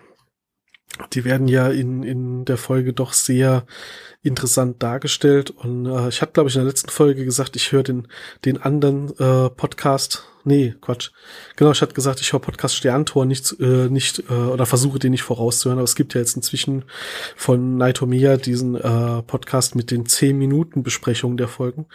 die 1.13 1.25
werden 1.25 1.49
ja 1.49 1.69
in, 1.69 2.03
in 2.03 2.45
der 2.45 2.57
Folge 2.57 2.93
doch 2.93 3.13
sehr 3.13 3.67
interessant 4.25 4.83
dargestellt. 4.83 5.51
Und 5.51 5.87
äh, 5.87 6.09
ich 6.09 6.23
hatte, 6.23 6.33
glaube 6.33 6.49
ich, 6.49 6.57
in 6.57 6.63
der 6.63 6.69
letzten 6.69 6.91
Folge 6.91 7.25
gesagt, 7.25 7.57
ich 7.57 7.71
höre 7.73 7.83
den, 7.83 8.09
den 8.45 8.61
anderen 8.61 9.11
äh, 9.19 9.51
Podcast. 9.51 10.25
Nee, 10.47 10.75
Quatsch. 10.81 11.11
Genau, 11.57 11.73
ich 11.73 11.81
hatte 11.81 11.95
gesagt, 11.95 12.21
ich 12.21 12.33
höre 12.33 12.41
Podcast 12.41 12.77
Sterntor 12.77 13.25
nicht, 13.25 13.55
äh, 13.61 13.89
nicht 13.89 14.25
äh, 14.31 14.33
oder 14.33 14.67
versuche 14.67 14.99
den 14.99 15.13
nicht 15.13 15.23
vorauszuhören, 15.23 15.79
aber 15.79 15.85
es 15.85 15.95
gibt 15.95 16.15
ja 16.15 16.21
jetzt 16.21 16.37
inzwischen 16.37 16.85
von 17.37 17.79
Naitomia 17.79 18.37
diesen 18.37 18.75
äh, 18.75 19.23
Podcast 19.23 19.75
mit 19.75 19.91
den 19.91 20.07
10 20.07 20.37
Minuten 20.37 20.83
Besprechungen 20.83 21.37
der 21.37 21.49
Folgen. 21.49 21.87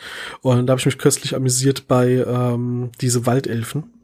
Und 0.42 0.65
da 0.65 0.72
habe 0.72 0.80
ich 0.80 0.86
mich 0.86 0.98
köstlich 0.98 1.36
amüsiert 1.36 1.88
bei 1.88 2.26
ähm, 2.28 2.92
diese 3.02 3.26
Waldelfen. 3.26 3.99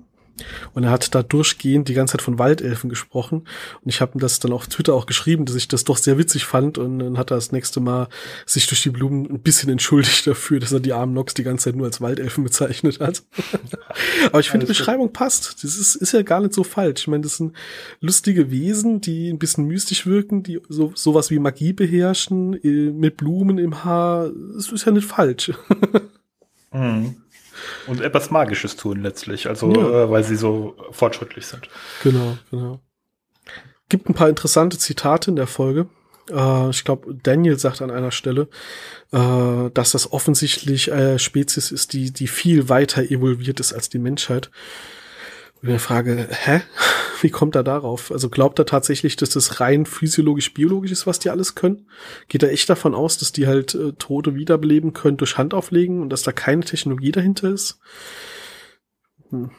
Und 0.74 0.84
er 0.84 0.91
hat 0.91 1.15
da 1.15 1.24
durchgehend 1.24 1.88
die 1.88 1.93
ganze 1.93 2.13
Zeit 2.13 2.21
von 2.21 2.38
Waldelfen 2.39 2.89
gesprochen. 2.89 3.39
Und 3.82 3.89
ich 3.89 4.02
habe 4.02 4.17
ihm 4.17 4.19
das 4.19 4.39
dann 4.39 4.52
auf 4.52 4.67
Twitter 4.67 4.93
auch 4.93 5.06
geschrieben, 5.06 5.45
dass 5.45 5.56
ich 5.56 5.67
das 5.67 5.84
doch 5.84 5.98
sehr 5.98 6.17
witzig 6.17 6.45
fand. 6.45 6.78
Und 6.78 7.00
dann 7.00 7.17
hat 7.17 7.32
er 7.32 7.36
das 7.36 7.52
nächste 7.52 7.80
Mal 7.80 8.08
sich 8.45 8.67
durch 8.67 8.84
die 8.84 8.89
Blumen 8.89 9.30
ein 9.30 9.39
bisschen 9.39 9.69
entschuldigt 9.69 10.28
dafür, 10.28 10.60
dass 10.60 10.71
er 10.71 10.80
die 10.80 10.93
armen 10.93 11.13
Nox 11.13 11.34
die 11.34 11.43
ganze 11.43 11.65
Zeit 11.65 11.76
nur 11.76 11.86
als 11.86 12.02
Waldelfen 12.02 12.43
bezeichnet 12.43 13.00
hat. 13.00 13.24
Aber 14.28 14.39
ich 14.39 14.50
finde, 14.50 14.65
die. 14.65 14.71
Beschreibung 14.71 15.13
passt. 15.13 15.63
Das 15.63 15.78
ist, 15.78 15.95
ist 15.95 16.12
ja 16.12 16.21
gar 16.21 16.41
nicht 16.41 16.54
so 16.54 16.63
falsch. 16.63 17.02
Ich 17.02 17.08
meine, 17.08 17.24
das 17.24 17.38
sind 17.38 17.54
lustige 18.02 18.52
Wesen, 18.52 19.02
die 19.02 19.30
ein 19.30 19.39
bisschen 19.39 19.65
mystisch 19.65 20.06
wirken, 20.06 20.43
die 20.43 20.60
so 20.69 20.91
sowas 20.95 21.32
wie 21.32 21.39
Magie 21.39 21.74
beherrschen, 21.74 22.54
äh, 22.63 22.91
mit 22.91 23.17
Blumen 23.17 23.58
im 23.58 23.84
Haar. 23.84 24.32
Das 24.56 24.71
ist 24.71 24.86
ja 24.86 24.91
nicht 24.91 25.08
falsch. 25.08 25.52
Mhm. 26.71 27.15
Und 27.88 28.02
etwas 28.02 28.32
Magisches 28.32 28.76
tun 28.76 29.02
letztlich, 29.02 29.48
also 29.48 29.72
Ja. 29.72 30.04
äh, 30.06 30.10
weil 30.10 30.24
sie 30.24 30.36
so 30.36 30.76
fortschrittlich 30.91 31.46
sind. 31.46 31.70
Genau, 32.04 32.38
genau. 32.52 32.80
Gibt 33.89 34.10
ein 34.10 34.13
paar 34.13 34.30
interessante 34.30 34.78
Zitate 34.78 35.30
in 35.32 35.36
der 35.36 35.48
Folge. 35.48 35.88
Äh, 36.32 36.70
ich 36.70 36.84
glaube, 36.84 37.15
Daniel 37.22 37.60
sagt 37.60 37.82
an 37.82 37.91
einer 37.91 38.12
Stelle, 38.12 38.48
äh, 39.12 39.70
dass 39.74 39.91
das 39.91 40.12
offensichtlich 40.12 40.91
äh, 40.91 41.20
Spezies 41.20 41.72
ist, 41.72 41.94
die, 41.94 42.12
die 42.12 42.28
viel 42.28 42.68
weiter 42.70 43.04
evolviert 43.04 43.60
ist 43.60 43.74
als 43.74 43.89
die 43.89 44.00
Menschheit. 44.00 44.50
Und 45.65 45.75
ich 45.75 45.82
frage, 45.82 46.28
hä? 46.30 46.62
Wie 47.21 47.30
kommt 47.30 47.56
er 47.56 47.63
darauf? 47.63 48.12
Also 48.12 48.30
glaubt 48.30 48.60
er 48.60 48.65
tatsächlich, 48.65 49.15
dass 49.15 49.30
das 49.30 49.60
rein 49.60 49.86
physiologisch-biologisch 49.86 50.91
ist, 50.91 51.08
was 51.08 51.19
die 51.19 51.30
alles 51.30 51.56
können? 51.56 51.89
Geht 52.28 52.43
er 52.43 52.51
echt 52.51 52.69
davon 52.69 52.93
aus, 52.93 53.17
dass 53.17 53.32
die 53.32 53.47
halt 53.47 53.73
äh, 53.73 53.93
Tote 53.93 54.36
wiederbeleben 54.36 54.93
können 54.93 55.17
durch 55.17 55.38
Handauflegen 55.38 56.01
und 56.01 56.10
dass 56.10 56.23
da 56.23 56.32
keine 56.32 56.65
Technologie 56.65 57.12
dahinter 57.12 57.49
ist? 57.49 57.80
Hm. 59.30 59.49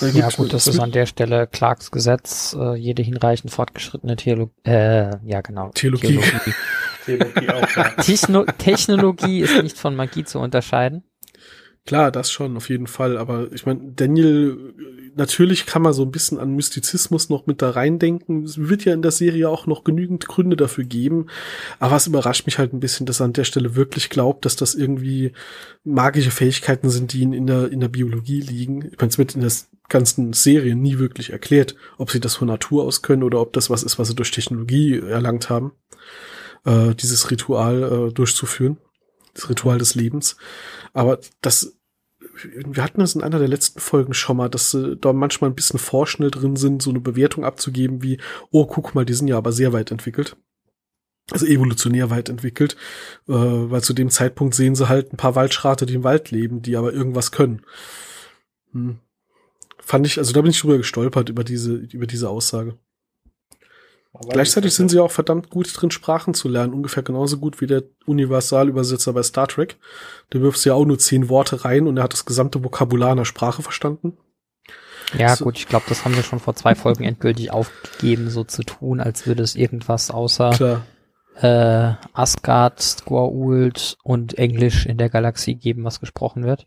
Na 0.00 0.08
Ja 0.08 0.28
gut, 0.30 0.52
das 0.52 0.66
ist 0.66 0.78
an 0.78 0.92
der 0.92 1.06
Stelle 1.06 1.46
Clarks 1.46 1.90
Gesetz, 1.90 2.56
äh, 2.58 2.74
jede 2.76 3.02
hinreichend 3.02 3.50
fortgeschrittene 3.50 4.16
Theologie, 4.16 4.52
äh, 4.64 5.10
ja 5.24 5.40
genau. 5.40 5.70
Theologie. 5.70 6.20
Theologie 7.04 7.48
auch, 7.48 7.76
ja. 7.76 7.88
Techno 8.00 8.44
Technologie 8.44 9.40
ist 9.40 9.60
nicht 9.62 9.78
von 9.78 9.96
Magie 9.96 10.24
zu 10.24 10.38
unterscheiden. 10.38 11.04
Klar, 11.84 12.12
das 12.12 12.30
schon, 12.30 12.56
auf 12.56 12.68
jeden 12.68 12.86
Fall. 12.86 13.18
Aber 13.18 13.50
ich 13.52 13.66
meine, 13.66 13.92
Daniel, 13.96 14.72
natürlich 15.16 15.66
kann 15.66 15.82
man 15.82 15.92
so 15.92 16.04
ein 16.04 16.12
bisschen 16.12 16.38
an 16.38 16.54
Mystizismus 16.54 17.28
noch 17.28 17.46
mit 17.46 17.60
da 17.60 17.70
reindenken. 17.70 18.44
Es 18.44 18.56
wird 18.56 18.84
ja 18.84 18.94
in 18.94 19.02
der 19.02 19.10
Serie 19.10 19.48
auch 19.48 19.66
noch 19.66 19.82
genügend 19.82 20.28
Gründe 20.28 20.56
dafür 20.56 20.84
geben. 20.84 21.26
Aber 21.80 21.96
es 21.96 22.06
überrascht 22.06 22.46
mich 22.46 22.58
halt 22.58 22.72
ein 22.72 22.78
bisschen, 22.78 23.04
dass 23.04 23.20
er 23.20 23.24
an 23.24 23.32
der 23.32 23.44
Stelle 23.44 23.74
wirklich 23.74 24.10
glaubt, 24.10 24.44
dass 24.44 24.54
das 24.54 24.76
irgendwie 24.76 25.32
magische 25.82 26.30
Fähigkeiten 26.30 26.88
sind, 26.88 27.12
die 27.12 27.20
ihn 27.22 27.32
in 27.32 27.48
der, 27.48 27.72
in 27.72 27.80
der 27.80 27.88
Biologie 27.88 28.40
liegen. 28.40 28.88
Ich 28.92 28.98
meine, 28.98 29.10
es 29.10 29.18
wird 29.18 29.34
in 29.34 29.40
der 29.40 29.52
ganzen 29.88 30.32
Serie 30.32 30.76
nie 30.76 30.98
wirklich 30.98 31.30
erklärt, 31.30 31.74
ob 31.98 32.12
sie 32.12 32.20
das 32.20 32.36
von 32.36 32.46
Natur 32.46 32.84
aus 32.84 33.02
können 33.02 33.24
oder 33.24 33.40
ob 33.40 33.52
das 33.52 33.70
was 33.70 33.82
ist, 33.82 33.98
was 33.98 34.06
sie 34.08 34.14
durch 34.14 34.30
Technologie 34.30 35.00
erlangt 35.00 35.50
haben, 35.50 35.72
äh, 36.64 36.94
dieses 36.94 37.30
Ritual 37.32 37.82
äh, 37.82 38.12
durchzuführen. 38.12 38.78
Das 39.34 39.48
Ritual 39.48 39.78
des 39.78 39.94
Lebens. 39.94 40.36
Aber 40.92 41.18
das, 41.40 41.78
wir 42.44 42.82
hatten 42.82 43.00
das 43.00 43.14
in 43.14 43.22
einer 43.22 43.38
der 43.38 43.48
letzten 43.48 43.80
Folgen 43.80 44.14
schon 44.14 44.36
mal, 44.36 44.48
dass 44.48 44.74
äh, 44.74 44.96
da 44.96 45.12
manchmal 45.12 45.50
ein 45.50 45.54
bisschen 45.56 45.78
vorschnell 45.78 46.30
drin 46.30 46.56
sind, 46.56 46.82
so 46.82 46.90
eine 46.90 47.00
Bewertung 47.00 47.44
abzugeben 47.44 48.02
wie, 48.02 48.18
oh, 48.50 48.66
guck 48.66 48.94
mal, 48.94 49.04
die 49.04 49.14
sind 49.14 49.28
ja 49.28 49.36
aber 49.36 49.52
sehr 49.52 49.72
weit 49.72 49.90
entwickelt. 49.90 50.36
Also 51.30 51.46
evolutionär 51.46 52.10
weit 52.10 52.28
entwickelt, 52.28 52.76
äh, 53.28 53.32
weil 53.32 53.82
zu 53.82 53.92
dem 53.92 54.10
Zeitpunkt 54.10 54.54
sehen 54.54 54.74
sie 54.74 54.88
halt 54.88 55.12
ein 55.12 55.16
paar 55.16 55.34
Waldschrate, 55.34 55.86
die 55.86 55.94
im 55.94 56.04
Wald 56.04 56.30
leben, 56.30 56.62
die 56.62 56.76
aber 56.76 56.92
irgendwas 56.92 57.30
können. 57.30 57.62
Hm. 58.72 58.98
Fand 59.78 60.06
ich, 60.06 60.18
also 60.18 60.32
da 60.32 60.42
bin 60.42 60.50
ich 60.50 60.60
drüber 60.60 60.78
gestolpert 60.78 61.28
über 61.28 61.44
diese, 61.44 61.74
über 61.74 62.06
diese 62.06 62.28
Aussage. 62.28 62.76
Gleichzeitig 64.28 64.74
sind 64.74 64.90
sie 64.90 65.00
auch 65.00 65.10
verdammt 65.10 65.48
gut 65.48 65.72
drin, 65.74 65.90
Sprachen 65.90 66.34
zu 66.34 66.48
lernen. 66.48 66.74
Ungefähr 66.74 67.02
genauso 67.02 67.38
gut 67.38 67.60
wie 67.60 67.66
der 67.66 67.84
Universalübersetzer 68.04 69.12
bei 69.14 69.22
Star 69.22 69.48
Trek. 69.48 69.78
Der 70.32 70.42
wirft 70.42 70.62
ja 70.64 70.74
auch 70.74 70.84
nur 70.84 70.98
zehn 70.98 71.28
Worte 71.30 71.64
rein 71.64 71.86
und 71.86 71.96
er 71.96 72.02
hat 72.04 72.12
das 72.12 72.26
gesamte 72.26 72.62
Vokabular 72.62 73.12
einer 73.12 73.24
Sprache 73.24 73.62
verstanden. 73.62 74.18
Ja 75.16 75.34
So. 75.34 75.44
gut, 75.44 75.56
ich 75.58 75.66
glaube, 75.66 75.86
das 75.88 76.04
haben 76.04 76.14
wir 76.14 76.22
schon 76.22 76.40
vor 76.40 76.54
zwei 76.54 76.74
Folgen 76.74 77.04
endgültig 77.04 77.50
aufgegeben, 77.50 78.28
so 78.30 78.44
zu 78.44 78.62
tun, 78.64 79.00
als 79.00 79.26
würde 79.26 79.42
es 79.42 79.56
irgendwas 79.56 80.10
außer 80.10 80.50
Klar. 80.50 80.86
äh, 81.36 81.94
Asgard, 82.12 82.80
Squault 82.82 83.96
und 84.02 84.38
Englisch 84.38 84.86
in 84.86 84.98
der 84.98 85.08
Galaxie 85.08 85.54
geben, 85.54 85.84
was 85.84 86.00
gesprochen 86.00 86.44
wird. 86.44 86.66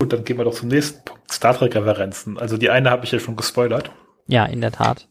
Gut, 0.00 0.12
dann 0.12 0.24
gehen 0.24 0.38
wir 0.38 0.44
doch 0.44 0.54
zum 0.54 0.68
nächsten 0.68 1.04
Punkt. 1.04 1.32
Star 1.32 1.56
Trek-Referenzen. 1.56 2.38
Also 2.38 2.56
die 2.56 2.70
eine 2.70 2.90
habe 2.90 3.04
ich 3.04 3.10
ja 3.12 3.18
schon 3.18 3.34
gespoilert. 3.36 3.90
Ja, 4.28 4.44
in 4.46 4.60
der 4.60 4.72
Tat. 4.72 5.08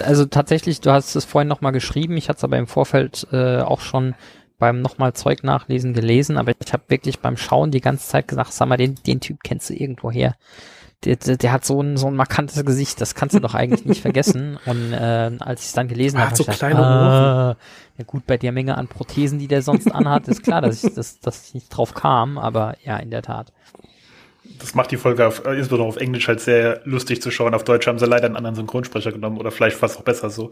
Also 0.00 0.24
tatsächlich, 0.24 0.80
du 0.80 0.90
hast 0.90 1.14
es 1.14 1.24
vorhin 1.24 1.48
nochmal 1.48 1.72
geschrieben, 1.72 2.16
ich 2.16 2.28
hatte 2.28 2.38
es 2.38 2.44
aber 2.44 2.58
im 2.58 2.66
Vorfeld 2.66 3.26
äh, 3.32 3.60
auch 3.60 3.80
schon 3.80 4.14
beim 4.58 4.80
nochmal 4.80 5.12
Zeug 5.12 5.42
nachlesen 5.42 5.92
gelesen, 5.92 6.38
aber 6.38 6.52
ich 6.64 6.72
habe 6.72 6.84
wirklich 6.86 7.18
beim 7.18 7.36
Schauen 7.36 7.72
die 7.72 7.80
ganze 7.80 8.06
Zeit 8.06 8.28
gesagt, 8.28 8.52
sag 8.52 8.68
mal, 8.68 8.76
den, 8.76 8.94
den 9.06 9.20
Typ 9.20 9.42
kennst 9.42 9.68
du 9.70 9.74
irgendwo 9.74 10.10
her. 10.10 10.36
Der, 11.04 11.16
der, 11.16 11.36
der 11.36 11.50
hat 11.50 11.64
so 11.64 11.82
ein, 11.82 11.96
so 11.96 12.06
ein 12.06 12.14
markantes 12.14 12.64
Gesicht, 12.64 13.00
das 13.00 13.16
kannst 13.16 13.34
du 13.34 13.40
doch 13.40 13.54
eigentlich 13.54 13.84
nicht 13.84 14.02
vergessen. 14.02 14.58
Und 14.64 14.92
äh, 14.92 15.32
als 15.40 15.62
ich 15.62 15.66
es 15.66 15.72
dann 15.72 15.88
gelesen 15.88 16.18
Er 16.18 16.26
habe, 16.26 16.36
so 16.36 16.44
ich 16.48 16.56
kleine 16.56 16.76
gedacht, 16.76 16.92
ah, 16.92 17.56
ja 17.98 18.04
gut, 18.04 18.24
bei 18.24 18.36
der 18.36 18.52
Menge 18.52 18.78
an 18.78 18.86
Prothesen, 18.86 19.40
die 19.40 19.48
der 19.48 19.62
sonst 19.62 19.92
anhat, 19.92 20.28
ist 20.28 20.44
klar, 20.44 20.60
dass 20.60 20.84
ich, 20.84 20.94
das, 20.94 21.18
dass 21.18 21.48
ich 21.48 21.54
nicht 21.54 21.68
drauf 21.70 21.94
kam, 21.94 22.38
aber 22.38 22.76
ja, 22.84 22.98
in 22.98 23.10
der 23.10 23.22
Tat. 23.22 23.52
Das 24.62 24.76
macht 24.76 24.92
die 24.92 24.96
Folge 24.96 25.26
auf, 25.26 25.44
äh, 25.44 25.56
insbesondere 25.56 25.88
auf 25.88 25.96
Englisch 25.96 26.28
halt 26.28 26.40
sehr 26.40 26.80
lustig 26.84 27.20
zu 27.20 27.32
schauen. 27.32 27.52
Auf 27.52 27.64
Deutsch 27.64 27.88
haben 27.88 27.98
sie 27.98 28.06
leider 28.06 28.26
einen 28.26 28.36
anderen 28.36 28.54
Synchronsprecher 28.54 29.10
genommen 29.10 29.38
oder 29.38 29.50
vielleicht 29.50 29.76
fast 29.76 29.98
auch 29.98 30.04
besser 30.04 30.30
so. 30.30 30.50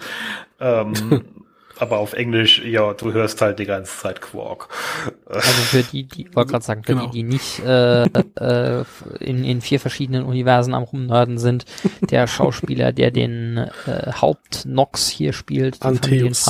Ähm, 0.58 1.22
aber 1.78 1.98
auf 1.98 2.12
Englisch, 2.12 2.60
ja, 2.64 2.92
du 2.92 3.12
hörst 3.12 3.40
halt 3.40 3.60
die 3.60 3.66
ganze 3.66 3.96
Zeit 3.96 4.20
Quark. 4.20 4.68
Also 5.26 5.48
für 5.48 5.82
die, 5.84 6.04
die 6.08 6.26
ich 6.26 6.36
wollte 6.36 6.50
gerade 6.50 6.64
sagen, 6.64 6.82
für 6.82 6.94
Genau. 6.94 7.06
die, 7.06 7.18
die 7.18 7.22
nicht 7.22 7.60
äh, 7.60 8.02
äh, 8.04 8.84
in, 9.20 9.44
in 9.44 9.60
vier 9.60 9.78
verschiedenen 9.78 10.24
Universen 10.24 10.74
am 10.74 10.82
Rumnörden 10.82 11.38
sind, 11.38 11.64
der 12.00 12.26
Schauspieler, 12.26 12.92
der 12.92 13.12
den 13.12 13.58
äh, 13.86 14.12
Haupt-Nox 14.12 15.08
hier 15.08 15.32
spielt, 15.32 15.82
den 15.84 15.88
Antheus. 15.88 16.48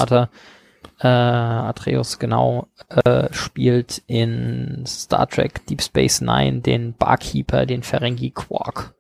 Äh, 1.01 1.09
Atreus, 1.09 2.18
genau, 2.18 2.68
äh, 2.89 3.33
spielt 3.33 4.03
in 4.07 4.85
Star 4.87 5.28
Trek 5.28 5.66
Deep 5.66 5.83
Space 5.83 6.20
Nine 6.20 6.61
den 6.61 6.95
Barkeeper, 6.95 7.64
den 7.66 7.83
Ferengi 7.83 8.31
Quark. 8.31 8.95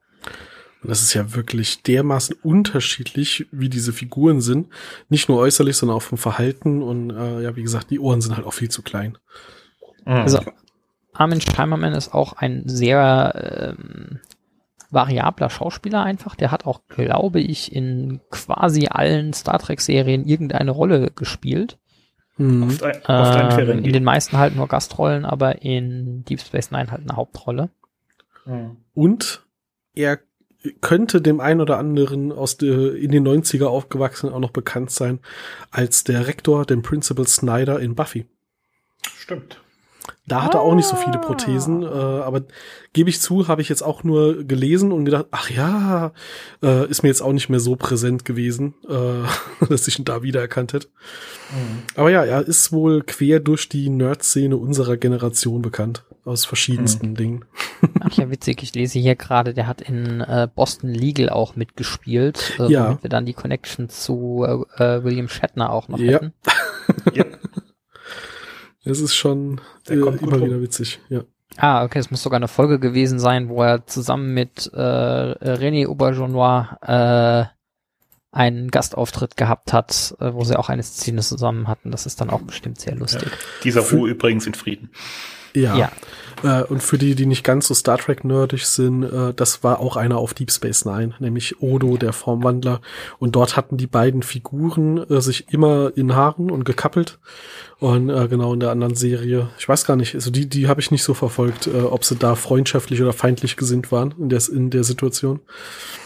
Und 0.82 0.88
das 0.88 1.02
ist 1.02 1.12
ja 1.12 1.34
wirklich 1.34 1.82
dermaßen 1.82 2.36
unterschiedlich, 2.42 3.46
wie 3.52 3.68
diese 3.68 3.92
Figuren 3.92 4.40
sind. 4.40 4.68
Nicht 5.10 5.28
nur 5.28 5.38
äußerlich, 5.38 5.76
sondern 5.76 5.98
auch 5.98 6.02
vom 6.02 6.16
Verhalten. 6.16 6.82
Und 6.82 7.10
äh, 7.10 7.42
ja, 7.42 7.54
wie 7.54 7.62
gesagt, 7.62 7.90
die 7.90 8.00
Ohren 8.00 8.22
sind 8.22 8.34
halt 8.34 8.46
auch 8.46 8.54
viel 8.54 8.70
zu 8.70 8.80
klein. 8.80 9.18
Mhm. 10.06 10.12
Also 10.12 10.40
Armin 11.12 11.40
Scheimerman 11.42 11.92
ist 11.92 12.14
auch 12.14 12.32
ein 12.32 12.62
sehr 12.66 13.74
ähm, 13.78 14.20
variabler 14.90 15.50
Schauspieler 15.50 16.02
einfach. 16.02 16.34
Der 16.34 16.50
hat 16.50 16.66
auch, 16.66 16.80
glaube 16.88 17.40
ich, 17.40 17.74
in 17.74 18.20
quasi 18.30 18.88
allen 18.88 19.32
Star 19.32 19.58
Trek-Serien 19.58 20.26
irgendeine 20.26 20.70
Rolle 20.70 21.10
gespielt. 21.14 21.78
Mhm. 22.36 22.64
Oft 22.64 22.82
ein, 22.82 22.96
oft 23.06 23.58
ähm, 23.58 23.84
in 23.84 23.92
den 23.92 24.04
meisten 24.04 24.38
halt 24.38 24.56
nur 24.56 24.68
Gastrollen, 24.68 25.24
aber 25.24 25.62
in 25.62 26.24
Deep 26.24 26.40
Space 26.40 26.70
Nine 26.70 26.90
halt 26.90 27.02
eine 27.02 27.16
Hauptrolle. 27.16 27.70
Mhm. 28.46 28.78
Und 28.94 29.42
er 29.94 30.18
könnte 30.80 31.22
dem 31.22 31.40
einen 31.40 31.60
oder 31.60 31.78
anderen 31.78 32.32
aus 32.32 32.56
der, 32.56 32.94
in 32.94 33.10
den 33.10 33.26
90er 33.26 33.66
aufgewachsen 33.66 34.30
auch 34.30 34.40
noch 34.40 34.50
bekannt 34.50 34.90
sein 34.90 35.20
als 35.70 36.04
der 36.04 36.26
Rektor, 36.26 36.66
dem 36.66 36.82
Principal 36.82 37.26
Snyder 37.26 37.80
in 37.80 37.94
Buffy. 37.94 38.26
Stimmt. 39.16 39.60
Da 40.30 40.44
hat 40.44 40.54
er 40.54 40.60
auch 40.60 40.76
nicht 40.76 40.86
so 40.86 40.94
viele 40.94 41.18
Prothesen, 41.18 41.82
ah. 41.82 42.20
äh, 42.20 42.22
aber 42.22 42.42
gebe 42.92 43.10
ich 43.10 43.20
zu, 43.20 43.48
habe 43.48 43.62
ich 43.62 43.68
jetzt 43.68 43.82
auch 43.82 44.04
nur 44.04 44.44
gelesen 44.44 44.92
und 44.92 45.04
gedacht, 45.04 45.26
ach 45.32 45.50
ja, 45.50 46.12
äh, 46.62 46.88
ist 46.88 47.02
mir 47.02 47.08
jetzt 47.08 47.20
auch 47.20 47.32
nicht 47.32 47.48
mehr 47.48 47.58
so 47.58 47.74
präsent 47.74 48.24
gewesen, 48.24 48.74
äh, 48.88 49.66
dass 49.68 49.88
ich 49.88 49.98
ihn 49.98 50.04
da 50.04 50.22
wiedererkannt 50.22 50.72
hätte. 50.72 50.86
Mhm. 51.50 51.82
Aber 51.96 52.10
ja, 52.12 52.24
er 52.24 52.46
ist 52.46 52.70
wohl 52.70 53.02
quer 53.02 53.40
durch 53.40 53.68
die 53.68 53.90
Nerd-Szene 53.90 54.56
unserer 54.56 54.96
Generation 54.96 55.62
bekannt, 55.62 56.04
aus 56.24 56.44
verschiedensten 56.44 57.10
mhm. 57.10 57.16
Dingen. 57.16 57.44
Ach 57.98 58.12
ja, 58.12 58.30
witzig, 58.30 58.62
ich 58.62 58.72
lese 58.72 59.00
hier 59.00 59.16
gerade, 59.16 59.52
der 59.52 59.66
hat 59.66 59.80
in 59.80 60.20
äh, 60.20 60.46
Boston 60.54 60.90
Legal 60.90 61.28
auch 61.28 61.56
mitgespielt, 61.56 62.56
äh, 62.60 62.70
ja. 62.70 62.86
womit 62.86 63.02
wir 63.02 63.10
dann 63.10 63.26
die 63.26 63.34
Connection 63.34 63.88
zu 63.88 64.46
äh, 64.76 65.02
William 65.02 65.28
Shatner 65.28 65.70
auch 65.72 65.88
noch 65.88 65.98
ja. 65.98 66.12
hätten. 66.12 66.32
ja. 67.14 67.24
Es 68.84 69.00
ist 69.00 69.14
schon 69.14 69.60
äh, 69.88 69.94
immer 69.94 70.40
wieder 70.40 70.60
witzig, 70.60 71.00
ja. 71.08 71.22
Ah, 71.56 71.84
okay, 71.84 71.98
es 71.98 72.10
muss 72.10 72.22
sogar 72.22 72.36
eine 72.36 72.48
Folge 72.48 72.78
gewesen 72.78 73.18
sein, 73.18 73.48
wo 73.48 73.62
er 73.62 73.86
zusammen 73.86 74.32
mit 74.32 74.70
äh, 74.72 74.78
René 74.78 75.88
Aubergenois 75.88 76.68
äh, 76.82 77.44
einen 78.32 78.70
Gastauftritt 78.70 79.36
gehabt 79.36 79.72
hat, 79.72 80.14
äh, 80.20 80.32
wo 80.32 80.44
sie 80.44 80.56
auch 80.56 80.68
eine 80.68 80.82
Szene 80.82 81.22
zusammen 81.22 81.66
hatten. 81.66 81.90
Das 81.90 82.06
ist 82.06 82.20
dann 82.20 82.30
auch 82.30 82.42
bestimmt 82.42 82.80
sehr 82.80 82.94
lustig. 82.94 83.30
Ja. 83.30 83.38
Dieser 83.64 83.80
Ruhe 83.80 84.10
übrigens 84.10 84.46
in 84.46 84.54
Frieden. 84.54 84.90
Ja. 85.54 85.76
ja. 85.76 85.92
Äh, 86.42 86.64
und 86.64 86.82
für 86.82 86.98
die, 86.98 87.14
die 87.14 87.26
nicht 87.26 87.44
ganz 87.44 87.68
so 87.68 87.74
Star 87.74 87.98
Trek 87.98 88.24
nerdig 88.24 88.66
sind, 88.66 89.02
äh, 89.02 89.34
das 89.34 89.62
war 89.62 89.80
auch 89.80 89.96
einer 89.96 90.18
auf 90.18 90.34
Deep 90.34 90.50
Space 90.50 90.84
Nine, 90.84 91.14
nämlich 91.18 91.60
Odo, 91.60 91.96
der 91.96 92.12
Formwandler. 92.12 92.80
Und 93.18 93.36
dort 93.36 93.56
hatten 93.56 93.76
die 93.76 93.86
beiden 93.86 94.22
Figuren 94.22 94.98
äh, 95.10 95.20
sich 95.20 95.52
immer 95.52 95.92
in 95.96 96.14
Haaren 96.14 96.50
und 96.50 96.64
gekappelt. 96.64 97.18
Und 97.78 98.10
äh, 98.10 98.28
genau 98.28 98.52
in 98.52 98.60
der 98.60 98.70
anderen 98.70 98.94
Serie, 98.94 99.48
ich 99.58 99.68
weiß 99.68 99.86
gar 99.86 99.96
nicht, 99.96 100.14
also 100.14 100.30
die, 100.30 100.48
die 100.48 100.68
habe 100.68 100.80
ich 100.80 100.90
nicht 100.90 101.02
so 101.02 101.14
verfolgt, 101.14 101.66
äh, 101.66 101.80
ob 101.80 102.04
sie 102.04 102.16
da 102.16 102.34
freundschaftlich 102.34 103.00
oder 103.00 103.14
feindlich 103.14 103.56
gesinnt 103.56 103.90
waren 103.90 104.14
in 104.18 104.28
der, 104.28 104.42
in 104.52 104.70
der 104.70 104.84
Situation. 104.84 105.40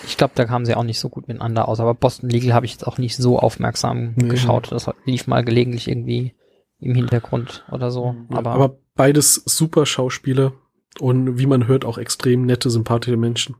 Ich 0.06 0.16
glaube, 0.16 0.32
da 0.36 0.44
kamen 0.44 0.66
sie 0.66 0.74
auch 0.74 0.84
nicht 0.84 1.00
so 1.00 1.08
gut 1.08 1.26
miteinander 1.26 1.66
aus. 1.68 1.80
Aber 1.80 1.94
Boston 1.94 2.30
Legal 2.30 2.54
habe 2.54 2.66
ich 2.66 2.72
jetzt 2.72 2.86
auch 2.86 2.98
nicht 2.98 3.16
so 3.16 3.38
aufmerksam 3.38 4.14
nee. 4.16 4.28
geschaut. 4.28 4.70
Das 4.70 4.88
lief 5.04 5.26
mal 5.26 5.44
gelegentlich 5.44 5.88
irgendwie 5.88 6.34
im 6.80 6.94
Hintergrund 6.94 7.64
oder 7.70 7.90
so. 7.90 8.14
aber, 8.30 8.50
aber 8.52 8.78
beides 8.94 9.42
super 9.46 9.86
Schauspieler 9.86 10.52
und 11.00 11.38
wie 11.38 11.46
man 11.46 11.66
hört 11.66 11.84
auch 11.84 11.98
extrem 11.98 12.46
nette, 12.46 12.70
sympathische 12.70 13.16
Menschen. 13.16 13.56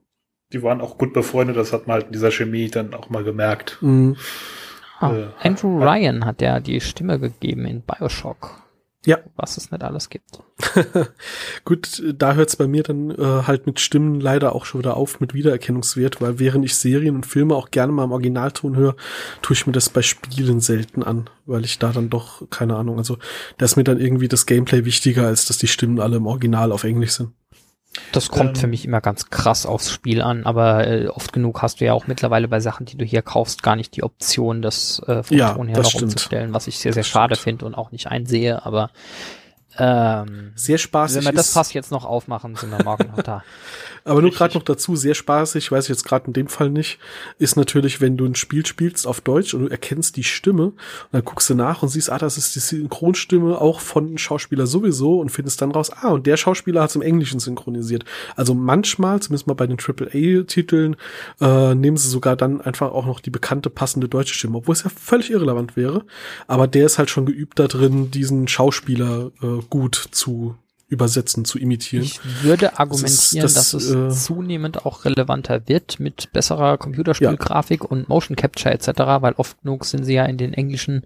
Die 0.53 0.63
waren 0.63 0.81
auch 0.81 0.99
gut 0.99 1.13
befreundet, 1.13 1.57
das 1.57 1.73
hat 1.73 1.87
man 1.87 1.95
halt 1.95 2.07
in 2.07 2.13
dieser 2.13 2.31
Chemie 2.31 2.69
dann 2.69 2.95
auch 2.95 3.11
mal 3.11 3.25
gemerkt. 3.25 3.79
Mhm. 3.81 4.17
Ah, 5.01 5.13
äh, 5.13 5.27
Andrew 5.43 5.83
Ryan 5.83 6.25
hat 6.25 6.41
ja 6.41 6.61
die 6.61 6.81
Stimme 6.81 7.19
gegeben 7.19 7.67
in 7.67 7.83
Bioshock. 7.83 8.63
Ja. 9.07 9.19
Was 9.37 9.57
es 9.57 9.71
nicht 9.71 9.83
alles 9.83 10.09
gibt. 10.09 10.39
Gut, 11.65 12.03
da 12.17 12.35
hört 12.35 12.49
es 12.49 12.57
bei 12.57 12.67
mir 12.67 12.83
dann 12.83 13.11
äh, 13.11 13.43
halt 13.47 13.67
mit 13.67 13.81
Stimmen 13.81 14.19
leider 14.19 14.55
auch 14.55 14.65
schon 14.65 14.81
wieder 14.81 14.97
auf 14.97 15.21
mit 15.21 15.35
Wiedererkennungswert, 15.35 16.21
weil 16.21 16.39
während 16.39 16.65
ich 16.65 16.77
Serien 16.77 17.17
und 17.17 17.27
Filme 17.27 17.55
auch 17.55 17.71
gerne 17.71 17.93
mal 17.93 18.05
im 18.05 18.13
Originalton 18.13 18.77
höre, 18.77 18.97
tue 19.43 19.55
ich 19.55 19.67
mir 19.67 19.73
das 19.73 19.91
bei 19.91 20.01
Spielen 20.01 20.61
selten 20.61 21.03
an, 21.03 21.29
weil 21.45 21.65
ich 21.65 21.79
da 21.79 21.93
dann 21.93 22.09
doch, 22.09 22.49
keine 22.49 22.77
Ahnung, 22.77 22.99
also 22.99 23.19
da 23.59 23.65
ist 23.67 23.77
mir 23.77 23.85
dann 23.85 24.01
irgendwie 24.01 24.29
das 24.29 24.47
Gameplay 24.47 24.85
wichtiger, 24.85 25.27
als 25.27 25.47
dass 25.47 25.59
die 25.59 25.69
Stimmen 25.69 26.01
alle 26.01 26.17
im 26.17 26.27
Original 26.27 26.73
auf 26.73 26.85
Englisch 26.85 27.13
sind. 27.13 27.33
Das 28.13 28.29
kommt 28.29 28.51
ähm, 28.51 28.57
für 28.57 28.67
mich 28.67 28.85
immer 28.85 29.01
ganz 29.01 29.31
krass 29.31 29.67
aufs 29.67 29.91
Spiel 29.91 30.21
an, 30.21 30.47
aber 30.47 30.87
äh, 30.87 31.09
oft 31.09 31.33
genug 31.33 31.63
hast 31.63 31.81
du 31.81 31.85
ja 31.85 31.93
auch 31.93 32.07
mittlerweile 32.07 32.49
bei 32.49 32.61
Sachen, 32.61 32.87
die 32.87 32.97
du 32.97 33.05
hier 33.05 33.23
kaufst, 33.23 33.63
gar 33.63 33.77
nicht 33.77 33.95
die 33.97 34.03
Option, 34.03 34.63
das 34.63 35.01
äh, 35.07 35.23
vom 35.23 35.37
ja, 35.37 35.55
Ton 35.55 35.69
her 35.69 35.79
noch 35.79 35.91
stimmt. 35.91 36.05
umzustellen, 36.05 36.55
was 36.55 36.67
ich 36.67 36.79
sehr, 36.79 36.93
sehr 36.93 37.03
das 37.03 37.09
schade 37.09 37.37
finde 37.37 37.67
und 37.67 37.75
auch 37.75 37.93
nicht 37.93 38.09
einsehe, 38.09 38.65
aber 38.65 38.91
ähm, 39.77 40.53
sehr 40.55 40.79
spaßig. 40.79 41.19
Wenn 41.19 41.25
wir 41.25 41.33
das 41.33 41.53
Fass 41.53 41.73
jetzt 41.73 41.91
noch 41.91 42.05
aufmachen, 42.05 42.55
sind 42.55 42.71
wir 42.71 42.85
morgen 42.85 43.09
noch 43.09 43.23
da. 43.23 43.43
Aber 44.05 44.21
nur 44.21 44.31
gerade 44.31 44.55
noch 44.55 44.63
dazu, 44.63 44.97
sehr 44.97 45.15
spaßig, 45.15 45.73
weiß 45.73 45.85
ich 45.85 45.89
jetzt 45.89 46.05
gerade 46.05 46.27
in 46.27 46.35
dem 46.35 46.49
Fall 46.49 46.69
nicht, 46.69 46.99
ist 47.39 47.57
natürlich, 47.57 48.03
wenn 48.03 48.19
du 48.19 48.27
ein 48.27 48.35
Spiel 48.35 48.67
spielst 48.67 49.07
auf 49.07 49.23
Deutsch 49.23 49.55
und 49.55 49.63
du 49.63 49.69
erkennst 49.69 50.17
die 50.17 50.25
Stimme 50.25 50.67
und 50.67 50.75
dann 51.13 51.25
guckst 51.25 51.49
du 51.49 51.55
nach 51.55 51.83
und 51.83 51.89
siehst, 51.89 52.11
ah, 52.11 52.19
das 52.19 52.37
ist 52.37 52.55
die 52.55 52.61
Synchronstimme 52.61 53.59
auch 53.59 53.81
von 53.81 54.19
Schauspieler 54.19 54.67
sowieso 54.67 55.21
und 55.21 55.31
findest 55.31 55.63
dann 55.63 55.73
raus, 55.73 55.91
ah, 55.91 56.11
und 56.11 56.27
der 56.27 56.37
Schauspieler 56.37 56.83
hat 56.83 56.91
es 56.91 56.97
im 56.97 57.03
Englischen 57.03 57.41
synchronisiert. 57.41 58.05
Also 58.37 58.55
manchmal, 58.55 59.21
zumindest 59.21 59.47
mal 59.47 59.55
bei 59.55 59.67
den 59.67 59.79
AAA-Titeln, 59.79 60.97
äh, 61.41 61.75
nehmen 61.75 61.97
sie 61.97 62.09
sogar 62.09 62.37
dann 62.37 62.61
einfach 62.61 62.93
auch 62.93 63.07
noch 63.07 63.21
die 63.21 63.31
bekannte 63.31 63.71
passende 63.71 64.09
deutsche 64.09 64.35
Stimme, 64.35 64.59
obwohl 64.59 64.75
es 64.75 64.85
ja 64.85 64.91
völlig 64.91 65.31
irrelevant 65.31 65.77
wäre. 65.77 66.05
Aber 66.47 66.67
der 66.67 66.85
ist 66.85 66.99
halt 66.99 67.09
schon 67.09 67.25
geübt 67.25 67.59
da 67.59 67.69
drin, 67.69 68.11
diesen 68.11 68.49
Schauspieler 68.49 69.31
äh, 69.43 69.63
gut 69.71 70.09
zu 70.11 70.57
übersetzen, 70.89 71.45
zu 71.45 71.59
imitieren. 71.59 72.05
Ich 72.05 72.21
würde 72.43 72.79
argumentieren, 72.79 73.43
das 73.43 73.57
ist, 73.57 73.57
das, 73.57 73.71
dass 73.71 73.75
es 73.75 73.91
äh, 73.91 74.09
zunehmend 74.11 74.85
auch 74.85 75.05
relevanter 75.05 75.67
wird 75.67 75.99
mit 75.99 76.33
besserer 76.33 76.79
Computerspielgrafik 76.79 77.83
ja. 77.83 77.89
und 77.89 78.09
Motion 78.09 78.37
Capture 78.37 78.73
etc., 78.73 78.89
weil 79.21 79.33
oft 79.35 79.61
genug 79.63 79.85
sind 79.85 80.05
sie 80.05 80.15
ja 80.15 80.25
in 80.27 80.37
den 80.37 80.53
englischen 80.53 81.05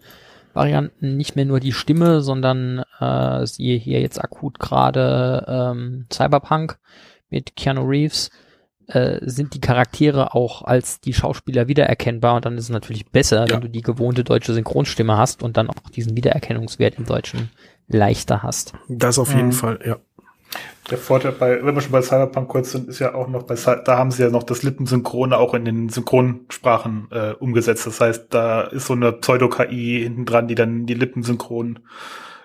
Varianten 0.53 1.17
nicht 1.17 1.37
mehr 1.37 1.45
nur 1.45 1.61
die 1.61 1.73
Stimme, 1.73 2.21
sondern 2.21 2.83
äh, 2.99 3.47
siehe 3.47 3.79
hier 3.79 4.01
jetzt 4.01 4.23
akut 4.23 4.59
gerade 4.59 5.45
ähm, 5.47 6.07
Cyberpunk 6.13 6.79
mit 7.31 7.55
Keanu 7.55 7.83
Reeves, 7.83 8.31
äh, 8.89 9.21
sind 9.23 9.55
die 9.55 9.61
Charaktere 9.61 10.35
auch 10.35 10.63
als 10.63 11.01
die 11.01 11.13
Schauspieler 11.13 11.69
wiedererkennbar 11.69 12.37
und 12.37 12.45
dann 12.45 12.57
ist 12.57 12.65
es 12.65 12.71
natürlich 12.71 13.07
besser, 13.11 13.47
ja. 13.47 13.55
wenn 13.55 13.61
du 13.61 13.69
die 13.69 13.83
gewohnte 13.83 14.25
deutsche 14.25 14.55
Synchronstimme 14.55 15.17
hast 15.17 15.43
und 15.43 15.57
dann 15.57 15.71
auch 15.71 15.91
diesen 15.95 16.17
Wiedererkennungswert 16.17 16.99
im 16.99 17.05
Deutschen 17.05 17.51
leichter 17.89 18.43
hast. 18.43 18.75
Das 18.89 19.19
auf 19.19 19.35
jeden 19.35 19.49
mhm. 19.49 19.53
Fall, 19.53 19.79
ja. 19.85 19.97
Der 20.91 20.97
Vorteil 20.97 21.33
bei, 21.33 21.63
wenn 21.63 21.75
wir 21.75 21.83
schon 21.83 21.93
bei 21.93 22.01
Cyberpunk 22.01 22.49
kurz 22.49 22.73
sind, 22.73 22.89
ist 22.89 22.99
ja 22.99 23.15
auch 23.15 23.29
noch 23.29 23.43
bei, 23.43 23.55
da 23.57 23.99
haben 23.99 24.11
sie 24.11 24.23
ja 24.23 24.31
noch 24.31 24.45
das 24.45 24.63
Lippensynchrone 24.63 25.37
auch 25.37 25.53
in 25.53 25.67
den 25.67 25.91
Synchronsprachen 25.91 27.09
äh, 27.11 27.33
umgesetzt. 27.39 27.87
Das 27.87 28.01
heißt, 28.01 28.29
da 28.31 28.63
ist 28.63 28.87
so 28.87 28.95
eine 28.95 29.13
Pseudo-KI 29.13 30.01
hinten 30.05 30.25
dran, 30.25 30.49
die 30.49 30.55
dann 30.55 30.87
die 30.87 30.95
Lippensynchron 30.95 31.81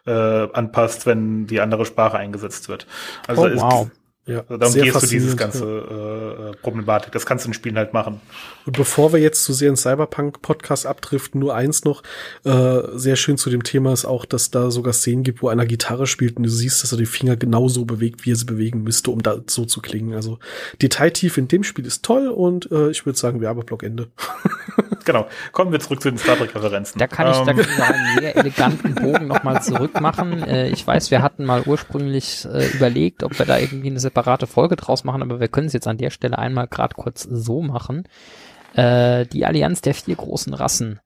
äh, 0.05 0.11
anpasst, 0.11 1.05
wenn 1.05 1.47
die 1.47 1.61
andere 1.61 1.85
Sprache 1.85 2.17
eingesetzt 2.17 2.67
wird. 2.67 2.85
Also 3.27 3.43
oh, 3.43 3.51
wow. 3.55 3.91
Ja, 4.25 4.45
also 4.47 4.57
darum 4.57 4.73
gehst 4.73 5.03
du 5.03 5.07
dieses 5.07 5.35
ganze 5.35 5.65
ja. 5.65 6.49
äh, 6.49 6.55
Problematik. 6.61 7.11
Das 7.11 7.25
kannst 7.25 7.43
du 7.43 7.49
in 7.49 7.53
Spielen 7.53 7.77
halt 7.77 7.93
machen. 7.93 8.21
Und 8.65 8.77
bevor 8.77 9.11
wir 9.11 9.19
jetzt 9.19 9.43
zu 9.43 9.51
sehr 9.51 9.69
in 9.69 9.75
Cyberpunk-Podcast 9.75 10.85
abdriften, 10.85 11.41
nur 11.41 11.53
eins 11.55 11.83
noch. 11.83 12.03
Äh, 12.45 12.83
sehr 12.93 13.17
schön 13.17 13.37
zu 13.37 13.49
dem 13.49 13.63
Thema 13.63 13.91
ist 13.91 14.05
auch, 14.05 14.23
dass 14.23 14.49
da 14.49 14.71
sogar 14.71 14.93
Szenen 14.93 15.23
gibt, 15.23 15.41
wo 15.41 15.49
einer 15.49 15.65
Gitarre 15.65 16.07
spielt 16.07 16.37
und 16.37 16.43
du 16.43 16.49
siehst, 16.49 16.83
dass 16.83 16.93
er 16.93 16.97
die 16.97 17.05
Finger 17.05 17.35
genauso 17.35 17.83
bewegt, 17.83 18.25
wie 18.25 18.31
er 18.31 18.37
sie 18.37 18.45
bewegen 18.45 18.83
müsste, 18.83 19.11
um 19.11 19.21
da 19.21 19.41
so 19.47 19.65
zu 19.65 19.81
klingen. 19.81 20.13
Also 20.13 20.39
Detailtief 20.81 21.37
in 21.37 21.49
dem 21.49 21.63
Spiel 21.63 21.85
ist 21.85 22.05
toll 22.05 22.29
und 22.29 22.71
äh, 22.71 22.91
ich 22.91 23.05
würde 23.05 23.19
sagen, 23.19 23.41
Werbeblock 23.41 23.83
Ende. 23.83 24.07
genau. 25.03 25.27
Kommen 25.51 25.71
wir 25.71 25.79
zurück 25.79 26.01
zu 26.01 26.09
den 26.09 26.17
Star 26.17 26.37
Trek-Referenzen. 26.37 26.99
Da 26.99 27.07
kann 27.07 27.31
ich, 27.31 27.37
ähm. 27.37 27.45
da 27.45 27.53
kann 27.53 27.61
ich 27.61 27.81
einen 27.81 28.19
sehr 28.19 28.35
eleganten 28.35 28.95
Bogen 28.95 29.27
nochmal 29.27 29.61
zurück 29.61 29.99
machen. 30.01 30.43
Äh, 30.43 30.69
ich 30.69 30.85
weiß, 30.85 31.11
wir 31.11 31.21
hatten 31.21 31.45
mal 31.45 31.63
ursprünglich 31.63 32.45
äh, 32.45 32.67
überlegt, 32.67 33.23
ob 33.23 33.37
wir 33.37 33.45
da 33.45 33.57
irgendwie 33.57 33.89
eine 33.89 33.99
separate 33.99 34.47
Folge 34.47 34.75
draus 34.75 35.03
machen, 35.03 35.21
aber 35.21 35.39
wir 35.39 35.47
können 35.47 35.67
es 35.67 35.73
jetzt 35.73 35.87
an 35.87 35.97
der 35.97 36.09
Stelle 36.09 36.37
einmal 36.37 36.67
gerade 36.67 36.95
kurz 36.95 37.23
so 37.23 37.61
machen. 37.61 38.07
Äh, 38.75 39.25
die 39.27 39.45
Allianz 39.45 39.81
der 39.81 39.93
vier 39.93 40.15
großen 40.15 40.53
Rassen 40.53 40.99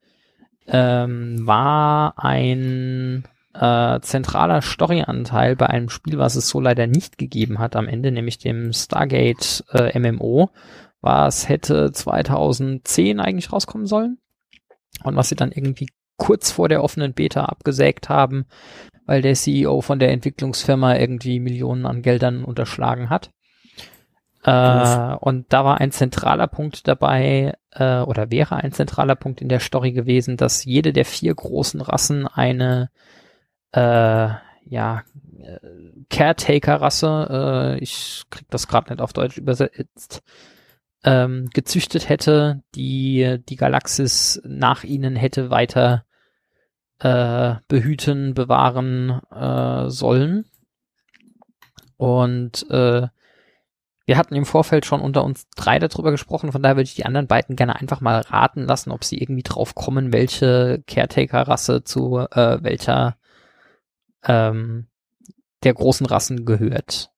ähm, 0.67 1.45
war 1.45 2.13
ein 2.17 3.23
äh, 3.53 3.99
zentraler 4.01 4.61
Storyanteil 4.61 5.55
bei 5.55 5.67
einem 5.67 5.89
Spiel, 5.89 6.17
was 6.17 6.35
es 6.35 6.49
so 6.49 6.59
leider 6.59 6.87
nicht 6.87 7.17
gegeben 7.17 7.59
hat 7.59 7.75
am 7.75 7.87
Ende, 7.87 8.11
nämlich 8.11 8.37
dem 8.37 8.73
Stargate 8.73 9.63
äh, 9.73 9.97
MMO, 9.97 10.49
was 11.07 11.47
hätte 11.47 11.93
2010 11.93 13.21
eigentlich 13.21 13.53
rauskommen 13.53 13.87
sollen 13.87 14.17
und 15.03 15.15
was 15.15 15.29
sie 15.29 15.35
dann 15.35 15.53
irgendwie 15.53 15.87
kurz 16.17 16.51
vor 16.51 16.67
der 16.67 16.83
offenen 16.83 17.13
Beta 17.13 17.45
abgesägt 17.45 18.09
haben, 18.09 18.45
weil 19.05 19.21
der 19.21 19.35
CEO 19.35 19.79
von 19.79 19.99
der 19.99 20.11
Entwicklungsfirma 20.11 20.97
irgendwie 20.97 21.39
Millionen 21.39 21.85
an 21.85 22.01
Geldern 22.01 22.43
unterschlagen 22.43 23.09
hat. 23.09 23.31
Äh, 24.43 25.15
und 25.21 25.45
da 25.53 25.63
war 25.63 25.79
ein 25.79 25.91
zentraler 25.91 26.47
Punkt 26.47 26.89
dabei, 26.89 27.53
äh, 27.71 27.99
oder 28.01 28.29
wäre 28.29 28.57
ein 28.57 28.73
zentraler 28.73 29.15
Punkt 29.15 29.41
in 29.41 29.47
der 29.47 29.61
Story 29.61 29.93
gewesen, 29.93 30.35
dass 30.35 30.65
jede 30.65 30.91
der 30.91 31.05
vier 31.05 31.33
großen 31.33 31.79
Rassen 31.79 32.27
eine 32.27 32.89
äh, 33.71 34.29
ja, 34.69 35.03
äh, 35.39 35.59
Caretaker-Rasse, 36.09 37.75
äh, 37.77 37.83
ich 37.83 38.23
krieg 38.29 38.47
das 38.49 38.67
gerade 38.67 38.91
nicht 38.91 39.01
auf 39.01 39.13
Deutsch 39.13 39.37
übersetzt, 39.37 40.21
ähm, 41.03 41.49
gezüchtet 41.53 42.09
hätte, 42.09 42.63
die 42.75 43.37
die 43.47 43.55
Galaxis 43.55 44.41
nach 44.45 44.83
ihnen 44.83 45.15
hätte 45.15 45.49
weiter 45.49 46.05
äh, 46.99 47.55
behüten, 47.67 48.33
bewahren 48.33 49.21
äh, 49.31 49.89
sollen. 49.89 50.45
Und 51.97 52.69
äh, 52.69 53.07
wir 54.05 54.17
hatten 54.17 54.35
im 54.35 54.45
Vorfeld 54.45 54.85
schon 54.85 55.01
unter 55.01 55.23
uns 55.23 55.49
drei 55.55 55.79
darüber 55.79 56.11
gesprochen, 56.11 56.51
von 56.51 56.63
daher 56.63 56.77
würde 56.77 56.87
ich 56.87 56.95
die 56.95 57.05
anderen 57.05 57.27
beiden 57.27 57.55
gerne 57.55 57.75
einfach 57.75 57.99
mal 57.99 58.21
raten 58.21 58.63
lassen, 58.63 58.91
ob 58.91 59.03
sie 59.03 59.17
irgendwie 59.17 59.43
drauf 59.43 59.75
kommen, 59.75 60.13
welche 60.13 60.81
Caretaker-Rasse 60.87 61.83
zu 61.83 62.19
äh, 62.19 62.63
welcher 62.63 63.17
ähm, 64.23 64.87
der 65.63 65.73
großen 65.73 66.05
Rassen 66.05 66.45
gehört. 66.45 67.11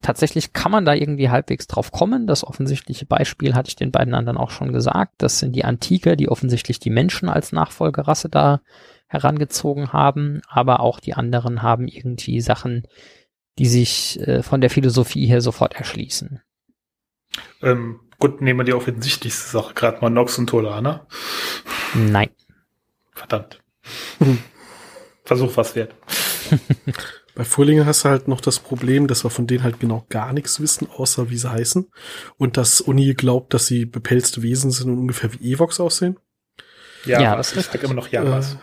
Tatsächlich 0.00 0.52
kann 0.52 0.70
man 0.70 0.84
da 0.84 0.94
irgendwie 0.94 1.28
halbwegs 1.28 1.66
drauf 1.66 1.90
kommen. 1.90 2.26
Das 2.26 2.44
offensichtliche 2.44 3.04
Beispiel 3.04 3.54
hatte 3.54 3.68
ich 3.68 3.76
den 3.76 3.90
beiden 3.90 4.14
anderen 4.14 4.38
auch 4.38 4.50
schon 4.50 4.72
gesagt. 4.72 5.14
Das 5.18 5.40
sind 5.40 5.56
die 5.56 5.64
Antiker, 5.64 6.14
die 6.14 6.28
offensichtlich 6.28 6.78
die 6.78 6.90
Menschen 6.90 7.28
als 7.28 7.50
Nachfolgerasse 7.50 8.28
da 8.28 8.60
herangezogen 9.08 9.92
haben, 9.92 10.42
aber 10.48 10.80
auch 10.80 11.00
die 11.00 11.14
anderen 11.14 11.62
haben 11.62 11.88
irgendwie 11.88 12.40
Sachen, 12.40 12.86
die 13.58 13.66
sich 13.66 14.20
äh, 14.20 14.42
von 14.42 14.60
der 14.60 14.70
Philosophie 14.70 15.26
her 15.26 15.40
sofort 15.40 15.74
erschließen. 15.74 16.40
Ähm, 17.62 18.00
gut, 18.18 18.40
nehmen 18.40 18.60
wir 18.60 18.64
die 18.64 18.74
offensichtlichste 18.74 19.48
Sache, 19.50 19.74
gerade 19.74 20.00
mal 20.00 20.10
Nox 20.10 20.38
und 20.38 20.48
Tolana. 20.48 21.06
Nein. 21.94 22.30
Verdammt. 23.12 23.60
Versuch 25.24 25.56
was 25.56 25.74
wert. 25.74 25.94
Bei 27.38 27.44
Furlinge 27.44 27.86
hast 27.86 28.04
du 28.04 28.08
halt 28.08 28.26
noch 28.26 28.40
das 28.40 28.58
Problem, 28.58 29.06
dass 29.06 29.24
wir 29.24 29.30
von 29.30 29.46
denen 29.46 29.62
halt 29.62 29.78
genau 29.78 30.04
gar 30.08 30.32
nichts 30.32 30.58
wissen, 30.60 30.88
außer 30.90 31.30
wie 31.30 31.36
sie 31.36 31.48
heißen. 31.48 31.88
Und 32.36 32.56
dass 32.56 32.80
Uni 32.80 33.14
glaubt, 33.14 33.54
dass 33.54 33.68
sie 33.68 33.86
bepelzte 33.86 34.42
Wesen 34.42 34.72
sind 34.72 34.90
und 34.90 34.98
ungefähr 34.98 35.32
wie 35.32 35.52
Evox 35.52 35.78
aussehen. 35.78 36.18
Ja, 37.04 37.20
ja 37.20 37.36
das 37.36 37.52
ist 37.52 37.72
immer 37.76 37.94
noch 37.94 38.08
Jamas. 38.08 38.56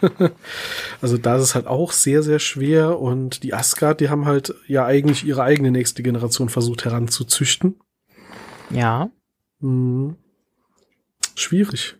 Äh, 0.00 0.28
also 1.00 1.18
da 1.18 1.34
ist 1.34 1.42
es 1.42 1.56
halt 1.56 1.66
auch 1.66 1.90
sehr, 1.90 2.22
sehr 2.22 2.38
schwer. 2.38 3.00
Und 3.00 3.42
die 3.42 3.54
Asgard, 3.54 3.98
die 3.98 4.08
haben 4.08 4.24
halt 4.24 4.54
ja 4.68 4.86
eigentlich 4.86 5.24
ihre 5.24 5.42
eigene 5.42 5.72
nächste 5.72 6.04
Generation 6.04 6.48
versucht 6.48 6.84
heranzuzüchten. 6.84 7.74
Ja. 8.70 9.10
Hm. 9.58 10.14
Schwierig. 11.34 11.96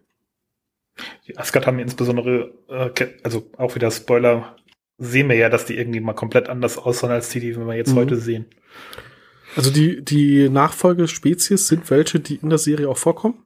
Die 1.26 1.36
Asgard 1.36 1.66
haben 1.66 1.80
insbesondere, 1.80 2.53
äh, 2.68 3.09
also 3.24 3.51
auch 3.57 3.74
wieder 3.74 3.90
Spoiler, 3.90 4.55
sehen 5.03 5.29
wir 5.29 5.37
ja, 5.37 5.49
dass 5.49 5.67
die 5.67 5.77
irgendwie 5.77 6.01
mal 6.01 6.13
komplett 6.13 6.49
anders 6.49 6.79
aussehen 6.79 7.11
als 7.11 7.29
die, 7.31 7.41
die 7.41 7.57
wir 7.57 7.75
jetzt 7.75 7.93
mhm. 7.93 7.97
heute 7.97 8.17
sehen. 8.17 8.47
Also 9.57 9.71
die, 9.71 10.03
die 10.03 10.49
Nachfolgespezies 10.49 11.69
sind 11.69 11.91
welche, 11.91 12.21
die 12.21 12.37
in 12.37 12.49
der 12.49 12.59
Serie 12.59 12.89
auch 12.89 12.97
vorkommen? 12.97 13.45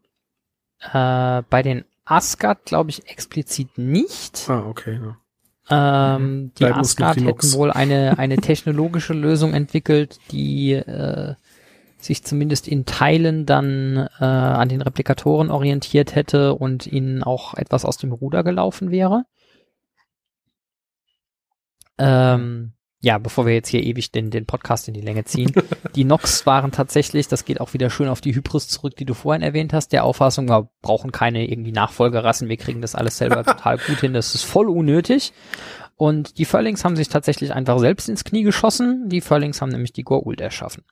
Äh, 0.81 1.43
bei 1.51 1.63
den 1.63 1.85
Asgard 2.05 2.65
glaube 2.65 2.91
ich 2.91 3.09
explizit 3.09 3.77
nicht. 3.77 4.45
Ah, 4.49 4.65
okay. 4.69 5.01
Ja. 5.03 6.17
Ähm, 6.17 6.53
die 6.59 6.65
Bleiben 6.65 6.79
Asgard 6.79 7.17
hätten 7.17 7.53
wohl 7.55 7.73
eine, 7.73 8.19
eine 8.19 8.37
technologische 8.37 9.15
Lösung 9.15 9.53
entwickelt, 9.53 10.19
die 10.31 10.75
äh, 10.75 11.35
sich 11.99 12.23
zumindest 12.23 12.69
in 12.69 12.85
Teilen 12.85 13.47
dann 13.47 14.09
äh, 14.21 14.25
an 14.25 14.69
den 14.69 14.83
Replikatoren 14.83 15.51
orientiert 15.51 16.15
hätte 16.15 16.55
und 16.55 16.87
ihnen 16.87 17.25
auch 17.25 17.55
etwas 17.55 17.85
aus 17.85 17.97
dem 17.97 18.13
Ruder 18.13 18.45
gelaufen 18.45 18.91
wäre. 18.91 19.25
Ähm, 21.99 22.73
ja, 23.01 23.19
bevor 23.19 23.47
wir 23.47 23.55
jetzt 23.55 23.69
hier 23.69 23.83
ewig 23.83 24.11
den, 24.11 24.31
den 24.31 24.47
Podcast 24.47 24.89
in 24.89 24.95
die 24.95 25.01
Länge 25.01 25.25
ziehen. 25.25 25.53
Die 25.95 26.05
Nox 26.05 26.45
waren 26.45 26.73
tatsächlich, 26.73 27.29
das 27.29 27.45
geht 27.45 27.61
auch 27.61 27.73
wieder 27.73 27.89
schön 27.89 28.09
auf 28.09 28.21
die 28.21 28.35
Hybris 28.35 28.69
zurück, 28.69 28.97
die 28.97 29.05
du 29.05 29.15
vorhin 29.15 29.43
erwähnt 29.43 29.73
hast, 29.73 29.93
der 29.93 30.05
Auffassung, 30.05 30.49
wir 30.49 30.69
brauchen 30.83 31.13
keine 31.13 31.49
irgendwie 31.49 31.73
Nachfolgerassen, 31.73 32.49
wir 32.49 32.57
kriegen 32.57 32.83
das 32.83 32.95
alles 32.95 33.17
selber 33.17 33.45
total 33.45 33.79
gut 33.79 34.01
hin, 34.01 34.13
das 34.13 34.35
ist 34.35 34.43
voll 34.43 34.69
unnötig. 34.69 35.33
Und 35.95 36.39
die 36.39 36.45
Furlings 36.45 36.85
haben 36.85 36.97
sich 36.97 37.09
tatsächlich 37.09 37.55
einfach 37.55 37.79
selbst 37.79 38.09
ins 38.09 38.25
Knie 38.25 38.43
geschossen. 38.43 39.09
Die 39.09 39.23
Furlings 39.23 39.63
haben 39.63 39.71
nämlich 39.71 39.95
die 39.95 40.03
Gorult 40.03 40.43
erschaffen. 40.43 40.85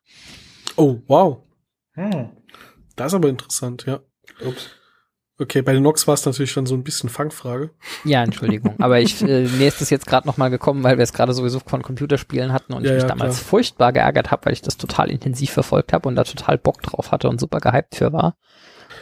Oh, 0.77 1.01
wow. 1.07 1.43
Hm. 1.93 2.31
Das 2.97 3.09
ist 3.09 3.15
aber 3.15 3.29
interessant, 3.29 3.85
ja. 3.87 4.01
Ups. 4.47 4.71
Okay, 5.37 5.63
bei 5.63 5.73
den 5.73 5.83
Nox 5.83 6.07
war 6.07 6.15
es 6.15 6.25
natürlich 6.25 6.55
dann 6.55 6.65
so 6.65 6.77
ein 6.77 6.85
bisschen 6.85 7.09
Fangfrage. 7.09 7.71
Ja, 8.05 8.23
Entschuldigung. 8.23 8.77
Aber 8.79 9.01
ich, 9.01 9.21
äh, 9.23 9.49
mir 9.49 9.67
ist 9.67 9.81
das 9.81 9.91
jetzt 9.91 10.07
gerade 10.07 10.29
nochmal 10.29 10.49
gekommen, 10.49 10.85
weil 10.85 10.97
wir 10.97 11.03
es 11.03 11.13
gerade 11.13 11.35
sowieso 11.35 11.59
von 11.59 11.83
Computerspielen 11.83 12.53
hatten 12.53 12.73
und 12.73 12.85
ja, 12.85 12.91
ich 12.91 12.95
mich 12.95 13.03
ja, 13.03 13.09
damals 13.09 13.39
klar. 13.39 13.49
furchtbar 13.49 13.93
geärgert 13.93 14.31
habe, 14.31 14.47
weil 14.47 14.53
ich 14.53 14.63
das 14.63 14.77
total 14.77 15.11
intensiv 15.11 15.51
verfolgt 15.51 15.93
habe 15.93 16.09
und 16.09 16.15
da 16.15 16.23
total 16.23 16.57
Bock 16.57 16.83
drauf 16.83 17.11
hatte 17.11 17.29
und 17.29 17.41
super 17.41 17.59
gehypt 17.59 17.97
für 17.97 18.13
war. 18.13 18.37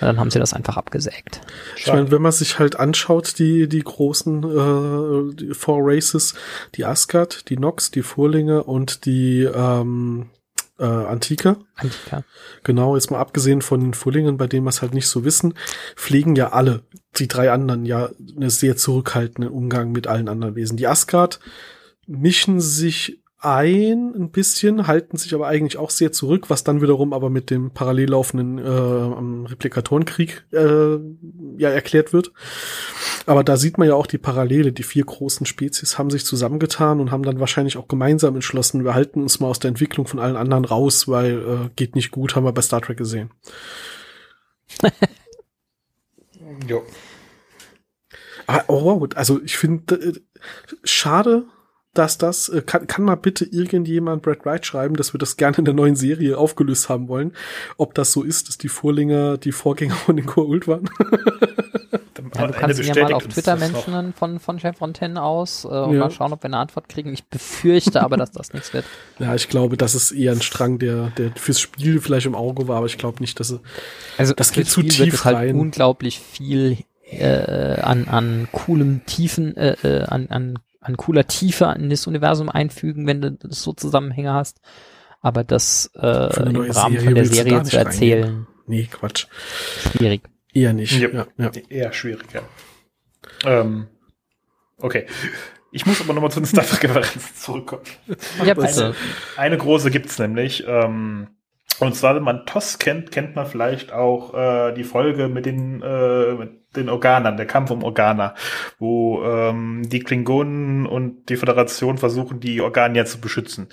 Und 0.00 0.06
dann 0.06 0.18
haben 0.18 0.30
sie 0.30 0.38
das 0.38 0.54
einfach 0.54 0.78
abgesägt. 0.78 1.42
Ich 1.76 1.86
meine, 1.86 2.10
wenn 2.10 2.22
man 2.22 2.32
sich 2.32 2.58
halt 2.58 2.76
anschaut, 2.76 3.38
die, 3.38 3.68
die 3.68 3.80
großen 3.80 4.42
äh, 4.42 5.34
die 5.34 5.54
Four 5.54 5.80
Races, 5.82 6.34
die 6.74 6.86
Asgard, 6.86 7.50
die 7.50 7.58
Nox, 7.58 7.90
die 7.90 8.02
Vorlinge 8.02 8.64
und 8.64 9.04
die 9.04 9.42
ähm, 9.42 10.30
äh, 10.82 10.84
Antika. 10.84 11.56
Antika. 11.76 12.24
Genau, 12.64 12.96
jetzt 12.96 13.10
mal 13.10 13.20
abgesehen 13.20 13.62
von 13.62 13.80
den 13.80 13.94
Fullingen, 13.94 14.36
bei 14.36 14.48
denen 14.48 14.64
wir 14.64 14.70
es 14.70 14.82
halt 14.82 14.94
nicht 14.94 15.06
so 15.06 15.24
wissen, 15.24 15.54
pflegen 15.94 16.34
ja 16.34 16.52
alle, 16.52 16.82
die 17.16 17.28
drei 17.28 17.52
anderen, 17.52 17.86
ja, 17.86 18.10
einen 18.36 18.50
sehr 18.50 18.76
zurückhaltenden 18.76 19.52
Umgang 19.52 19.92
mit 19.92 20.08
allen 20.08 20.28
anderen 20.28 20.56
Wesen. 20.56 20.76
Die 20.76 20.88
Asgard 20.88 21.38
mischen 22.06 22.60
sich 22.60 23.21
ein, 23.44 24.14
ein 24.14 24.30
bisschen, 24.30 24.86
halten 24.86 25.16
sich 25.16 25.34
aber 25.34 25.48
eigentlich 25.48 25.76
auch 25.76 25.90
sehr 25.90 26.12
zurück, 26.12 26.48
was 26.48 26.62
dann 26.62 26.80
wiederum 26.80 27.12
aber 27.12 27.28
mit 27.28 27.50
dem 27.50 27.72
parallel 27.72 28.10
laufenden 28.10 28.58
äh, 28.58 29.48
Replikatorenkrieg 29.50 30.44
äh, 30.52 30.98
ja 31.56 31.68
erklärt 31.68 32.12
wird. 32.12 32.32
Aber 33.26 33.42
da 33.42 33.56
sieht 33.56 33.78
man 33.78 33.88
ja 33.88 33.94
auch 33.94 34.06
die 34.06 34.18
Parallele. 34.18 34.72
Die 34.72 34.84
vier 34.84 35.04
großen 35.04 35.44
Spezies 35.44 35.98
haben 35.98 36.10
sich 36.10 36.24
zusammengetan 36.24 37.00
und 37.00 37.10
haben 37.10 37.24
dann 37.24 37.40
wahrscheinlich 37.40 37.76
auch 37.76 37.88
gemeinsam 37.88 38.36
entschlossen, 38.36 38.84
wir 38.84 38.94
halten 38.94 39.22
uns 39.22 39.40
mal 39.40 39.48
aus 39.48 39.58
der 39.58 39.70
Entwicklung 39.70 40.06
von 40.06 40.20
allen 40.20 40.36
anderen 40.36 40.64
raus, 40.64 41.08
weil 41.08 41.38
äh, 41.38 41.70
geht 41.74 41.96
nicht 41.96 42.12
gut, 42.12 42.36
haben 42.36 42.44
wir 42.44 42.52
bei 42.52 42.62
Star 42.62 42.80
Trek 42.80 42.96
gesehen. 42.96 43.30
jo. 46.68 46.84
Aber, 48.46 48.64
oh 48.68 48.84
wow, 48.84 49.08
also 49.16 49.40
ich 49.42 49.56
finde, 49.56 49.94
äh, 49.96 50.12
schade, 50.84 51.44
dass 51.94 52.16
das, 52.16 52.48
äh, 52.48 52.62
kann, 52.62 52.86
kann 52.86 53.04
mal 53.04 53.16
bitte 53.16 53.44
irgendjemand 53.44 54.22
Brad 54.22 54.44
Wright 54.46 54.64
schreiben, 54.64 54.96
dass 54.96 55.12
wir 55.12 55.18
das 55.18 55.36
gerne 55.36 55.58
in 55.58 55.64
der 55.64 55.74
neuen 55.74 55.96
Serie 55.96 56.38
aufgelöst 56.38 56.88
haben 56.88 57.08
wollen. 57.08 57.32
Ob 57.76 57.94
das 57.94 58.12
so 58.12 58.22
ist, 58.22 58.48
dass 58.48 58.58
die 58.58 58.68
Vorlinger 58.68 59.36
die 59.36 59.52
Vorgänger 59.52 59.94
von 59.94 60.16
den 60.16 60.26
Core 60.26 60.66
waren. 60.66 60.88
ja, 62.34 62.46
du 62.46 62.52
kannst 62.52 62.80
ihn 62.80 62.94
ja 62.94 63.02
mal 63.02 63.12
auf 63.12 63.26
Twitter 63.26 63.56
mentionen 63.56 64.14
von, 64.14 64.38
von 64.40 64.58
Chef 64.58 64.78
Fontaine 64.78 65.22
aus 65.22 65.64
äh, 65.64 65.68
und 65.68 65.94
ja. 65.94 66.00
mal 66.00 66.10
schauen, 66.10 66.32
ob 66.32 66.42
wir 66.42 66.46
eine 66.46 66.58
Antwort 66.58 66.88
kriegen. 66.88 67.12
Ich 67.12 67.24
befürchte 67.24 68.02
aber, 68.02 68.16
dass 68.16 68.30
das 68.30 68.52
nichts 68.52 68.72
wird. 68.72 68.84
Ja, 69.18 69.34
ich 69.36 69.48
glaube, 69.48 69.76
das 69.76 69.94
ist 69.94 70.10
eher 70.10 70.32
ein 70.32 70.42
Strang, 70.42 70.78
der, 70.78 71.12
der 71.16 71.30
fürs 71.36 71.60
Spiel 71.60 72.00
vielleicht 72.00 72.26
im 72.26 72.34
Auge 72.34 72.66
war, 72.66 72.78
aber 72.78 72.86
ich 72.86 72.98
glaube 72.98 73.20
nicht, 73.20 73.38
dass 73.38 73.52
er, 73.52 73.60
also 74.18 74.32
das 74.32 74.50
geht 74.50 74.66
zu 74.66 74.80
Spiel 74.80 74.90
tief 74.90 75.12
wird 75.12 75.24
halt 75.24 75.36
rein. 75.36 75.48
Halt 75.48 75.56
unglaublich 75.56 76.18
viel 76.18 76.78
äh, 77.04 77.80
an, 77.80 78.08
an 78.08 78.48
coolem 78.50 79.04
Tiefen, 79.06 79.56
äh, 79.56 79.76
äh, 79.82 80.02
an, 80.04 80.26
an 80.28 80.58
an 80.82 80.96
cooler 80.96 81.26
Tiefe 81.26 81.74
in 81.78 81.90
das 81.90 82.06
Universum 82.06 82.48
einfügen, 82.48 83.06
wenn 83.06 83.22
du 83.22 83.30
das 83.32 83.62
so 83.62 83.72
Zusammenhänge 83.72 84.32
hast. 84.32 84.60
Aber 85.20 85.44
das 85.44 85.90
äh, 85.94 86.42
im 86.42 86.56
Rahmen 86.56 86.72
Serie 86.72 87.00
von 87.00 87.14
der 87.14 87.26
Serie 87.26 87.62
zu 87.62 87.78
erzählen. 87.78 88.24
Reingehen. 88.24 88.46
Nee, 88.66 88.88
Quatsch. 88.90 89.26
Schwierig. 89.96 90.22
Eher 90.52 90.72
nicht. 90.72 90.98
Ja, 90.98 91.08
ja, 91.08 91.26
ja. 91.38 91.50
Eher 91.68 91.92
schwierig, 91.92 92.26
ja. 92.32 92.42
Ähm, 93.44 93.86
okay. 94.78 95.06
Ich 95.70 95.86
muss 95.86 96.00
aber 96.00 96.12
nochmal 96.12 96.30
zu 96.30 96.40
den 96.40 96.46
Star 96.46 96.66
Trek-Referenzen 96.66 97.34
zurückkommen. 97.34 97.84
Ja, 98.44 98.54
bitte. 98.54 98.86
Eine, 98.86 98.94
eine 99.36 99.58
große 99.58 99.90
gibt's 99.90 100.18
nämlich. 100.18 100.64
Ähm, 100.66 101.28
und 101.78 101.94
zwar, 101.96 102.14
wenn 102.14 102.22
man 102.22 102.46
TOS 102.46 102.78
kennt, 102.78 103.10
kennt 103.10 103.34
man 103.34 103.46
vielleicht 103.46 103.92
auch 103.92 104.34
äh, 104.34 104.72
die 104.72 104.84
Folge 104.84 105.28
mit 105.28 105.46
den, 105.46 105.82
äh, 105.82 106.34
mit 106.34 106.76
den 106.76 106.88
Organern, 106.88 107.36
der 107.36 107.46
Kampf 107.46 107.70
um 107.70 107.82
Organer, 107.82 108.34
wo 108.78 109.22
ähm, 109.24 109.82
die 109.88 110.00
Klingonen 110.00 110.86
und 110.86 111.28
die 111.28 111.36
Föderation 111.36 111.98
versuchen, 111.98 112.40
die 112.40 112.60
Organia 112.60 113.04
zu 113.04 113.20
beschützen. 113.20 113.68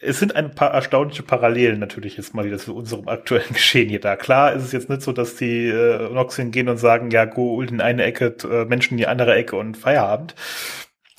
es 0.00 0.18
sind 0.18 0.36
ein 0.36 0.54
paar 0.54 0.72
erstaunliche 0.72 1.22
Parallelen 1.22 1.78
natürlich 1.78 2.16
jetzt 2.16 2.34
mal 2.34 2.44
wieder 2.44 2.58
zu 2.58 2.74
unserem 2.74 3.08
aktuellen 3.08 3.48
Geschehen 3.52 3.88
hier 3.88 4.00
da. 4.00 4.16
Klar 4.16 4.52
ist 4.54 4.64
es 4.64 4.72
jetzt 4.72 4.88
nicht 4.90 5.02
so, 5.02 5.12
dass 5.12 5.36
die 5.36 5.68
äh, 5.68 6.10
Nox 6.10 6.36
hingehen 6.36 6.68
und 6.68 6.78
sagen, 6.78 7.10
ja, 7.10 7.24
go 7.24 7.60
in 7.62 7.80
eine 7.80 8.04
Ecke, 8.04 8.36
äh, 8.50 8.64
Menschen 8.64 8.94
in 8.94 8.98
die 8.98 9.06
andere 9.06 9.34
Ecke 9.34 9.56
und 9.56 9.76
Feierabend. 9.76 10.34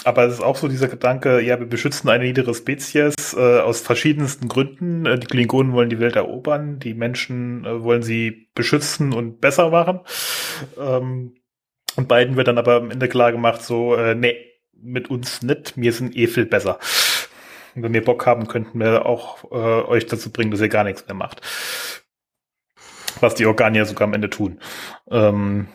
Aber 0.06 0.26
es 0.26 0.36
ist 0.36 0.44
auch 0.44 0.56
so 0.56 0.68
dieser 0.68 0.88
Gedanke, 0.88 1.42
ja, 1.42 1.60
wir 1.60 1.66
beschützen 1.66 2.10
eine 2.10 2.26
niedere 2.26 2.54
Spezies 2.54 3.34
äh, 3.34 3.60
aus 3.60 3.82
verschiedensten 3.82 4.48
Gründen. 4.48 5.08
Äh, 5.08 5.18
die 5.18 5.26
Klingonen 5.26 5.74
wollen 5.74 5.90
die 5.90 6.00
Welt 6.00 6.16
erobern, 6.16 6.78
die 6.78 6.94
Menschen 6.94 7.66
äh, 7.66 7.82
wollen 7.82 8.04
sie 8.04 8.52
beschützen 8.54 9.14
und 9.14 9.42
besser 9.42 9.72
machen. 9.72 10.02
Ähm, 10.80 11.34
und 11.96 12.08
beiden 12.08 12.36
wird 12.36 12.48
dann 12.48 12.60
aber 12.60 12.76
am 12.76 12.92
Ende 12.92 13.08
klar 13.08 13.32
gemacht, 13.32 13.64
so, 13.64 13.96
äh, 13.96 14.14
nee, 14.14 14.36
mit 14.80 15.10
uns 15.10 15.42
nicht, 15.42 15.74
wir 15.76 15.92
sind 15.92 16.16
eh 16.16 16.28
viel 16.28 16.46
besser. 16.46 16.78
Und 17.74 17.82
wenn 17.82 17.94
wir 17.94 18.06
Bock 18.06 18.28
haben, 18.28 18.48
könnten 18.48 18.80
wir 18.80 19.08
auch 19.08 19.44
äh, 19.46 19.88
euch 19.88 20.06
dazu 20.06 20.32
bringen, 20.32 20.52
dass 20.52 20.62
ihr 20.62 20.70
gar 20.70 20.84
nichts 20.84 21.08
mehr 21.08 21.16
macht. 21.16 21.42
Was 23.22 23.34
die 23.34 23.48
Organier 23.48 23.86
sogar 23.86 24.08
am 24.08 24.14
Ende 24.14 24.30
tun. 24.30 24.60
Ähm, 25.10 25.68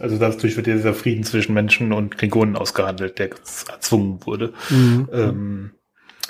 also 0.00 0.18
dadurch 0.18 0.56
wird 0.56 0.66
dieser 0.66 0.94
Frieden 0.94 1.24
zwischen 1.24 1.54
Menschen 1.54 1.92
und 1.92 2.16
Klingonen 2.16 2.56
ausgehandelt, 2.56 3.18
der 3.18 3.30
erzwungen 3.68 4.24
wurde. 4.26 4.52
Mhm. 4.70 5.08
Ähm, 5.12 5.70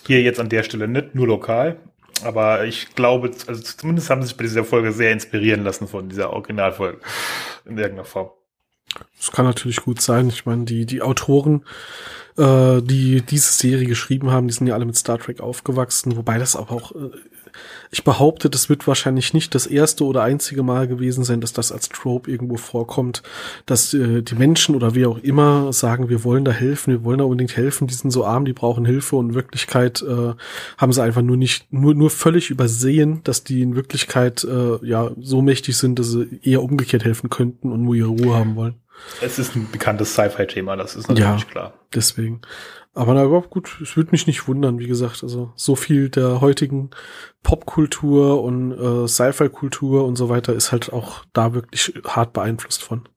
hier 0.06 0.22
jetzt 0.22 0.40
an 0.40 0.48
der 0.48 0.62
Stelle 0.64 0.88
nicht, 0.88 1.14
nur 1.14 1.28
lokal. 1.28 1.76
Aber 2.24 2.64
ich 2.64 2.94
glaube, 2.94 3.30
also 3.46 3.62
zumindest 3.62 4.10
haben 4.10 4.22
sie 4.22 4.28
sich 4.28 4.36
bei 4.36 4.42
dieser 4.42 4.64
Folge 4.64 4.92
sehr 4.92 5.12
inspirieren 5.12 5.64
lassen 5.64 5.88
von 5.88 6.08
dieser 6.08 6.32
Originalfolge 6.32 6.98
in 7.64 7.78
irgendeiner 7.78 8.04
Form. 8.04 8.30
Das 9.16 9.30
kann 9.30 9.44
natürlich 9.44 9.82
gut 9.82 10.00
sein. 10.00 10.28
Ich 10.28 10.46
meine, 10.46 10.64
die, 10.64 10.84
die 10.84 11.00
Autoren, 11.00 11.64
äh, 12.36 12.82
die 12.82 13.22
diese 13.22 13.52
Serie 13.52 13.86
geschrieben 13.86 14.30
haben, 14.30 14.48
die 14.48 14.54
sind 14.54 14.66
ja 14.66 14.74
alle 14.74 14.84
mit 14.84 14.96
Star 14.96 15.18
Trek 15.18 15.40
aufgewachsen, 15.40 16.16
wobei 16.16 16.38
das 16.38 16.56
aber 16.56 16.72
auch, 16.72 16.92
äh, 16.92 17.10
ich 17.90 18.04
behaupte, 18.04 18.50
das 18.50 18.68
wird 18.68 18.86
wahrscheinlich 18.86 19.34
nicht 19.34 19.54
das 19.54 19.66
erste 19.66 20.04
oder 20.04 20.22
einzige 20.22 20.62
Mal 20.62 20.88
gewesen 20.88 21.24
sein, 21.24 21.40
dass 21.40 21.52
das 21.52 21.72
als 21.72 21.88
Trope 21.88 22.30
irgendwo 22.30 22.56
vorkommt, 22.56 23.22
dass 23.66 23.94
äh, 23.94 24.22
die 24.22 24.34
Menschen 24.34 24.74
oder 24.74 24.94
wie 24.94 25.06
auch 25.06 25.18
immer 25.18 25.72
sagen, 25.72 26.08
wir 26.08 26.24
wollen 26.24 26.44
da 26.44 26.52
helfen, 26.52 26.92
wir 26.92 27.04
wollen 27.04 27.18
da 27.18 27.24
unbedingt 27.24 27.56
helfen, 27.56 27.86
die 27.86 27.94
sind 27.94 28.10
so 28.10 28.24
arm, 28.24 28.44
die 28.44 28.52
brauchen 28.52 28.84
Hilfe 28.84 29.16
und 29.16 29.30
in 29.30 29.34
Wirklichkeit 29.34 30.02
äh, 30.02 30.34
haben 30.78 30.92
sie 30.92 31.02
einfach 31.02 31.22
nur 31.22 31.36
nicht, 31.36 31.72
nur, 31.72 31.94
nur 31.94 32.10
völlig 32.10 32.50
übersehen, 32.50 33.20
dass 33.24 33.44
die 33.44 33.62
in 33.62 33.76
Wirklichkeit 33.76 34.44
äh, 34.44 34.84
ja 34.84 35.10
so 35.20 35.42
mächtig 35.42 35.76
sind, 35.76 35.98
dass 35.98 36.10
sie 36.10 36.40
eher 36.42 36.62
umgekehrt 36.62 37.04
helfen 37.04 37.30
könnten 37.30 37.72
und 37.72 37.82
nur 37.82 37.94
ihre 37.94 38.08
Ruhe 38.08 38.34
haben 38.34 38.56
wollen. 38.56 38.74
Es 39.20 39.38
ist 39.38 39.56
ein 39.56 39.68
bekanntes 39.70 40.12
Sci-Fi-Thema, 40.12 40.76
das 40.76 40.94
ist 40.94 41.08
natürlich 41.08 41.42
ja, 41.42 41.50
klar. 41.50 41.74
Deswegen. 41.94 42.40
Aber 42.92 43.14
na 43.14 43.24
überhaupt 43.24 43.50
gut, 43.50 43.78
es 43.80 43.96
würde 43.96 44.10
mich 44.10 44.26
nicht 44.26 44.48
wundern, 44.48 44.80
wie 44.80 44.88
gesagt, 44.88 45.22
also 45.22 45.52
so 45.54 45.76
viel 45.76 46.08
der 46.08 46.40
heutigen 46.40 46.90
Popkultur 47.42 48.42
und 48.42 48.72
äh, 48.72 49.06
Sci-Fi-Kultur 49.06 50.04
und 50.04 50.16
so 50.16 50.28
weiter 50.28 50.54
ist 50.54 50.72
halt 50.72 50.92
auch 50.92 51.24
da 51.32 51.54
wirklich 51.54 51.92
hart 52.04 52.32
beeinflusst 52.32 52.82
von. 52.82 53.08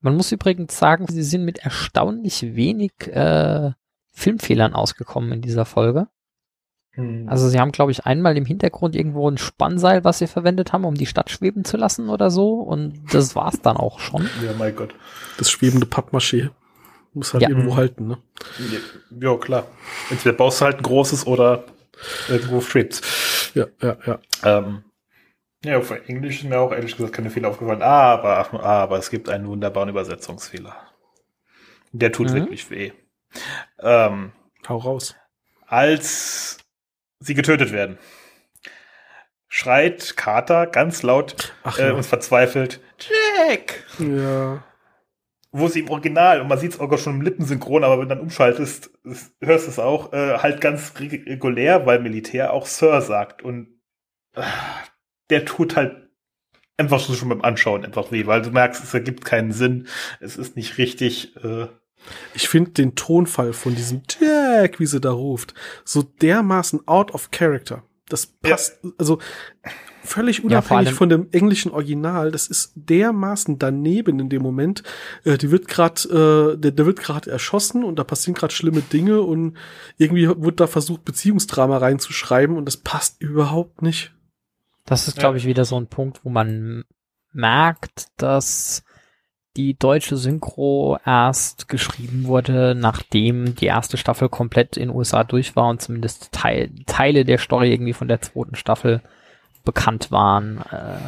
Man 0.00 0.16
muss 0.16 0.30
übrigens 0.30 0.78
sagen, 0.78 1.06
sie 1.08 1.22
sind 1.22 1.46
mit 1.46 1.58
erstaunlich 1.58 2.42
wenig 2.54 2.92
äh, 3.06 3.72
Filmfehlern 4.12 4.74
ausgekommen 4.74 5.32
in 5.32 5.40
dieser 5.40 5.64
Folge. 5.64 6.08
Hm. 6.90 7.26
Also 7.28 7.48
sie 7.48 7.58
haben, 7.58 7.72
glaube 7.72 7.92
ich, 7.92 8.04
einmal 8.04 8.36
im 8.36 8.44
Hintergrund 8.44 8.94
irgendwo 8.94 9.28
ein 9.28 9.38
Spannseil, 9.38 10.04
was 10.04 10.18
sie 10.18 10.26
verwendet 10.26 10.74
haben, 10.74 10.84
um 10.84 10.94
die 10.94 11.06
Stadt 11.06 11.30
schweben 11.30 11.64
zu 11.64 11.78
lassen 11.78 12.10
oder 12.10 12.30
so. 12.30 12.60
Und 12.60 13.02
das 13.12 13.34
war's 13.34 13.62
dann 13.62 13.78
auch 13.78 13.98
schon. 13.98 14.28
Ja, 14.44 14.52
mein 14.58 14.76
Gott. 14.76 14.94
Das 15.38 15.50
schwebende 15.50 15.86
Pappmaché. 15.86 16.50
Muss 17.14 17.32
halt 17.32 17.42
ja. 17.42 17.48
irgendwo 17.48 17.76
halten, 17.76 18.08
ne? 18.08 18.18
Ja, 19.20 19.36
klar. 19.36 19.66
Entweder 20.10 20.36
baust 20.36 20.60
du 20.60 20.64
halt 20.64 20.78
ein 20.78 20.82
großes 20.82 21.26
oder 21.26 21.64
irgendwo 22.28 22.60
schwebt. 22.60 23.00
Ja, 23.54 23.66
ja, 23.80 23.96
ja. 24.04 24.18
Ähm, 24.42 24.84
ja, 25.64 25.78
auf 25.78 25.90
Englisch 25.90 26.42
ist 26.42 26.44
mir 26.44 26.58
auch 26.58 26.72
ehrlich 26.72 26.96
gesagt 26.96 27.14
keine 27.14 27.30
Fehler 27.30 27.48
aufgefallen. 27.48 27.82
Aber, 27.82 28.52
aber 28.62 28.98
es 28.98 29.10
gibt 29.10 29.28
einen 29.28 29.46
wunderbaren 29.46 29.88
Übersetzungsfehler. 29.88 30.76
Der 31.92 32.12
tut 32.12 32.30
mhm. 32.30 32.34
wirklich 32.34 32.68
weh. 32.70 32.92
Ähm, 33.78 34.32
Hau 34.68 34.78
raus. 34.78 35.14
Als 35.66 36.58
sie 37.20 37.34
getötet 37.34 37.72
werden. 37.72 37.98
Schreit 39.48 40.16
Carter 40.16 40.66
ganz 40.66 41.02
laut 41.02 41.54
Ach, 41.62 41.78
äh, 41.78 41.86
ja. 41.86 41.92
und 41.92 42.04
verzweifelt, 42.04 42.80
Jack! 42.98 43.84
Ja. 44.00 44.64
Wo 45.56 45.68
sie 45.68 45.80
im 45.80 45.90
Original, 45.90 46.40
und 46.40 46.48
man 46.48 46.58
sieht 46.58 46.72
es 46.72 46.80
auch 46.80 46.98
schon 46.98 47.14
im 47.14 47.22
Lippensynchron, 47.22 47.84
aber 47.84 47.94
wenn 47.94 48.08
du 48.08 48.14
dann 48.16 48.24
umschaltest, 48.24 48.90
hörst 49.40 49.66
du 49.66 49.70
es 49.70 49.78
auch, 49.78 50.12
äh, 50.12 50.38
halt 50.38 50.60
ganz 50.60 50.94
regulär, 50.98 51.86
weil 51.86 52.00
Militär 52.00 52.52
auch 52.52 52.66
Sir 52.66 53.00
sagt. 53.00 53.42
Und 53.42 53.68
äh, 54.34 54.42
der 55.30 55.44
tut 55.44 55.76
halt 55.76 56.08
einfach 56.76 56.98
schon 57.00 57.28
beim 57.28 57.42
Anschauen 57.42 57.84
einfach 57.84 58.10
weh, 58.10 58.26
weil 58.26 58.42
du 58.42 58.50
merkst, 58.50 58.82
es 58.82 58.94
ergibt 58.94 59.24
keinen 59.24 59.52
Sinn, 59.52 59.86
es 60.18 60.36
ist 60.36 60.56
nicht 60.56 60.76
richtig. 60.78 61.36
Äh, 61.36 61.68
ich 62.34 62.48
finde 62.48 62.72
den 62.72 62.96
Tonfall 62.96 63.52
von 63.52 63.76
diesem 63.76 64.02
Jack, 64.08 64.80
wie 64.80 64.86
sie 64.86 65.00
da 65.00 65.12
ruft, 65.12 65.54
so 65.84 66.02
dermaßen 66.02 66.88
out 66.88 67.14
of 67.14 67.30
character. 67.30 67.84
Das 68.08 68.26
passt, 68.26 68.80
ja. 68.82 68.90
also 68.98 69.20
völlig 70.04 70.44
unabhängig 70.44 70.88
ja, 70.88 70.94
von 70.94 71.08
dem 71.08 71.28
englischen 71.32 71.72
Original. 71.72 72.30
Das 72.30 72.46
ist 72.46 72.72
dermaßen 72.76 73.58
daneben 73.58 74.20
in 74.20 74.28
dem 74.28 74.42
Moment. 74.42 74.82
Äh, 75.24 75.38
die 75.38 75.50
wird 75.50 75.68
gerade, 75.68 76.54
äh, 76.54 76.58
der, 76.58 76.70
der 76.72 76.86
wird 76.86 77.00
gerade 77.00 77.30
erschossen 77.30 77.84
und 77.84 77.98
da 77.98 78.04
passieren 78.04 78.34
gerade 78.34 78.54
schlimme 78.54 78.82
Dinge 78.82 79.22
und 79.22 79.56
irgendwie 79.96 80.28
wird 80.28 80.60
da 80.60 80.66
versucht 80.66 81.04
Beziehungsdrama 81.04 81.78
reinzuschreiben 81.78 82.56
und 82.56 82.66
das 82.66 82.76
passt 82.76 83.20
überhaupt 83.20 83.82
nicht. 83.82 84.14
Das 84.86 85.08
ist, 85.08 85.18
glaube 85.18 85.38
ich, 85.38 85.46
wieder 85.46 85.64
so 85.64 85.76
ein 85.76 85.86
Punkt, 85.86 86.24
wo 86.24 86.28
man 86.28 86.84
merkt, 87.32 88.08
dass 88.18 88.84
die 89.56 89.78
deutsche 89.78 90.16
Synchro 90.16 90.98
erst 91.04 91.68
geschrieben 91.68 92.24
wurde, 92.24 92.74
nachdem 92.74 93.54
die 93.54 93.66
erste 93.66 93.96
Staffel 93.96 94.28
komplett 94.28 94.76
in 94.76 94.90
USA 94.90 95.22
durch 95.22 95.54
war 95.54 95.68
und 95.68 95.80
zumindest 95.80 96.32
Teil, 96.32 96.70
Teile 96.86 97.24
der 97.24 97.38
Story 97.38 97.72
irgendwie 97.72 97.92
von 97.92 98.08
der 98.08 98.20
zweiten 98.20 98.56
Staffel 98.56 99.00
bekannt 99.64 100.10
waren. 100.10 100.58
Äh, 100.70 100.98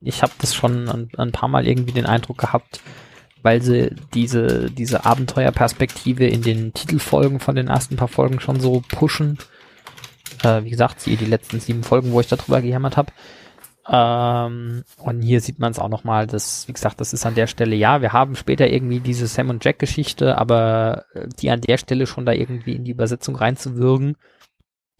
ich 0.00 0.22
habe 0.22 0.32
das 0.38 0.54
schon 0.54 0.88
ein, 0.88 1.10
ein, 1.16 1.32
paar 1.32 1.48
Mal 1.48 1.66
irgendwie 1.66 1.92
den 1.92 2.06
Eindruck 2.06 2.38
gehabt, 2.38 2.80
weil 3.42 3.62
sie 3.62 3.94
diese, 4.14 4.70
diese 4.70 5.04
Abenteuerperspektive 5.04 6.26
in 6.26 6.42
den 6.42 6.72
Titelfolgen 6.72 7.40
von 7.40 7.54
den 7.54 7.68
ersten 7.68 7.96
paar 7.96 8.08
Folgen 8.08 8.40
schon 8.40 8.60
so 8.60 8.82
pushen. 8.88 9.38
Äh, 10.42 10.64
wie 10.64 10.70
gesagt, 10.70 11.04
die 11.06 11.16
letzten 11.16 11.60
sieben 11.60 11.82
Folgen, 11.82 12.12
wo 12.12 12.20
ich 12.20 12.28
darüber 12.28 12.62
gehämmert 12.62 12.96
habe 12.96 13.12
ähm, 13.88 14.84
und 14.98 15.22
hier 15.22 15.40
sieht 15.40 15.58
man 15.58 15.72
es 15.72 15.80
auch 15.80 15.88
nochmal, 15.88 16.28
dass, 16.28 16.68
wie 16.68 16.72
gesagt, 16.72 17.00
das 17.00 17.12
ist 17.12 17.26
an 17.26 17.34
der 17.34 17.48
Stelle, 17.48 17.74
ja, 17.74 18.00
wir 18.00 18.12
haben 18.12 18.36
später 18.36 18.68
irgendwie 18.68 19.00
diese 19.00 19.26
Sam 19.26 19.50
und 19.50 19.64
Jack 19.64 19.80
Geschichte, 19.80 20.38
aber 20.38 21.06
äh, 21.14 21.26
die 21.40 21.50
an 21.50 21.60
der 21.60 21.76
Stelle 21.76 22.06
schon 22.06 22.24
da 22.24 22.32
irgendwie 22.32 22.76
in 22.76 22.84
die 22.84 22.92
Übersetzung 22.92 23.34
reinzuwirken, 23.34 24.16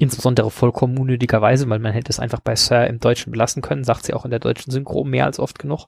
insbesondere 0.01 0.51
vollkommen 0.51 0.99
unnötigerweise, 0.99 1.69
weil 1.69 1.79
man 1.79 1.93
hätte 1.93 2.11
es 2.11 2.19
einfach 2.19 2.41
bei 2.41 2.57
Sir 2.57 2.87
im 2.87 3.01
Deutschen 3.01 3.31
belassen 3.31 3.63
können, 3.63 3.85
sagt 3.85 4.07
sie 4.07 4.15
auch 4.15 4.25
in 4.25 4.31
der 4.31 4.41
deutschen 4.41 4.71
Synchro 4.71 5.05
mehr 5.05 5.27
als 5.27 5.39
oft 5.39 5.59
genug. 5.59 5.87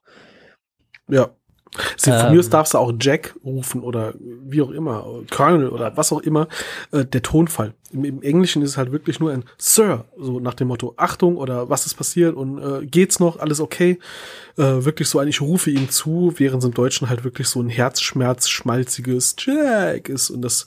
Ja. 1.08 1.30
Sie, 1.96 2.10
von 2.10 2.26
ähm, 2.26 2.32
mir 2.32 2.40
aus 2.40 2.50
darfst 2.50 2.74
du 2.74 2.78
auch 2.78 2.92
Jack 3.00 3.34
rufen 3.42 3.80
oder 3.80 4.12
wie 4.20 4.60
auch 4.60 4.70
immer, 4.70 5.06
Colonel 5.30 5.70
oder 5.70 5.96
was 5.96 6.12
auch 6.12 6.20
immer, 6.20 6.48
äh, 6.90 7.06
der 7.06 7.22
Tonfall. 7.22 7.72
Im, 7.90 8.04
Im, 8.04 8.20
Englischen 8.20 8.60
ist 8.60 8.70
es 8.72 8.76
halt 8.76 8.92
wirklich 8.92 9.20
nur 9.20 9.32
ein 9.32 9.44
Sir, 9.56 10.04
so 10.18 10.38
nach 10.38 10.52
dem 10.52 10.68
Motto 10.68 10.92
Achtung 10.98 11.38
oder 11.38 11.70
was 11.70 11.86
ist 11.86 11.94
passiert 11.94 12.36
und 12.36 12.58
äh, 12.58 12.84
geht's 12.84 13.20
noch, 13.20 13.38
alles 13.38 13.60
okay. 13.60 13.98
Äh, 14.58 14.84
wirklich 14.84 15.08
so 15.08 15.18
ein 15.18 15.28
Ich 15.28 15.40
rufe 15.40 15.70
ihm 15.70 15.88
zu, 15.88 16.34
während 16.36 16.62
es 16.62 16.68
im 16.68 16.74
Deutschen 16.74 17.08
halt 17.08 17.24
wirklich 17.24 17.48
so 17.48 17.62
ein 17.62 17.70
Herzschmerz, 17.70 18.50
schmalziges 18.50 19.36
Jack 19.38 20.10
ist 20.10 20.28
und 20.28 20.42
das 20.42 20.66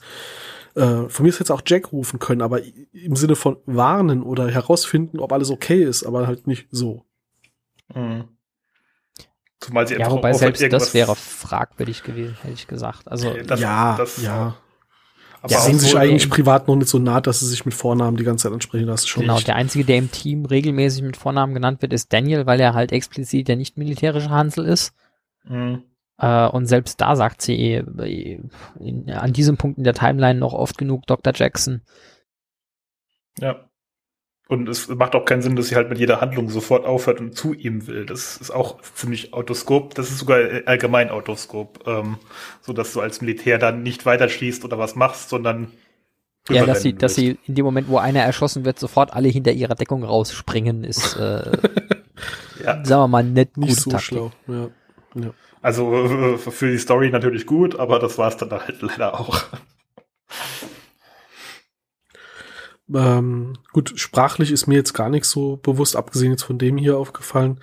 äh, 0.76 1.10
von 1.10 1.24
mir 1.24 1.30
ist 1.30 1.40
jetzt 1.40 1.52
auch 1.52 1.62
Jack 1.66 1.92
rufen 1.92 2.20
können, 2.20 2.42
aber 2.42 2.62
im 2.92 3.16
Sinne 3.16 3.36
von 3.36 3.58
warnen 3.66 4.24
oder 4.24 4.50
herausfinden, 4.50 5.20
ob 5.20 5.32
alles 5.32 5.50
okay 5.50 5.84
ist, 5.84 6.04
aber 6.04 6.28
halt 6.28 6.48
nicht 6.48 6.68
so. 6.72 7.06
Mhm. 7.94 8.26
Zumal 9.60 9.88
sie 9.88 9.96
ja, 9.96 10.12
wobei 10.12 10.34
selbst 10.34 10.62
das 10.72 10.94
wäre 10.94 11.16
fragwürdig 11.16 12.04
gewesen, 12.04 12.38
hätte 12.42 12.54
ich 12.54 12.68
gesagt. 12.68 13.08
Also 13.08 13.34
das, 13.48 13.60
ja, 13.60 13.96
das, 13.98 14.22
ja. 14.22 14.56
Aber 15.42 15.54
ja, 15.54 15.60
sehen 15.60 15.80
sich 15.80 15.92
so 15.92 15.98
eigentlich 15.98 16.30
privat 16.30 16.68
noch 16.68 16.76
nicht 16.76 16.90
so 16.90 17.00
nah, 17.00 17.22
dass 17.22 17.40
sie 17.40 17.48
sich 17.48 17.66
mit 17.66 17.74
Vornamen 17.74 18.18
die 18.18 18.24
ganze 18.24 18.44
Zeit 18.44 18.54
ansprechen. 18.54 18.98
Schon 18.98 19.22
genau, 19.22 19.40
der 19.40 19.56
einzige, 19.56 19.86
der 19.86 19.98
im 19.98 20.12
Team 20.12 20.46
regelmäßig 20.46 21.04
mit 21.04 21.18
Vornamen 21.18 21.54
genannt 21.54 21.82
wird, 21.82 21.94
ist 21.94 22.12
Daniel, 22.12 22.46
weil 22.48 22.60
er 22.60 22.74
halt 22.74 22.92
explizit 22.92 23.48
der 23.48 23.56
nicht 23.56 23.78
militärische 23.78 24.30
Hansel 24.30 24.66
ist. 24.66 24.94
Mhm. 25.44 25.84
Äh, 26.18 26.48
und 26.48 26.66
selbst 26.66 27.02
da 27.02 27.16
sagt 27.16 27.42
sie 27.42 27.74
äh, 27.74 28.40
in, 28.80 29.10
an 29.12 29.34
diesem 29.34 29.58
Punkt 29.58 29.78
in 29.78 29.84
der 29.84 29.94
Timeline 29.94 30.40
noch 30.40 30.54
oft 30.54 30.78
genug 30.78 31.06
Dr. 31.08 31.34
Jackson. 31.36 31.82
Ja. 33.40 33.70
Und 34.48 34.70
es 34.70 34.88
macht 34.90 35.16
auch 35.16 35.26
keinen 35.26 35.42
Sinn, 35.42 35.56
dass 35.56 35.70
sie 35.70 35.76
halt 35.76 35.90
mit 35.90 35.98
jeder 35.98 36.22
Handlung 36.22 36.50
sofort 36.50 36.86
aufhört 36.86 37.20
und 37.20 37.36
zu 37.36 37.54
ihm 37.54 37.88
will. 37.88 38.06
Das 38.06 38.38
ist 38.38 38.52
auch 38.52 38.80
ziemlich 38.82 39.34
autoskop. 39.34 39.96
Das 39.96 40.12
ist 40.12 40.20
sogar 40.20 40.38
allgemein 40.68 41.10
autoskop, 41.10 41.84
ähm, 41.88 42.18
so 42.62 42.72
dass 42.72 42.94
du 42.94 43.02
als 43.02 43.22
Militär 43.22 43.58
dann 43.58 43.82
nicht 43.82 44.06
weiter 44.06 44.30
schließt 44.30 44.64
oder 44.64 44.78
was 44.78 44.96
machst, 44.96 45.30
sondern 45.30 45.72
Ja, 46.48 46.64
dass 46.64 46.84
sie, 46.84 46.94
dass 46.94 47.16
sie 47.16 47.40
in 47.46 47.56
dem 47.56 47.66
Moment, 47.66 47.88
wo 47.90 47.98
einer 47.98 48.22
erschossen 48.22 48.66
wird, 48.66 48.78
sofort 48.78 49.14
alle 49.14 49.30
hinter 49.30 49.52
ihrer 49.52 49.74
Deckung 49.74 50.04
rausspringen, 50.04 50.84
ist, 50.84 51.16
äh, 51.16 51.52
ja. 52.64 52.86
sagen 52.86 53.02
wir 53.02 53.08
mal, 53.08 53.24
nicht 53.24 53.58
nicht 53.58 53.78
so 53.78 53.90
Taktik. 53.90 54.08
schlau. 54.08 54.32
Ja. 54.48 54.70
Ja. 55.16 55.34
Also 55.66 56.38
für 56.38 56.70
die 56.70 56.78
Story 56.78 57.10
natürlich 57.10 57.48
gut, 57.48 57.80
aber 57.80 57.98
das 57.98 58.20
war 58.20 58.28
es 58.28 58.38
dann 58.38 58.52
halt 58.52 58.84
leider 58.84 59.20
auch. 59.20 59.44
Ähm, 62.94 63.54
gut, 63.74 64.00
sprachlich 64.00 64.52
ist 64.52 64.68
mir 64.68 64.76
jetzt 64.76 64.94
gar 64.94 65.10
nichts 65.10 65.32
so 65.32 65.58
bewusst, 65.58 65.96
abgesehen 65.96 66.30
jetzt 66.30 66.44
von 66.44 66.60
dem 66.60 66.78
hier 66.78 67.00
aufgefallen. 67.00 67.60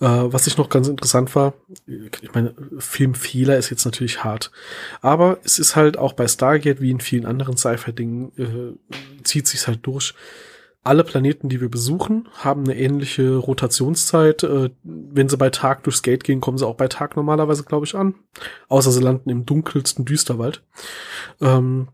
Äh, 0.00 0.06
was 0.06 0.46
ich 0.46 0.56
noch 0.56 0.70
ganz 0.70 0.88
interessant 0.88 1.36
war, 1.36 1.52
ich 1.86 2.32
meine, 2.32 2.54
Filmfehler 2.78 3.58
ist 3.58 3.68
jetzt 3.68 3.84
natürlich 3.84 4.24
hart. 4.24 4.50
Aber 5.02 5.36
es 5.44 5.58
ist 5.58 5.76
halt 5.76 5.98
auch 5.98 6.14
bei 6.14 6.26
Stargate, 6.28 6.80
wie 6.80 6.90
in 6.90 7.00
vielen 7.00 7.26
anderen 7.26 7.58
Sci-Fi-Dingen, 7.58 8.32
äh, 8.38 9.24
zieht 9.24 9.46
sich 9.46 9.66
halt 9.66 9.80
durch. 9.82 10.14
Alle 10.84 11.04
Planeten, 11.04 11.48
die 11.48 11.60
wir 11.60 11.70
besuchen, 11.70 12.28
haben 12.32 12.64
eine 12.64 12.76
ähnliche 12.76 13.36
Rotationszeit. 13.36 14.42
Äh, 14.42 14.70
wenn 14.82 15.28
sie 15.28 15.36
bei 15.36 15.50
Tag 15.50 15.84
durchs 15.84 16.02
Gate 16.02 16.24
gehen, 16.24 16.40
kommen 16.40 16.58
sie 16.58 16.66
auch 16.66 16.76
bei 16.76 16.88
Tag 16.88 17.14
normalerweise, 17.16 17.62
glaube 17.62 17.86
ich, 17.86 17.94
an. 17.94 18.14
Außer 18.68 18.90
sie 18.90 19.02
landen 19.02 19.30
im 19.30 19.46
dunkelsten 19.46 20.04
Düsterwald. 20.04 20.64
Ähm, 21.40 21.88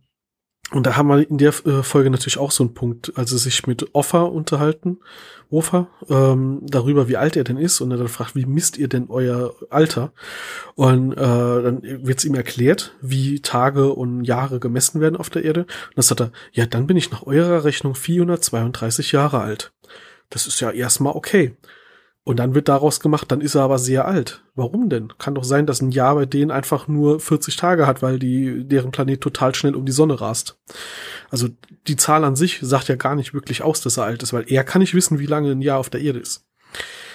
und 0.73 0.87
da 0.87 0.97
haben 0.97 1.09
wir 1.09 1.29
in 1.29 1.39
der 1.39 1.55
äh, 1.65 1.83
Folge 1.83 2.11
natürlich 2.11 2.37
auch 2.37 2.51
so 2.51 2.63
einen 2.63 2.75
Punkt, 2.75 3.13
also 3.17 3.39
sich 3.39 3.67
mit 3.67 3.95
Offa 3.95 4.23
unterhalten, 4.23 4.99
Ofa, 5.51 5.89
ähm, 6.11 6.61
darüber, 6.63 7.09
wie 7.09 7.17
alt 7.17 7.37
er 7.37 7.45
denn 7.45 7.57
ist, 7.57 7.81
und 7.81 7.91
er 7.91 7.97
dann 7.97 8.09
fragt, 8.09 8.37
wie 8.37 8.45
misst 8.45 8.77
ihr 8.77 8.89
denn 8.89 9.07
euer 9.09 9.55
Alter? 9.71 10.13
Und 10.75 11.13
äh, 11.13 11.17
dann 11.17 11.83
wird 11.83 12.19
es 12.19 12.27
ihm 12.27 12.35
erklärt, 12.35 12.95
wie 13.01 13.41
Tage 13.41 13.95
und 13.95 14.25
Jahre 14.25 14.61
gemessen 14.61 15.01
werden 15.01 15.17
auf 15.17 15.31
der 15.31 15.45
Erde. 15.45 15.61
Und 15.61 15.97
dann 15.97 16.03
sagt 16.03 16.21
er, 16.21 16.33
ja, 16.53 16.67
dann 16.67 16.87
bin 16.87 16.99
ich 16.99 17.11
nach 17.11 17.23
eurer 17.23 17.65
Rechnung 17.65 17.95
432 17.95 19.13
Jahre 19.13 19.41
alt. 19.41 19.73
Das 20.29 20.47
ist 20.47 20.61
ja 20.61 20.71
erstmal 20.71 21.15
okay. 21.15 21.57
Und 22.29 22.37
dann 22.37 22.55
wird 22.55 22.69
daraus 22.69 23.01
gemacht, 23.01 23.33
dann 23.33 23.41
ist 23.41 23.55
er 23.55 23.63
aber 23.63 23.79
sehr 23.79 24.07
alt. 24.07 24.43
Warum 24.55 24.91
denn? 24.91 25.15
Kann 25.17 25.35
doch 25.35 25.45
sein, 25.45 25.65
dass 25.65 25.81
ein 25.81 25.93
Jahr 25.93 26.15
bei 26.15 26.27
denen 26.27 26.51
einfach 26.51 26.87
nur 26.87 27.21
40 27.21 27.57
Tage 27.57 27.87
hat, 27.87 28.03
weil 28.03 28.19
die, 28.19 28.69
deren 28.69 28.91
Planet 28.91 29.23
total 29.23 29.55
schnell 29.55 29.75
um 29.75 29.87
die 29.87 29.93
Sonne 29.93 30.21
rast. 30.21 30.59
Also 31.31 31.49
die 31.87 31.97
Zahl 31.97 32.25
an 32.25 32.37
sich 32.37 32.59
sagt 32.61 32.89
ja 32.89 32.97
gar 32.97 33.15
nicht 33.15 33.33
wirklich 33.33 33.63
aus, 33.63 33.81
dass 33.81 33.97
er 33.97 34.05
alt 34.05 34.23
ist, 34.23 34.35
weil 34.35 34.45
er 34.47 34.63
kann 34.63 34.83
nicht 34.83 34.95
wissen, 34.95 35.19
wie 35.19 35.25
lange 35.25 35.53
ein 35.53 35.63
Jahr 35.63 35.79
auf 35.79 35.89
der 35.89 36.03
Erde 36.03 36.19
ist. 36.19 36.45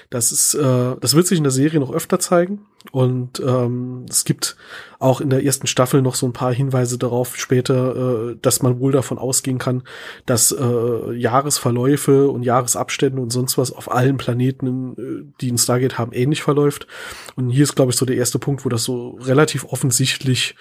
Das 0.09 0.31
ist, 0.31 0.55
äh, 0.55 0.95
das 0.99 1.13
wird 1.13 1.27
sich 1.27 1.37
in 1.37 1.43
der 1.43 1.51
Serie 1.51 1.79
noch 1.79 1.93
öfter 1.93 2.17
zeigen. 2.17 2.65
Und 2.91 3.39
ähm, 3.39 4.07
es 4.09 4.25
gibt 4.25 4.57
auch 5.03 5.21
in 5.21 5.29
der 5.29 5.43
ersten 5.43 5.67
Staffel 5.67 6.01
noch 6.01 6.15
so 6.15 6.25
ein 6.25 6.33
paar 6.33 6.53
Hinweise 6.53 6.97
darauf 6.97 7.35
später, 7.35 8.31
äh, 8.31 8.37
dass 8.41 8.61
man 8.61 8.79
wohl 8.79 8.91
davon 8.91 9.17
ausgehen 9.17 9.57
kann, 9.57 9.83
dass 10.25 10.51
äh, 10.51 11.13
Jahresverläufe 11.13 12.29
und 12.29 12.43
Jahresabstände 12.43 13.21
und 13.21 13.29
sonst 13.29 13.57
was 13.57 13.71
auf 13.71 13.91
allen 13.91 14.17
Planeten, 14.17 14.93
äh, 14.97 15.33
die 15.41 15.49
in 15.49 15.57
Stargate 15.57 15.97
haben, 15.97 16.13
ähnlich 16.13 16.41
verläuft. 16.41 16.87
Und 17.35 17.49
hier 17.49 17.63
ist, 17.63 17.75
glaube 17.75 17.91
ich, 17.91 17.97
so 17.97 18.05
der 18.05 18.15
erste 18.15 18.39
Punkt, 18.39 18.65
wo 18.65 18.69
das 18.69 18.83
so 18.83 19.17
relativ 19.21 19.65
offensichtlich 19.65 20.55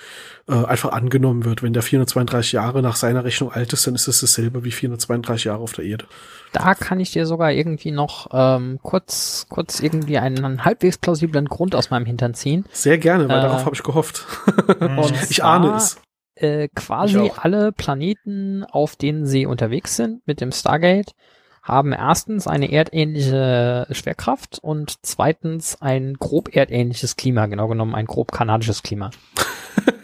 äh, 0.49 0.65
einfach 0.65 0.91
angenommen 0.93 1.45
wird. 1.45 1.63
Wenn 1.63 1.73
der 1.73 1.83
432 1.83 2.53
Jahre 2.53 2.83
nach 2.83 2.97
seiner 2.97 3.25
Rechnung 3.25 3.53
alt 3.53 3.73
ist, 3.73 3.87
dann 3.87 3.95
ist 3.95 4.09
es 4.09 4.21
dasselbe 4.21 4.65
wie 4.65 4.73
432 4.73 5.45
Jahre 5.45 5.63
auf 5.63 5.73
der 5.73 5.85
Erde. 5.85 6.07
Da 6.53 6.75
kann 6.75 7.01
ich 7.01 7.13
dir 7.13 7.27
sogar 7.27 7.53
irgendwie 7.53 7.93
noch 7.93 8.29
ähm, 8.33 8.79
kurz, 8.83 9.47
kurz 9.49 9.81
irgendwie 9.81 10.19
einen, 10.19 10.45
einen 10.45 10.65
halbwegs 10.65 10.99
plausiblen 10.99 11.47
Grund 11.47 11.75
aus 11.75 11.91
meinem 11.91 12.07
Hintern 12.07 12.35
ziehen. 12.35 12.65
Sehr 12.73 12.99
gerne, 12.99 13.29
weil 13.29 13.39
äh, 13.39 13.43
darauf 13.43 13.65
habe 13.65 13.75
ich 13.75 13.83
gehofft. 13.83 14.27
und 14.81 15.31
ich 15.31 15.43
ahne 15.45 15.75
es. 15.77 15.97
Äh, 16.35 16.69
quasi 16.75 17.31
alle 17.37 17.73
Planeten, 17.73 18.65
auf 18.65 18.97
denen 18.97 19.27
sie 19.27 19.47
unterwegs 19.47 19.97
sind 19.97 20.27
mit 20.27 20.41
dem 20.41 20.51
Stargate, 20.51 21.15
haben 21.63 21.93
erstens 21.93 22.47
eine 22.47 22.73
erdähnliche 22.73 23.87
Schwerkraft 23.91 24.59
und 24.61 24.97
zweitens 25.03 25.81
ein 25.81 26.15
grob 26.15 26.55
erdähnliches 26.57 27.17
Klima, 27.17 27.47
genau 27.47 27.69
genommen 27.69 27.95
ein 27.95 28.07
grob 28.07 28.33
kanadisches 28.33 28.83
Klima. 28.83 29.11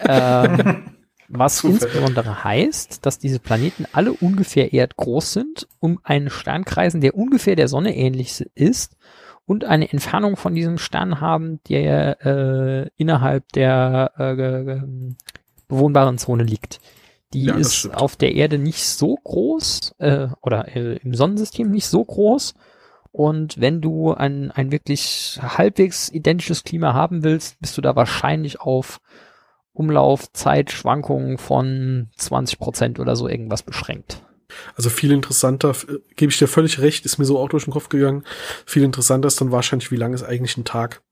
ähm, 0.06 0.92
was 1.28 1.56
Zufällig. 1.56 1.82
insbesondere 1.82 2.44
heißt, 2.44 3.04
dass 3.04 3.18
diese 3.18 3.40
Planeten 3.40 3.86
alle 3.92 4.12
ungefähr 4.12 4.72
erdgroß 4.72 5.32
sind, 5.32 5.66
um 5.80 5.98
einen 6.04 6.30
Stern 6.30 6.64
kreisen, 6.64 7.00
der 7.00 7.16
ungefähr 7.16 7.56
der 7.56 7.68
Sonne 7.68 7.96
ähnlich 7.96 8.44
ist 8.54 8.96
und 9.48 9.64
eine 9.64 9.90
Entfernung 9.90 10.36
von 10.36 10.54
diesem 10.54 10.76
Stern 10.76 11.22
haben, 11.22 11.60
der 11.70 12.24
äh, 12.24 12.90
innerhalb 12.98 13.50
der 13.52 14.12
äh, 14.18 14.82
bewohnbaren 15.68 16.18
Zone 16.18 16.42
liegt. 16.44 16.80
Die 17.32 17.44
ja, 17.44 17.56
ist 17.56 17.86
auf 17.94 18.14
der 18.16 18.34
Erde 18.34 18.58
nicht 18.58 18.84
so 18.84 19.16
groß 19.16 19.94
äh, 20.00 20.28
oder 20.42 20.76
äh, 20.76 20.98
im 20.98 21.14
Sonnensystem 21.14 21.70
nicht 21.70 21.86
so 21.86 22.04
groß. 22.04 22.54
Und 23.10 23.58
wenn 23.58 23.80
du 23.80 24.12
ein, 24.12 24.50
ein 24.50 24.70
wirklich 24.70 25.40
halbwegs 25.42 26.10
identisches 26.10 26.62
Klima 26.62 26.92
haben 26.92 27.24
willst, 27.24 27.58
bist 27.58 27.78
du 27.78 27.80
da 27.80 27.96
wahrscheinlich 27.96 28.60
auf 28.60 29.00
Umlaufzeitschwankungen 29.72 31.38
von 31.38 32.10
20 32.18 32.58
Prozent 32.58 33.00
oder 33.00 33.16
so 33.16 33.26
irgendwas 33.26 33.62
beschränkt. 33.62 34.22
Also 34.74 34.90
viel 34.90 35.12
interessanter, 35.12 35.70
äh, 35.70 35.98
gebe 36.16 36.30
ich 36.32 36.38
dir 36.38 36.48
völlig 36.48 36.80
recht, 36.80 37.04
ist 37.04 37.18
mir 37.18 37.24
so 37.24 37.38
auch 37.38 37.48
durch 37.48 37.64
den 37.64 37.72
Kopf 37.72 37.88
gegangen. 37.88 38.24
Viel 38.66 38.82
interessanter 38.82 39.28
ist 39.28 39.40
dann 39.40 39.52
wahrscheinlich, 39.52 39.90
wie 39.90 39.96
lang 39.96 40.14
ist 40.14 40.22
eigentlich 40.22 40.56
ein 40.56 40.64
Tag. 40.64 41.02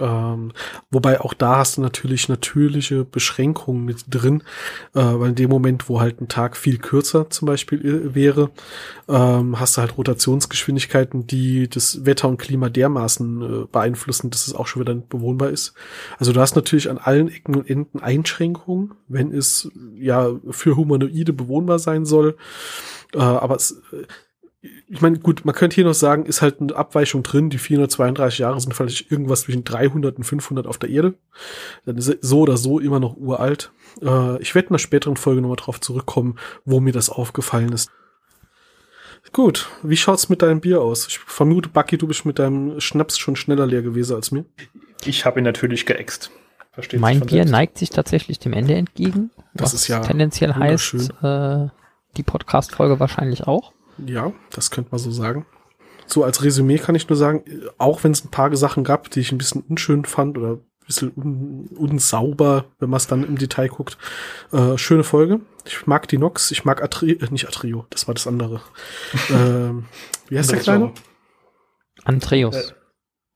Ähm, 0.00 0.52
wobei 0.90 1.20
auch 1.20 1.34
da 1.34 1.58
hast 1.58 1.76
du 1.76 1.80
natürlich 1.80 2.28
natürliche 2.28 3.04
Beschränkungen 3.04 3.84
mit 3.84 4.04
drin, 4.08 4.42
äh, 4.94 5.00
weil 5.00 5.30
in 5.30 5.34
dem 5.34 5.50
Moment, 5.50 5.88
wo 5.88 6.00
halt 6.00 6.20
ein 6.20 6.28
Tag 6.28 6.56
viel 6.56 6.78
kürzer 6.78 7.30
zum 7.30 7.46
Beispiel 7.46 7.84
äh, 7.84 8.14
wäre, 8.14 8.50
ähm, 9.08 9.58
hast 9.58 9.76
du 9.76 9.80
halt 9.80 9.96
Rotationsgeschwindigkeiten, 9.96 11.26
die 11.26 11.68
das 11.68 12.04
Wetter 12.04 12.28
und 12.28 12.38
Klima 12.38 12.68
dermaßen 12.68 13.42
äh, 13.42 13.66
beeinflussen, 13.70 14.30
dass 14.30 14.46
es 14.46 14.54
auch 14.54 14.66
schon 14.66 14.82
wieder 14.82 14.94
nicht 14.94 15.08
bewohnbar 15.08 15.50
ist. 15.50 15.74
Also 16.18 16.32
du 16.32 16.40
hast 16.40 16.56
natürlich 16.56 16.90
an 16.90 16.98
allen 16.98 17.28
Ecken 17.28 17.54
und 17.54 17.68
Enden 17.68 18.00
Einschränkungen, 18.00 18.92
wenn 19.08 19.32
es 19.32 19.70
ja 19.96 20.30
für 20.50 20.76
Humanoide 20.76 21.32
bewohnbar 21.32 21.78
sein 21.78 22.04
soll. 22.04 22.36
Äh, 23.12 23.18
aber 23.18 23.56
es, 23.56 23.82
äh, 23.92 24.04
ich 24.88 25.00
meine, 25.00 25.18
gut, 25.18 25.44
man 25.44 25.54
könnte 25.54 25.74
hier 25.74 25.84
noch 25.84 25.94
sagen, 25.94 26.26
ist 26.26 26.40
halt 26.40 26.60
eine 26.60 26.74
Abweichung 26.74 27.22
drin. 27.22 27.50
Die 27.50 27.58
432 27.58 28.38
Jahre 28.38 28.60
sind 28.60 28.72
vielleicht 28.74 29.10
irgendwas 29.10 29.42
zwischen 29.42 29.64
300 29.64 30.16
und 30.16 30.24
500 30.24 30.66
auf 30.66 30.78
der 30.78 30.90
Erde. 30.90 31.14
Dann 31.84 31.98
ist 31.98 32.16
so 32.20 32.40
oder 32.40 32.56
so 32.56 32.78
immer 32.78 33.00
noch 33.00 33.16
uralt. 33.16 33.72
Äh, 34.00 34.40
ich 34.40 34.54
werde 34.54 34.66
in 34.66 34.72
einer 34.72 34.78
späteren 34.78 35.16
Folge 35.16 35.42
nochmal 35.42 35.56
drauf 35.56 35.80
zurückkommen, 35.80 36.36
wo 36.64 36.80
mir 36.80 36.92
das 36.92 37.10
aufgefallen 37.10 37.72
ist. 37.72 37.90
Gut, 39.32 39.68
wie 39.82 39.96
schaut's 39.96 40.28
mit 40.28 40.42
deinem 40.42 40.60
Bier 40.60 40.80
aus? 40.80 41.08
Ich 41.08 41.18
vermute, 41.18 41.68
Bucky, 41.68 41.98
du 41.98 42.06
bist 42.06 42.24
mit 42.24 42.38
deinem 42.38 42.80
Schnaps 42.80 43.18
schon 43.18 43.36
schneller 43.36 43.66
leer 43.66 43.82
gewesen 43.82 44.14
als 44.14 44.30
mir. 44.30 44.44
Ich 45.04 45.24
habe 45.24 45.40
ihn 45.40 45.44
natürlich 45.44 45.86
geäxt. 45.86 46.30
Versteht 46.72 47.00
mein 47.00 47.20
Bier 47.20 47.38
selbst. 47.38 47.50
neigt 47.52 47.78
sich 47.78 47.90
tatsächlich 47.90 48.38
dem 48.38 48.52
Ende 48.52 48.74
entgegen. 48.74 49.30
Das 49.54 49.74
ist 49.74 49.88
ja 49.88 50.00
tendenziell 50.00 50.54
heißt, 50.54 50.94
äh, 51.22 51.68
die 52.16 52.22
Podcast-Folge 52.22 53.00
wahrscheinlich 53.00 53.46
auch. 53.46 53.72
Ja, 53.98 54.32
das 54.50 54.70
könnte 54.70 54.90
man 54.90 54.98
so 54.98 55.10
sagen. 55.10 55.46
So 56.06 56.24
als 56.24 56.42
Resümee 56.42 56.78
kann 56.78 56.94
ich 56.94 57.08
nur 57.08 57.16
sagen, 57.16 57.44
auch 57.78 58.04
wenn 58.04 58.12
es 58.12 58.24
ein 58.24 58.30
paar 58.30 58.54
Sachen 58.56 58.84
gab, 58.84 59.10
die 59.10 59.20
ich 59.20 59.32
ein 59.32 59.38
bisschen 59.38 59.62
unschön 59.62 60.04
fand 60.04 60.36
oder 60.36 60.54
ein 60.54 60.86
bisschen 60.86 61.12
un 61.16 61.68
unsauber, 61.76 62.66
wenn 62.78 62.90
man 62.90 62.98
es 62.98 63.06
dann 63.06 63.24
im 63.24 63.38
Detail 63.38 63.68
guckt, 63.68 63.96
äh, 64.52 64.76
schöne 64.76 65.04
Folge. 65.04 65.40
Ich 65.64 65.86
mag 65.86 66.08
die 66.08 66.18
Nox, 66.18 66.50
ich 66.50 66.64
mag 66.64 66.82
Atrio, 66.82 67.16
äh, 67.16 67.30
nicht 67.30 67.46
Atrio, 67.46 67.86
das 67.90 68.06
war 68.06 68.14
das 68.14 68.26
andere. 68.26 68.60
ähm, 69.30 69.86
wie 70.28 70.38
heißt 70.38 70.52
der 70.52 70.58
Kleine? 70.60 70.92
Antreus. 72.04 72.54
Äh, 72.54 72.72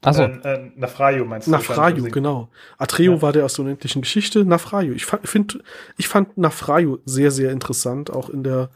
Achso. 0.02 0.22
Äh, 0.22 0.36
äh, 0.42 0.72
Nafraio 0.76 1.24
meinst 1.24 1.48
du? 1.48 1.50
Nafraio, 1.50 2.04
genau. 2.04 2.50
Atreo 2.76 3.14
ja. 3.14 3.22
war 3.22 3.32
der 3.32 3.44
aus 3.44 3.54
der 3.54 3.64
unendlichen 3.64 4.02
Geschichte. 4.02 4.44
Nafraio. 4.44 4.92
Ich, 4.92 5.06
find, 5.06 5.62
ich 5.96 6.06
fand 6.06 6.38
Nafraio 6.38 7.00
sehr, 7.04 7.30
sehr 7.30 7.50
interessant, 7.50 8.11
auch 8.11 8.30
in 8.30 8.44
der 8.44 8.70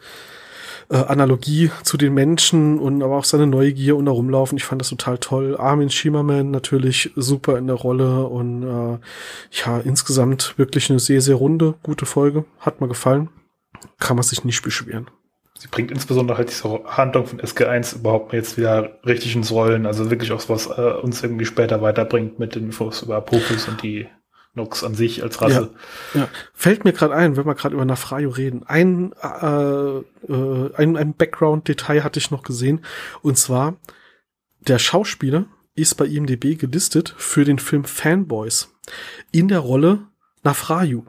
äh, 0.89 0.97
Analogie 0.97 1.71
zu 1.83 1.97
den 1.97 2.15
Menschen 2.15 2.79
und 2.79 3.03
aber 3.03 3.17
auch 3.17 3.25
seine 3.25 3.47
Neugier 3.47 3.97
und 3.97 4.07
da 4.07 4.13
rumlaufen. 4.13 4.59
Ich 4.59 4.65
fand 4.65 4.81
das 4.81 4.89
total 4.89 5.19
toll. 5.19 5.57
Armin 5.57 5.91
Schiemerman 5.91 6.51
natürlich 6.51 7.11
super 7.17 7.59
in 7.59 7.67
der 7.67 7.77
Rolle 7.77 8.27
und 8.27 8.63
äh, 8.63 8.99
ja, 9.65 9.79
insgesamt 9.79 10.55
wirklich 10.57 10.91
eine 10.91 10.99
sehr, 10.99 11.21
sehr 11.21 11.37
runde, 11.37 11.75
gute 11.83 12.07
Folge. 12.07 12.45
Hat 12.59 12.81
mir 12.81 12.89
gefallen. 12.89 13.29
Kann 13.99 14.17
man 14.17 14.23
sich 14.23 14.45
nicht 14.45 14.63
beschweren. 14.63 15.09
Sie 15.59 15.69
bringt 15.69 15.93
insbesondere 15.93 16.39
halt 16.39 16.51
diese 16.51 16.83
Handlung 16.87 17.27
von 17.27 17.41
SG1 17.41 17.97
überhaupt 17.97 18.33
jetzt 18.33 18.59
wieder 18.59 18.99
richtig 19.07 19.37
ins 19.37 19.53
Rollen. 19.53 19.87
Also 19.87 20.11
wirklich 20.11 20.33
auch 20.33 20.49
was 20.49 20.67
äh, 20.67 20.95
uns 21.03 21.23
irgendwie 21.23 21.45
später 21.45 21.83
weiterbringt 21.83 22.39
mit 22.39 22.55
den 22.57 22.65
Infos 22.65 23.03
über 23.03 23.17
Apophis 23.17 23.69
und 23.69 23.83
die 23.83 24.09
Nox 24.55 24.85
an 24.85 24.95
sich 24.95 25.23
als 25.23 25.41
Rasse. 25.41 25.71
Ja, 26.13 26.21
ja. 26.21 26.29
Fällt 26.53 26.85
mir 26.85 26.93
gerade 26.93 27.15
ein, 27.15 27.37
wenn 27.37 27.47
wir 27.47 27.55
gerade 27.55 27.75
über 27.75 27.85
Nafrayo 27.85 28.29
reden. 28.29 28.65
Ein, 28.65 29.13
äh, 29.23 29.99
äh, 29.99 30.75
ein, 30.77 30.97
ein 30.97 31.15
Background-Detail 31.15 32.05
hatte 32.05 32.19
ich 32.19 32.31
noch 32.31 32.43
gesehen. 32.43 32.85
Und 33.23 33.39
zwar, 33.39 33.77
der 34.61 34.79
Schauspieler 34.79 35.47
ist 35.75 35.95
bei 35.97 36.05
IMDB 36.05 36.59
gelistet 36.59 37.15
für 37.17 37.45
den 37.45 37.59
Film 37.59 37.85
Fanboys. 37.85 38.75
In 39.31 39.49
der 39.49 39.61
Rolle 39.61 40.07
Nafrayu. 40.43 41.05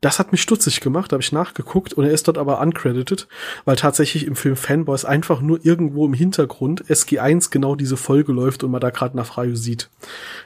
Das 0.00 0.18
hat 0.18 0.32
mich 0.32 0.42
stutzig 0.42 0.80
gemacht, 0.80 1.12
habe 1.12 1.22
ich 1.22 1.30
nachgeguckt 1.30 1.92
und 1.92 2.04
er 2.04 2.10
ist 2.10 2.26
dort 2.26 2.36
aber 2.36 2.60
uncredited, 2.60 3.28
weil 3.64 3.76
tatsächlich 3.76 4.26
im 4.26 4.34
Film 4.34 4.56
Fanboys 4.56 5.04
einfach 5.04 5.40
nur 5.40 5.64
irgendwo 5.64 6.04
im 6.04 6.14
Hintergrund 6.14 6.84
SG1 6.86 7.50
genau 7.50 7.76
diese 7.76 7.96
Folge 7.96 8.32
läuft 8.32 8.64
und 8.64 8.72
man 8.72 8.80
da 8.80 8.90
gerade 8.90 9.16
nach 9.16 9.38
Rayo 9.38 9.54
sieht. 9.54 9.88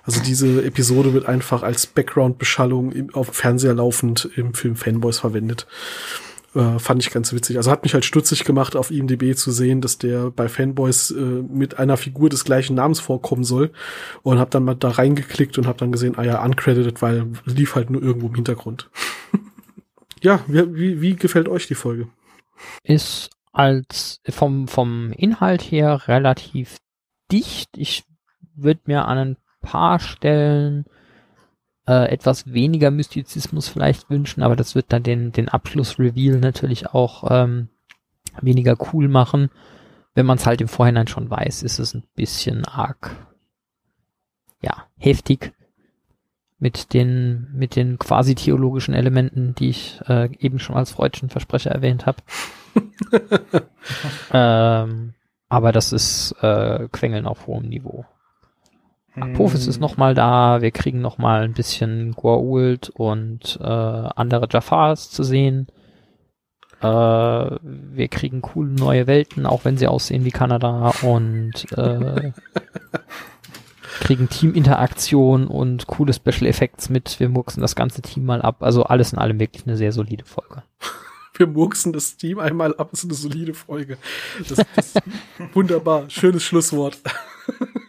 Also 0.04 0.20
diese 0.20 0.62
Episode 0.64 1.14
wird 1.14 1.26
einfach 1.26 1.62
als 1.62 1.86
Background-Beschallung 1.86 3.10
auf 3.14 3.28
dem 3.28 3.34
Fernseher 3.34 3.74
laufend 3.74 4.28
im 4.36 4.52
Film 4.52 4.76
Fanboys 4.76 5.20
verwendet. 5.20 5.66
Äh, 6.56 6.78
fand 6.78 7.02
ich 7.02 7.10
ganz 7.10 7.34
witzig. 7.34 7.58
Also 7.58 7.70
hat 7.70 7.82
mich 7.82 7.92
halt 7.92 8.06
stutzig 8.06 8.44
gemacht, 8.44 8.76
auf 8.76 8.90
IMDb 8.90 9.36
zu 9.36 9.50
sehen, 9.50 9.82
dass 9.82 9.98
der 9.98 10.30
bei 10.30 10.48
Fanboys 10.48 11.10
äh, 11.10 11.20
mit 11.20 11.78
einer 11.78 11.98
Figur 11.98 12.30
des 12.30 12.44
gleichen 12.44 12.74
Namens 12.74 12.98
vorkommen 12.98 13.44
soll. 13.44 13.72
Und 14.22 14.38
habe 14.38 14.50
dann 14.50 14.64
mal 14.64 14.74
da 14.74 14.88
reingeklickt 14.88 15.58
und 15.58 15.66
habe 15.66 15.76
dann 15.76 15.92
gesehen, 15.92 16.16
ah 16.16 16.22
ja, 16.22 16.42
uncredited, 16.42 17.02
weil 17.02 17.26
lief 17.44 17.74
halt 17.74 17.90
nur 17.90 18.02
irgendwo 18.02 18.28
im 18.28 18.34
Hintergrund. 18.34 18.88
ja, 20.22 20.40
wie, 20.46 20.74
wie, 20.74 21.00
wie 21.02 21.16
gefällt 21.16 21.48
euch 21.48 21.66
die 21.66 21.74
Folge? 21.74 22.08
Ist 22.82 23.28
als 23.52 24.20
vom, 24.26 24.66
vom 24.66 25.12
Inhalt 25.12 25.60
her 25.60 26.08
relativ 26.08 26.78
dicht. 27.30 27.68
Ich 27.76 28.04
würde 28.54 28.80
mir 28.86 29.04
an 29.04 29.18
ein 29.18 29.36
paar 29.60 29.98
Stellen 29.98 30.86
äh, 31.86 32.10
etwas 32.10 32.52
weniger 32.52 32.90
Mystizismus 32.90 33.68
vielleicht 33.68 34.10
wünschen, 34.10 34.42
aber 34.42 34.56
das 34.56 34.74
wird 34.74 34.86
dann 34.92 35.02
den, 35.02 35.32
den 35.32 35.48
Abschluss-Reveal 35.48 36.38
natürlich 36.38 36.88
auch 36.88 37.24
ähm, 37.30 37.68
weniger 38.40 38.76
cool 38.92 39.08
machen. 39.08 39.50
Wenn 40.14 40.26
man 40.26 40.38
es 40.38 40.46
halt 40.46 40.60
im 40.60 40.68
Vorhinein 40.68 41.08
schon 41.08 41.30
weiß, 41.30 41.62
ist 41.62 41.78
es 41.78 41.94
ein 41.94 42.04
bisschen 42.14 42.64
arg, 42.64 43.14
ja, 44.62 44.86
heftig 44.98 45.52
mit 46.58 46.94
den, 46.94 47.48
mit 47.52 47.76
den 47.76 47.98
quasi 47.98 48.34
theologischen 48.34 48.94
Elementen, 48.94 49.54
die 49.54 49.68
ich 49.68 50.00
äh, 50.08 50.30
eben 50.38 50.58
schon 50.58 50.76
als 50.76 50.90
freudschen 50.90 51.28
Versprecher 51.28 51.70
erwähnt 51.70 52.06
habe. 52.06 52.22
ähm, 54.32 55.14
aber 55.48 55.72
das 55.72 55.92
ist 55.92 56.34
äh, 56.40 56.88
Quengeln 56.90 57.26
auf 57.26 57.46
hohem 57.46 57.68
Niveau. 57.68 58.06
Apophis 59.20 59.66
ist 59.66 59.80
nochmal 59.80 60.14
da, 60.14 60.60
wir 60.60 60.70
kriegen 60.70 61.00
nochmal 61.00 61.42
ein 61.42 61.54
bisschen 61.54 62.14
Goa'uld 62.14 62.90
und 62.90 63.58
äh, 63.60 63.64
andere 63.64 64.46
Jafars 64.50 65.10
zu 65.10 65.22
sehen. 65.22 65.68
Äh, 66.80 66.86
wir 66.86 68.08
kriegen 68.08 68.42
coole 68.42 68.70
neue 68.70 69.06
Welten, 69.06 69.46
auch 69.46 69.64
wenn 69.64 69.78
sie 69.78 69.88
aussehen 69.88 70.24
wie 70.24 70.30
Kanada 70.30 70.92
und 71.02 71.66
äh, 71.72 72.32
kriegen 74.00 74.28
Teaminteraktion 74.28 75.46
und 75.46 75.86
coole 75.86 76.12
Special 76.12 76.46
Effects 76.46 76.90
mit. 76.90 77.18
Wir 77.18 77.28
murksen 77.28 77.62
das 77.62 77.74
ganze 77.74 78.02
Team 78.02 78.26
mal 78.26 78.42
ab. 78.42 78.62
Also 78.62 78.84
alles 78.84 79.12
in 79.12 79.18
allem 79.18 79.40
wirklich 79.40 79.66
eine 79.66 79.76
sehr 79.76 79.92
solide 79.92 80.24
Folge. 80.24 80.62
Wir 81.34 81.46
murksen 81.46 81.92
das 81.92 82.16
Team 82.16 82.38
einmal 82.38 82.74
ab, 82.76 82.90
ist 82.92 83.04
eine 83.04 83.14
solide 83.14 83.54
Folge. 83.54 83.98
Das, 84.48 84.64
das 84.74 84.94
wunderbar, 85.54 86.08
schönes 86.08 86.42
Schlusswort. 86.42 86.98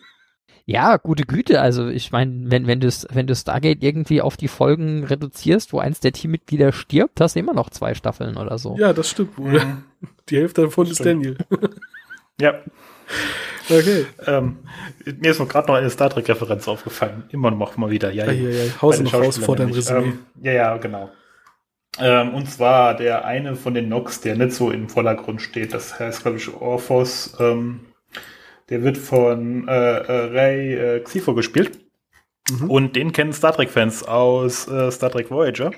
Ja, 0.69 0.97
gute 0.97 1.23
Güte. 1.23 1.61
Also 1.61 1.87
ich 1.87 2.11
meine, 2.11 2.51
wenn, 2.51 2.67
wenn 2.67 2.81
du 2.81 2.89
wenn 3.11 3.25
du 3.25 3.33
Stargate 3.35 3.81
irgendwie 3.81 4.21
auf 4.21 4.35
die 4.35 4.49
Folgen 4.49 5.05
reduzierst, 5.05 5.71
wo 5.71 5.79
eins 5.79 6.01
der 6.01 6.11
Teammitglieder 6.11 6.73
stirbt, 6.73 7.21
hast 7.21 7.37
du 7.37 7.39
immer 7.39 7.53
noch 7.53 7.69
zwei 7.69 7.93
Staffeln 7.93 8.35
oder 8.35 8.57
so. 8.57 8.75
Ja, 8.77 8.91
das 8.91 9.09
stimmt 9.09 9.37
wohl. 9.37 9.53
Mhm. 9.53 9.83
Die 10.27 10.35
Hälfte 10.35 10.63
davon 10.63 10.87
ist 10.87 11.05
Daniel. 11.05 11.37
ja. 12.41 12.55
Okay. 13.69 14.07
Ähm, 14.25 14.57
mir 15.05 15.31
ist 15.31 15.39
noch 15.39 15.47
gerade 15.47 15.69
noch 15.69 15.75
eine 15.75 15.89
Star 15.89 16.09
Trek-Referenz 16.09 16.67
aufgefallen. 16.67 17.23
Immer 17.29 17.51
noch 17.51 17.77
mal 17.77 17.89
wieder. 17.89 18.11
Ja, 18.11 18.25
ja, 18.25 18.33
ja, 18.33 18.65
ja. 18.65 18.81
Haus 18.81 18.99
noch 18.99 19.13
raus 19.13 19.37
vor 19.37 19.55
deinem 19.55 19.71
Resümee. 19.71 20.07
Ähm, 20.07 20.19
ja, 20.41 20.51
ja, 20.51 20.77
genau. 20.77 21.09
Ähm, 21.97 22.33
und 22.33 22.51
zwar 22.51 22.93
der 22.93 23.23
eine 23.23 23.55
von 23.55 23.73
den 23.73 23.87
Nox, 23.87 24.19
der 24.19 24.35
nicht 24.35 24.51
so 24.51 24.69
im 24.69 24.89
Vordergrund 24.89 25.41
steht, 25.41 25.73
das 25.73 25.97
heißt, 25.97 26.23
glaube 26.23 26.37
ich, 26.37 26.53
Orphos, 26.53 27.37
ähm, 27.39 27.79
der 28.69 28.83
wird 28.83 28.97
von 28.97 29.67
äh, 29.67 29.71
äh, 29.71 30.37
Ray 30.37 30.73
äh, 30.73 30.99
Xifo 31.01 31.33
gespielt. 31.33 31.79
Mhm. 32.49 32.69
Und 32.69 32.95
den 32.95 33.11
kennen 33.11 33.33
Star 33.33 33.53
Trek-Fans 33.53 34.03
aus 34.03 34.67
äh, 34.67 34.91
Star 34.91 35.11
Trek 35.11 35.29
Voyager. 35.31 35.71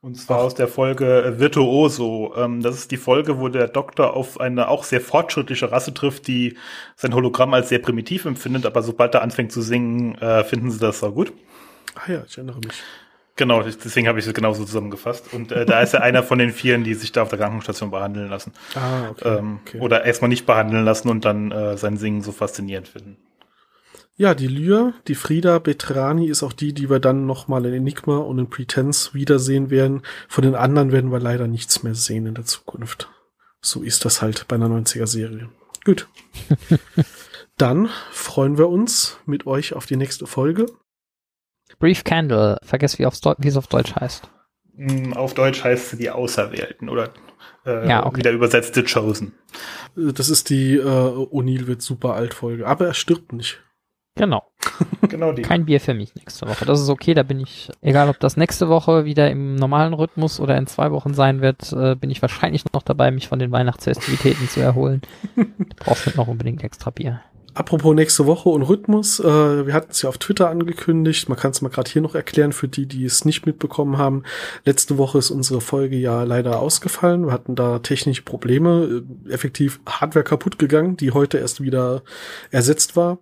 Und 0.00 0.14
zwar 0.14 0.38
Ach. 0.38 0.44
aus 0.44 0.54
der 0.54 0.68
Folge 0.68 1.24
äh, 1.24 1.40
Virtuoso. 1.40 2.32
Ähm, 2.36 2.62
das 2.62 2.76
ist 2.76 2.90
die 2.90 2.96
Folge, 2.96 3.40
wo 3.40 3.48
der 3.48 3.68
Doktor 3.68 4.14
auf 4.14 4.38
eine 4.40 4.68
auch 4.68 4.84
sehr 4.84 5.00
fortschrittliche 5.00 5.72
Rasse 5.72 5.92
trifft, 5.92 6.28
die 6.28 6.56
sein 6.94 7.14
Hologramm 7.14 7.54
als 7.54 7.70
sehr 7.70 7.80
primitiv 7.80 8.24
empfindet, 8.24 8.66
aber 8.66 8.82
sobald 8.82 9.14
er 9.14 9.22
anfängt 9.22 9.52
zu 9.52 9.62
singen, 9.62 10.16
äh, 10.18 10.44
finden 10.44 10.70
sie 10.70 10.78
das 10.78 11.02
auch 11.02 11.12
gut. 11.12 11.32
Ah 11.94 12.12
ja, 12.12 12.22
ich 12.26 12.36
erinnere 12.36 12.58
mich. 12.58 12.82
Genau, 13.36 13.62
deswegen 13.62 14.08
habe 14.08 14.18
ich 14.18 14.26
es 14.26 14.32
genauso 14.32 14.64
zusammengefasst. 14.64 15.34
Und 15.34 15.52
äh, 15.52 15.66
da 15.66 15.82
ist 15.82 15.92
er 15.92 16.02
einer 16.02 16.22
von 16.22 16.38
den 16.38 16.52
vielen, 16.52 16.84
die 16.84 16.94
sich 16.94 17.12
da 17.12 17.22
auf 17.22 17.28
der 17.28 17.38
Krankenstation 17.38 17.90
behandeln 17.90 18.30
lassen. 18.30 18.52
Ah, 18.74 19.10
okay, 19.10 19.38
ähm, 19.38 19.60
okay. 19.62 19.80
Oder 19.80 20.04
erstmal 20.06 20.30
nicht 20.30 20.46
behandeln 20.46 20.84
lassen 20.86 21.10
und 21.10 21.26
dann 21.26 21.52
äh, 21.52 21.76
sein 21.76 21.98
Singen 21.98 22.22
so 22.22 22.32
faszinierend 22.32 22.88
finden. 22.88 23.18
Ja, 24.18 24.34
die 24.34 24.46
Lyra, 24.46 24.94
die 25.08 25.14
Frida 25.14 25.58
Betrani 25.58 26.26
ist 26.28 26.42
auch 26.42 26.54
die, 26.54 26.72
die 26.72 26.88
wir 26.88 27.00
dann 27.00 27.26
nochmal 27.26 27.66
in 27.66 27.74
Enigma 27.74 28.16
und 28.16 28.38
in 28.38 28.48
Pretense 28.48 29.12
wiedersehen 29.12 29.68
werden. 29.68 30.00
Von 30.26 30.42
den 30.42 30.54
anderen 30.54 30.90
werden 30.90 31.12
wir 31.12 31.20
leider 31.20 31.46
nichts 31.46 31.82
mehr 31.82 31.94
sehen 31.94 32.24
in 32.24 32.34
der 32.34 32.46
Zukunft. 32.46 33.10
So 33.60 33.82
ist 33.82 34.06
das 34.06 34.22
halt 34.22 34.48
bei 34.48 34.56
einer 34.56 34.68
90er-Serie. 34.68 35.50
Gut. 35.84 36.08
dann 37.58 37.90
freuen 38.10 38.56
wir 38.56 38.70
uns 38.70 39.18
mit 39.26 39.46
euch 39.46 39.74
auf 39.74 39.84
die 39.84 39.96
nächste 39.96 40.26
Folge. 40.26 40.64
Brief 41.78 42.04
Candle, 42.04 42.58
vergiss, 42.62 42.98
wie, 42.98 43.04
wie 43.04 43.48
es 43.48 43.56
auf 43.56 43.66
Deutsch 43.66 43.94
heißt. 43.94 44.30
Mm, 44.76 45.12
auf 45.14 45.34
Deutsch 45.34 45.64
heißt 45.64 45.90
sie 45.90 45.96
die 45.96 46.10
Auserwählten 46.10 46.88
oder 46.88 47.10
äh, 47.64 47.88
ja, 47.88 48.06
okay. 48.06 48.18
wieder 48.18 48.32
übersetzt 48.32 48.74
The 48.74 48.82
Chosen. 48.82 49.34
Das 49.94 50.28
ist 50.28 50.50
die 50.50 50.76
äh, 50.76 50.82
O'Neill 50.82 51.66
wird 51.66 51.82
super 51.82 52.14
alt 52.14 52.34
Folge, 52.34 52.66
aber 52.66 52.86
er 52.86 52.94
stirbt 52.94 53.32
nicht. 53.32 53.62
Genau. 54.16 54.44
genau 55.08 55.32
die. 55.32 55.42
Kein 55.42 55.66
Bier 55.66 55.80
für 55.80 55.92
mich 55.92 56.14
nächste 56.14 56.48
Woche. 56.48 56.64
Das 56.64 56.80
ist 56.80 56.88
okay, 56.88 57.12
da 57.12 57.22
bin 57.22 57.38
ich, 57.38 57.70
egal 57.82 58.08
ob 58.08 58.18
das 58.18 58.36
nächste 58.36 58.68
Woche 58.68 59.04
wieder 59.04 59.30
im 59.30 59.56
normalen 59.56 59.92
Rhythmus 59.92 60.40
oder 60.40 60.56
in 60.56 60.66
zwei 60.66 60.90
Wochen 60.90 61.12
sein 61.12 61.42
wird, 61.42 61.72
äh, 61.72 61.94
bin 61.94 62.10
ich 62.10 62.22
wahrscheinlich 62.22 62.64
noch 62.72 62.82
dabei, 62.82 63.10
mich 63.10 63.28
von 63.28 63.38
den 63.38 63.52
Weihnachtsfestivitäten 63.52 64.48
zu 64.48 64.60
erholen. 64.60 65.02
Du 65.36 65.44
brauchst 65.76 66.06
nicht 66.06 66.16
noch 66.16 66.28
unbedingt 66.28 66.64
extra 66.64 66.90
Bier. 66.90 67.20
Apropos 67.56 67.94
nächste 67.94 68.26
Woche 68.26 68.50
und 68.50 68.60
Rhythmus, 68.60 69.18
äh, 69.18 69.24
wir 69.66 69.72
hatten 69.72 69.90
es 69.90 70.02
ja 70.02 70.10
auf 70.10 70.18
Twitter 70.18 70.50
angekündigt. 70.50 71.30
Man 71.30 71.38
kann 71.38 71.52
es 71.52 71.62
mal 71.62 71.70
gerade 71.70 71.90
hier 71.90 72.02
noch 72.02 72.14
erklären 72.14 72.52
für 72.52 72.68
die, 72.68 72.84
die 72.84 73.06
es 73.06 73.24
nicht 73.24 73.46
mitbekommen 73.46 73.96
haben. 73.96 74.24
Letzte 74.66 74.98
Woche 74.98 75.16
ist 75.16 75.30
unsere 75.30 75.62
Folge 75.62 75.96
ja 75.96 76.22
leider 76.24 76.60
ausgefallen. 76.60 77.24
Wir 77.24 77.32
hatten 77.32 77.54
da 77.54 77.78
technische 77.78 78.20
Probleme, 78.20 79.02
äh, 79.26 79.32
effektiv 79.32 79.80
Hardware 79.88 80.22
kaputt 80.22 80.58
gegangen, 80.58 80.98
die 80.98 81.12
heute 81.12 81.38
erst 81.38 81.62
wieder 81.62 82.02
ersetzt 82.50 82.94
war. 82.94 83.20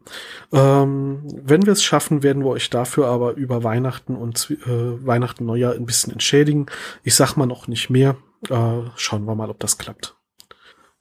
Ähm, 0.53 1.23
wenn 1.45 1.65
wir 1.65 1.73
es 1.73 1.85
schaffen, 1.85 2.25
werden 2.25 2.43
wir 2.43 2.51
euch 2.51 2.71
dafür 2.71 3.07
aber 3.07 3.35
über 3.35 3.63
Weihnachten 3.63 4.17
und 4.17 4.51
äh, 4.51 5.07
Weihnachten 5.07 5.45
Neujahr 5.45 5.75
ein 5.75 5.87
bisschen 5.87 6.13
entschädigen. 6.13 6.67
Ich 7.05 7.15
sag 7.15 7.37
mal 7.37 7.47
noch 7.47 7.69
nicht 7.69 7.89
mehr. 7.89 8.17
Äh, 8.51 8.81
schauen 8.97 9.27
wir 9.27 9.37
mal, 9.37 9.51
ob 9.51 9.61
das 9.61 9.79
klappt. 9.79 10.17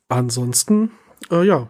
Ansonsten, 0.07 0.91
äh, 1.31 1.43
ja, 1.43 1.67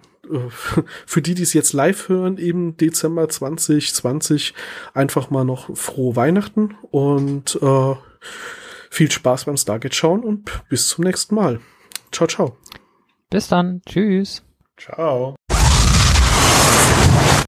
für 1.05 1.21
die, 1.21 1.35
die 1.35 1.43
es 1.43 1.53
jetzt 1.53 1.73
live 1.73 2.09
hören, 2.09 2.37
eben 2.37 2.77
Dezember 2.77 3.27
2020, 3.29 4.53
einfach 4.93 5.29
mal 5.29 5.43
noch 5.43 5.75
frohe 5.75 6.15
Weihnachten 6.15 6.75
und 6.91 7.59
äh, 7.61 7.95
viel 8.89 9.11
Spaß 9.11 9.45
beim 9.45 9.57
Stargate 9.57 9.95
schauen 9.95 10.23
und 10.23 10.49
bis 10.69 10.87
zum 10.87 11.03
nächsten 11.03 11.35
Mal. 11.35 11.59
Ciao, 12.11 12.27
ciao. 12.27 12.57
Bis 13.29 13.47
dann. 13.47 13.81
Tschüss. 13.87 14.43
Ciao. 14.77 15.35